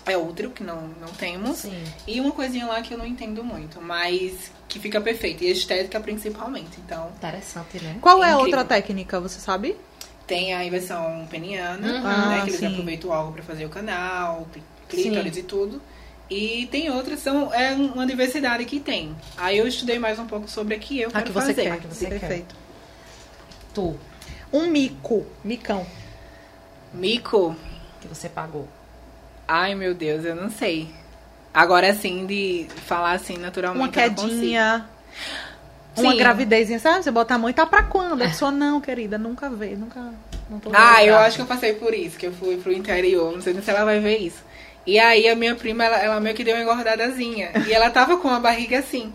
é 0.07 0.17
útero, 0.17 0.51
que 0.51 0.63
não, 0.63 0.89
não 1.01 1.09
temos. 1.09 1.59
Sim. 1.59 1.85
E 2.07 2.21
uma 2.21 2.31
coisinha 2.33 2.67
lá 2.67 2.81
que 2.81 2.95
eu 2.95 2.99
não 2.99 3.07
entendo 3.07 3.43
muito, 3.43 3.81
mas 3.83 4.51
que 4.69 4.79
fica 4.79 5.01
perfeita. 5.01 5.45
E 5.45 5.51
estética 5.51 5.99
principalmente. 6.01 6.79
Então, 6.85 7.11
Interessante, 7.17 7.83
né? 7.83 7.99
Qual 8.01 8.23
é 8.23 8.31
a 8.31 8.39
outra 8.39 8.65
técnica, 8.65 9.21
você 9.21 9.39
sabe? 9.41 9.77
tem 10.27 10.53
a 10.55 10.65
inversão 10.65 11.25
peniana, 11.31 11.87
Uhum. 11.87 12.03
né? 12.03 12.39
Ah, 12.41 12.43
que 12.43 12.51
eles 12.51 12.59
sim. 12.59 12.67
aproveitam 12.67 13.11
o 13.11 13.13
algo 13.13 13.33
para 13.33 13.45
fazer 13.45 13.65
o 13.65 13.69
canal, 13.69 14.45
clí- 14.53 14.63
clítoris 14.89 15.35
Sim. 15.35 15.39
e 15.41 15.43
tudo. 15.45 15.83
E 16.29 16.67
tem 16.69 16.91
outras, 16.91 17.21
são, 17.21 17.55
é 17.55 17.73
uma 17.75 18.05
diversidade 18.05 18.65
que 18.65 18.81
tem. 18.81 19.15
Aí 19.37 19.57
eu 19.57 19.69
estudei 19.69 20.01
mais 20.01 20.19
um 20.19 20.27
pouco 20.27 20.49
sobre 20.51 20.75
a 20.75 20.79
que 20.81 21.01
eu 21.01 21.11
A 21.11 21.13
quero 21.13 21.27
que 21.27 21.31
você 21.33 21.47
fazer. 21.55 21.63
quer. 21.63 21.73
a 21.73 21.77
que 21.77 21.87
você 21.87 22.07
quer. 22.07 22.19
Perfeito. 22.19 22.57
Tu, 23.73 23.97
Um 24.53 24.67
mico. 24.67 25.25
Micão. 25.45 25.87
Mico, 26.93 27.55
que 28.01 28.09
você 28.09 28.29
pagou. 28.29 28.67
Ai 29.47 29.75
meu 29.75 29.95
Deus, 29.95 30.25
eu 30.25 30.35
não 30.35 30.51
sei. 30.51 30.89
Agora 31.53 31.91
assim, 31.91 32.27
de 32.27 32.67
falar 32.87 33.13
assim 33.13 33.39
naturalmente. 33.39 33.99
Uma 33.99 34.07
não 34.07 34.15
quedinha. 34.15 34.87
Uma 35.97 36.13
Sim. 36.13 36.19
gravidezinha, 36.19 36.79
sabe? 36.79 37.03
Você 37.03 37.11
bota 37.11 37.35
a 37.35 37.39
mão 37.39 37.49
e 37.49 37.55
tá 37.55 37.65
pra 37.65 37.83
quando? 37.83 38.23
A 38.23 38.27
pessoa, 38.27 38.51
não, 38.51 38.81
querida, 38.83 39.17
nunca 39.17 39.49
vê, 39.49 39.71
nunca. 39.75 40.13
Não 40.51 40.59
tô 40.61 40.71
Ah, 40.75 41.03
eu 41.03 41.17
acho 41.17 41.37
que 41.37 41.43
eu 41.43 41.47
passei 41.47 41.73
por 41.73 41.95
isso, 41.95 42.19
que 42.19 42.27
eu 42.27 42.33
fui 42.33 42.59
pro 42.59 42.73
interior, 42.73 43.33
não 43.33 43.41
sei 43.41 43.55
nem 43.55 43.63
se 43.63 43.71
ela 43.71 43.85
vai 43.85 43.99
ver 43.99 44.19
isso. 44.19 44.45
E 44.87 44.99
aí 44.99 45.27
a 45.29 45.35
minha 45.35 45.55
prima, 45.55 45.85
ela, 45.85 45.97
ela 45.97 46.21
meio 46.21 46.37
que 46.37 46.45
deu 46.45 46.55
uma 46.55 46.63
engordadazinha. 46.63 47.51
e 47.67 47.73
ela 47.73 47.91
tava 47.91 48.19
com 48.19 48.29
a 48.29 48.39
barriga 48.39 48.79
assim. 48.79 49.13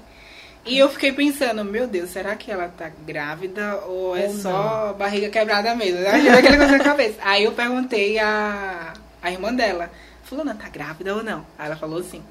E 0.66 0.78
eu 0.78 0.90
fiquei 0.90 1.12
pensando, 1.12 1.64
meu 1.64 1.88
Deus, 1.88 2.10
será 2.10 2.36
que 2.36 2.52
ela 2.52 2.68
tá 2.68 2.92
grávida 3.06 3.78
ou 3.88 4.16
é 4.16 4.28
Ou 4.28 4.34
só 4.34 4.94
barriga 4.98 5.30
quebrada 5.30 5.74
mesmo? 5.76 6.00
Aquele 6.08 6.58
coisa 6.58 6.78
na 6.78 6.84
cabeça. 6.84 7.16
Aí 7.22 7.46
eu 7.46 7.52
perguntei 7.52 8.20
a, 8.20 8.94
a 9.24 9.32
irmã 9.32 9.54
dela, 9.54 9.90
fulana, 10.32 10.56
tá 10.56 10.70
grávida 10.70 11.14
ou 11.16 11.22
não? 11.24 11.46
Aí 11.60 11.68
ela 11.68 11.76
falou 11.76 12.02
sim. 12.02 12.24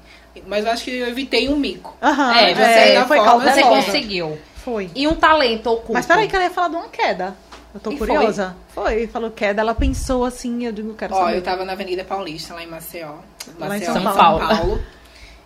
Mas 0.47 0.65
eu 0.65 0.71
acho 0.71 0.83
que 0.83 0.91
eu 0.97 1.07
evitei 1.07 1.47
um 1.49 1.55
mico. 1.55 1.95
Aham, 2.01 2.35
É, 2.35 2.51
é, 2.51 2.55
você- 3.01 3.07
foi 3.07 3.17
forma. 3.17 3.51
Você 3.53 3.61
conseguiu. 3.63 4.37
Foi. 4.55 4.89
E 4.95 5.07
um 5.07 5.15
talento 5.15 5.67
oculto. 5.67 5.93
Mas 5.93 6.05
peraí 6.05 6.27
que 6.27 6.35
ela 6.35 6.45
ia 6.45 6.51
falar 6.51 6.69
de 6.69 6.75
uma 6.75 6.89
queda. 6.89 7.35
Eu 7.73 7.79
tô 7.79 7.91
E 7.91 7.97
curiosa. 7.97 8.55
Foi? 8.73 9.07
falou 9.07 9.31
queda, 9.31 9.61
ela 9.61 9.73
pensou 9.75 10.25
assim, 10.25 10.65
eu 10.65 10.71
digo, 10.71 10.93
quero 10.93 11.13
Ó, 11.15 11.19
saber. 11.25 11.37
eu 11.37 11.41
tava 11.41 11.63
na 11.63 11.71
Avenida 11.73 12.03
Paulista, 12.03 12.53
lá 12.53 12.63
em 12.63 12.67
Maceió. 12.67 13.13
Lá 13.57 13.67
em 13.67 13.69
Maceió, 13.69 13.93
São 13.93 14.01
São 14.03 14.13
Paulo. 14.13 14.39
Paulo. 14.47 14.81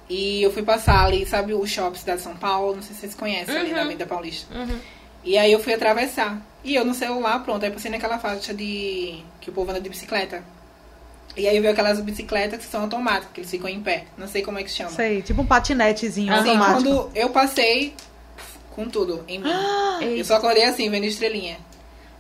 E 0.10 0.42
eu 0.44 0.52
fui 0.52 0.64
passar 0.64 1.06
ali, 1.06 1.26
sabe 1.26 1.54
o 1.54 1.66
shopping 1.66 1.98
Cidade 2.00 2.18
de 2.20 2.24
São 2.24 2.36
Paulo? 2.36 2.76
Não 2.76 2.82
sei 2.82 2.94
se 2.94 3.02
vocês 3.02 3.16
conhecem, 3.16 3.56
ali 3.58 3.70
Uhum. 3.70 3.76
na 3.76 3.82
Avenida 3.82 4.06
Paulista. 4.06 4.56
Uhum. 4.56 4.78
E 5.24 5.38
aí 5.38 5.52
eu 5.52 5.60
fui 5.60 5.74
atravessar. 5.74 6.40
E 6.64 6.76
eu 6.76 6.86
no 6.86 6.94
celular, 6.94 7.44
pronto, 7.44 7.64
aí 7.66 7.72
passei 7.72 7.90
naquela 7.92 8.18
faixa 8.20 8.54
de. 8.54 9.24
que 9.42 9.50
o 9.50 9.54
povo 9.54 9.72
anda 9.72 9.82
de 9.82 9.90
bicicleta. 9.90 10.44
E 11.38 11.48
aí 11.48 11.60
veio 11.60 11.72
aquelas 11.74 12.00
bicicletas 12.00 12.60
que 12.64 12.72
são 12.72 12.82
automáticas, 12.82 13.30
que 13.34 13.42
eles 13.42 13.52
ficam 13.52 13.68
em 13.70 13.82
pé. 13.82 14.06
Não 14.18 14.28
sei 14.28 14.42
como 14.42 14.58
é 14.58 14.64
que 14.64 14.72
chama. 14.72 14.90
Sei, 14.92 15.22
tipo 15.22 15.42
um 15.42 15.46
patinetezinho 15.46 16.34
Assim, 16.34 16.50
automático. 16.50 16.84
quando 16.84 17.12
eu 17.14 17.30
passei 17.30 17.94
com 18.72 18.88
tudo 18.88 19.24
em 19.28 19.40
mim. 19.40 19.50
eu 20.18 20.24
só 20.26 20.36
acordei 20.36 20.64
assim, 20.64 20.90
vendo 20.90 21.06
estrelinha. 21.06 21.58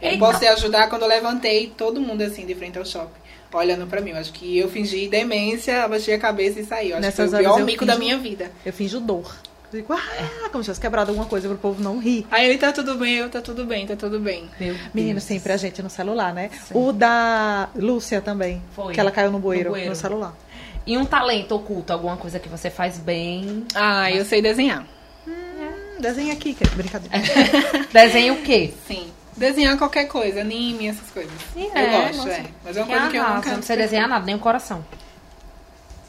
Eu 0.01 0.11
Eita. 0.11 0.19
posso 0.25 0.39
te 0.39 0.47
ajudar 0.47 0.89
quando 0.89 1.03
eu 1.03 1.07
levantei, 1.07 1.71
todo 1.77 2.01
mundo 2.01 2.21
assim, 2.21 2.45
de 2.45 2.53
frente 2.53 2.77
ao 2.77 2.85
shopping, 2.85 3.13
olhando 3.53 3.87
pra 3.87 4.01
mim. 4.01 4.11
Eu 4.11 4.17
acho 4.17 4.33
que 4.33 4.57
eu 4.57 4.69
fingi 4.69 5.07
demência, 5.07 5.83
abaixei 5.83 6.13
a 6.13 6.19
cabeça 6.19 6.59
e 6.59 6.65
saí. 6.65 6.89
Eu 6.91 6.97
acho 6.97 7.01
Nessas 7.05 7.29
que 7.29 7.35
foi 7.37 7.39
o 7.45 7.53
pior 7.55 7.65
mico 7.65 7.79
finjo- 7.85 7.85
da 7.93 7.97
minha 7.97 8.17
vida. 8.17 8.51
Eu 8.65 8.73
finjo 8.73 8.99
dor. 8.99 9.33
Eu 9.73 9.81
digo, 9.81 9.93
ah, 9.93 9.99
como 10.51 10.63
se 10.63 10.67
tivesse 10.67 10.79
quebrado 10.81 11.11
alguma 11.11 11.27
coisa 11.27 11.47
pro 11.47 11.57
povo 11.57 11.81
não 11.83 11.99
rir. 11.99 12.25
Aí 12.31 12.45
ele 12.49 12.57
tá 12.57 12.71
tudo 12.71 12.95
bem, 12.95 13.15
eu 13.15 13.29
tá 13.29 13.41
tudo 13.41 13.65
bem, 13.65 13.85
tá 13.85 13.95
tudo 13.95 14.19
bem. 14.19 14.49
Meu 14.59 14.75
Menino, 14.93 15.15
Deus. 15.15 15.23
sempre 15.23 15.51
a 15.51 15.57
gente 15.57 15.81
no 15.81 15.89
celular, 15.89 16.33
né? 16.33 16.49
Sim. 16.67 16.73
O 16.75 16.91
da 16.93 17.69
Lúcia 17.75 18.21
também. 18.21 18.61
Foi. 18.75 18.93
Que 18.93 18.99
ela 18.99 19.11
caiu 19.11 19.31
no 19.31 19.39
bueiro, 19.39 19.65
No 19.69 19.75
no, 19.75 19.81
bueiro. 19.81 19.95
celular. 19.95 20.33
E 20.87 20.97
um 20.97 21.03
talento 21.05 21.55
oculto, 21.55 21.91
alguma 21.91 22.15
coisa 22.15 22.39
que 22.39 22.47
você 22.47 22.69
faz 22.69 22.97
bem. 22.99 23.65
Ah, 23.73 24.11
eu 24.11 24.23
sei 24.23 24.41
desenhar. 24.41 24.85
Hum, 25.27 25.99
desenha 25.99 26.33
aqui, 26.33 26.53
que 26.53 26.63
brincadeira. 26.69 27.15
Desenha 27.91 28.33
o 28.33 28.41
quê? 28.43 28.71
Sim. 28.87 29.07
Desenhar 29.35 29.77
qualquer 29.77 30.05
coisa, 30.05 30.41
anime, 30.41 30.87
essas 30.87 31.09
coisas. 31.09 31.33
Sim, 31.53 31.65
eu 31.73 31.77
é, 31.77 31.89
gosto, 32.07 32.17
nossa. 32.17 32.29
é. 32.31 32.45
Mas 32.63 32.77
é 32.77 32.81
uma 32.83 32.87
Que 32.87 32.93
coisa 32.93 33.09
que 33.11 33.17
eu 33.17 33.29
nunca. 33.35 33.51
não 33.51 33.61
sei 33.63 33.77
desenhar 33.77 34.07
nada, 34.07 34.25
nem 34.25 34.35
o 34.35 34.39
coração. 34.39 34.85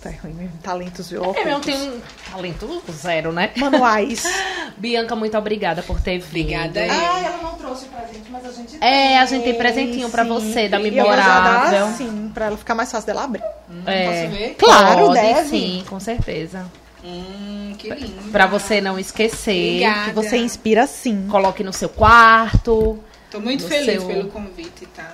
Tá 0.02 0.10
ruim 0.22 0.34
mesmo. 0.34 0.58
Talentos 0.62 1.10
viu? 1.10 1.22
É, 1.24 1.26
eu 1.26 1.30
ocultos. 1.56 1.64
tenho 1.66 1.94
um 1.96 2.00
talento 2.30 2.82
zero, 2.92 3.32
né? 3.32 3.50
Manuais. 3.56 4.22
Bianca, 4.76 5.16
muito 5.16 5.36
obrigada 5.36 5.82
por 5.82 6.00
ter 6.00 6.18
vindo. 6.18 6.26
Obrigada. 6.28 6.80
Ah, 6.88 7.20
ela 7.24 7.38
não 7.42 7.54
trouxe 7.54 7.86
presente, 7.86 8.30
mas 8.30 8.44
a 8.46 8.52
gente 8.52 8.76
É, 8.80 9.18
a 9.18 9.26
gente 9.26 9.44
tem 9.44 9.54
presentinho 9.54 10.08
pra 10.10 10.22
sim. 10.24 10.28
você, 10.28 10.68
da 10.68 10.78
eu 10.78 10.82
memorável. 10.82 11.86
dar, 11.86 11.92
sim, 11.94 12.30
pra 12.32 12.46
ela 12.46 12.56
ficar 12.56 12.74
mais 12.74 12.90
fácil 12.92 13.06
dela 13.06 13.24
abrir. 13.24 13.42
É, 13.86 14.06
Posso 14.26 14.36
ver? 14.38 14.54
Claro, 14.58 15.06
pode, 15.06 15.20
deve. 15.20 15.48
sim, 15.48 15.84
com 15.88 15.98
certeza. 15.98 16.66
Hum, 17.02 17.74
que 17.78 17.88
lindo. 17.88 18.30
Pra 18.32 18.46
você 18.46 18.80
não 18.80 18.98
esquecer, 18.98 19.52
Obrigada. 19.82 20.04
Que 20.08 20.14
você 20.14 20.36
inspira 20.36 20.86
sim. 20.86 21.26
coloque 21.30 21.62
no 21.64 21.72
seu 21.72 21.88
quarto. 21.88 22.98
Tô 23.30 23.40
muito 23.40 23.64
feliz 23.66 23.98
seu- 24.00 24.06
pelo 24.06 24.28
convite, 24.30 24.86
tá? 24.86 25.12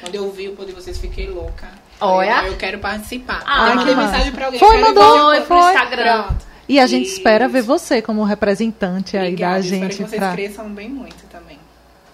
Quando 0.00 0.14
eu 0.14 0.30
vi 0.30 0.48
o 0.48 0.52
poder 0.56 0.72
de 0.72 0.80
vocês, 0.80 0.98
fiquei 0.98 1.28
louca. 1.28 1.68
Olha. 2.00 2.46
Eu 2.46 2.56
quero 2.56 2.78
participar. 2.78 3.42
Ah, 3.46 3.70
eu 3.70 3.76
mandei 3.76 3.94
que 3.94 4.00
mensagem 4.00 4.32
pra 4.32 4.44
alguém. 4.46 4.60
Foi, 4.60 4.80
mandou, 4.80 5.18
Foi 5.26 5.40
pro 5.42 5.58
Instagram. 5.58 6.22
Pronto. 6.24 6.50
E 6.68 6.78
a 6.78 6.86
gente 6.86 7.06
Isso. 7.06 7.16
espera 7.16 7.48
ver 7.48 7.62
você 7.62 8.00
como 8.00 8.22
representante 8.22 9.16
aí 9.16 9.24
Obrigada, 9.32 9.54
da 9.54 9.60
espero 9.60 9.80
gente 9.82 9.96
que 9.96 10.04
vocês 10.08 10.20
pra. 10.20 10.32
cresçam 10.32 10.68
bem 10.70 10.88
muito 10.88 11.24
também. 11.26 11.58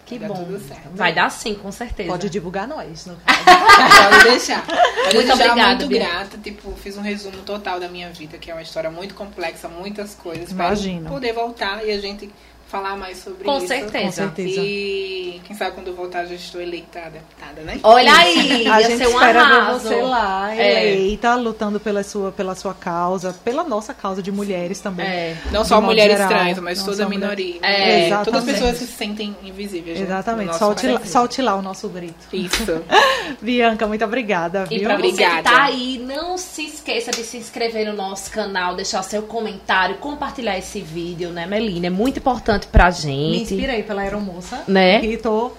Que 0.07 0.19
Vai 0.19 0.29
dar 0.29 0.35
bom. 0.35 0.45
tudo 0.45 0.61
certo. 0.69 0.89
Vai 0.95 1.13
dar 1.13 1.31
sim, 1.31 1.55
com 1.57 1.73
certeza. 1.73 2.09
Pode 2.09 2.31
divulgar 2.31 2.67
nós. 2.69 3.07
Não? 3.07 3.17
Pode 3.17 4.25
deixar. 4.31 4.65
Mas 4.69 5.15
Muito 5.15 5.17
eu 5.17 5.27
já 5.27 5.35
obrigada, 5.35 5.75
muito 5.75 5.87
Bia. 5.89 5.99
grata. 5.99 6.39
Tipo, 6.39 6.73
fiz 6.77 6.97
um 6.97 7.01
resumo 7.03 7.39
total 7.39 7.81
da 7.81 7.89
minha 7.89 8.09
vida, 8.11 8.39
que 8.39 8.49
é 8.51 8.55
uma 8.55 8.63
história 8.63 8.89
muito 8.91 9.15
complexa, 9.15 9.69
muitas 9.69 10.15
coisas. 10.15 10.49
Espero 10.49 10.69
Imagino. 10.69 11.11
poder 11.11 11.33
voltar 11.33 11.85
e 11.85 11.91
a 11.91 12.01
gente 12.01 12.31
falar 12.69 12.97
mais 12.97 13.19
sobre 13.19 13.45
Com 13.45 13.59
isso. 13.59 13.69
certeza. 13.69 14.05
Com 14.07 14.13
certeza. 14.13 14.61
E 14.61 15.41
quem 15.45 15.57
sabe 15.57 15.73
quando 15.77 15.87
eu 15.89 15.95
voltar 15.95 16.25
já 16.27 16.35
estou 16.35 16.61
eleita 16.61 17.01
deputada, 17.11 17.61
né? 17.63 17.79
Olha 17.83 18.13
aí, 18.13 18.67
A 18.67 18.81
ia 18.81 18.89
gente 18.89 18.99
ser 18.99 19.07
um 19.07 19.13
espera 19.13 19.45
ver 19.73 19.73
você 19.81 20.03
lá, 20.03 20.55
É. 20.57 20.93
eleita, 20.93 21.35
lutando 21.37 21.79
pela 21.79 22.03
sua, 22.03 22.33
pela 22.33 22.55
sua 22.57 22.75
causa, 22.75 23.33
pela 23.45 23.63
nossa 23.63 23.95
causa 23.95 24.21
de 24.23 24.33
mulheres 24.33 24.81
também. 24.81 25.07
É. 25.07 25.37
Não 25.53 25.65
só 25.65 25.81
mulheres 25.81 26.17
geral. 26.17 26.29
trans, 26.29 26.59
mas 26.59 26.83
toda 26.83 27.05
a 27.05 27.09
minoria. 27.09 27.59
É, 27.63 28.11
Todas 28.25 28.41
as 28.41 28.45
pessoas 28.53 28.79
que 28.79 28.85
se 28.87 28.93
sentem 28.93 29.37
invisíveis. 29.45 29.99
né, 29.99 30.05
Exatamente. 30.05 30.49
no 30.53 30.59
Solte 30.59 30.87
lá, 30.89 31.01
solte 31.05 31.43
lá 31.43 31.55
o 31.55 31.63
nosso 31.63 31.89
grito. 31.89 32.15
Isso. 32.33 32.83
Bianca, 33.41 33.87
muito 33.87 34.05
obrigada, 34.05 34.67
E 34.71 34.79
viu? 34.79 34.89
pra 34.89 34.97
você 34.97 35.03
que 35.03 35.13
Obrigada. 35.13 35.43
tá 35.51 35.63
aí, 35.65 35.99
não 35.99 36.37
se 36.39 36.65
esqueça 36.67 37.11
de 37.11 37.23
se 37.23 37.37
inscrever 37.37 37.87
no 37.87 37.93
nosso 37.93 38.31
canal, 38.31 38.75
deixar 38.75 39.03
seu 39.03 39.23
comentário, 39.23 39.97
compartilhar 39.99 40.59
esse 40.59 40.81
vídeo, 40.81 41.31
né, 41.31 41.47
Melina? 41.47 41.87
É 41.87 41.91
muito 41.91 42.19
importante 42.19 42.56
pra 42.65 42.87
Me 42.87 42.93
gente. 42.93 43.55
inspirei 43.55 43.83
pela 43.83 44.03
aeromoça. 44.03 44.63
Né? 44.67 45.05
E 45.05 45.17
tô 45.17 45.53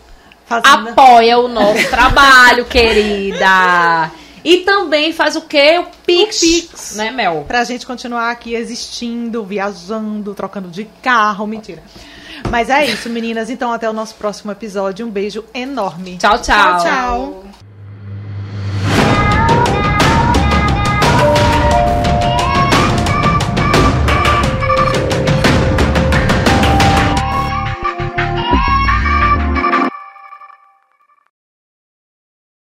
fazendo. 0.45 0.89
Apoia 0.89 1.37
o 1.39 1.47
nosso 1.47 1.87
trabalho, 1.89 2.65
querida. 2.65 4.11
E 4.43 4.57
também 4.57 5.11
faz 5.11 5.35
o 5.35 5.41
quê? 5.41 5.77
O 5.79 5.85
Pix. 6.05 6.37
O 6.37 6.39
Pix. 6.39 6.95
Né, 6.95 7.11
Mel? 7.11 7.43
Pra 7.47 7.63
gente 7.63 7.85
continuar 7.85 8.31
aqui 8.31 8.53
existindo, 8.55 9.43
viajando, 9.43 10.33
trocando 10.33 10.69
de 10.69 10.85
carro. 11.01 11.45
Mentira. 11.45 11.83
Mas 12.49 12.69
é 12.69 12.85
isso, 12.85 13.09
meninas. 13.09 13.49
Então, 13.49 13.73
até 13.73 13.89
o 13.89 13.93
nosso 13.93 14.15
próximo 14.15 14.51
episódio. 14.51 15.05
Um 15.05 15.09
beijo 15.09 15.43
enorme. 15.53 16.17
Tchau, 16.17 16.39
tchau. 16.41 16.77
Tchau, 16.77 16.79
tchau. 16.79 17.66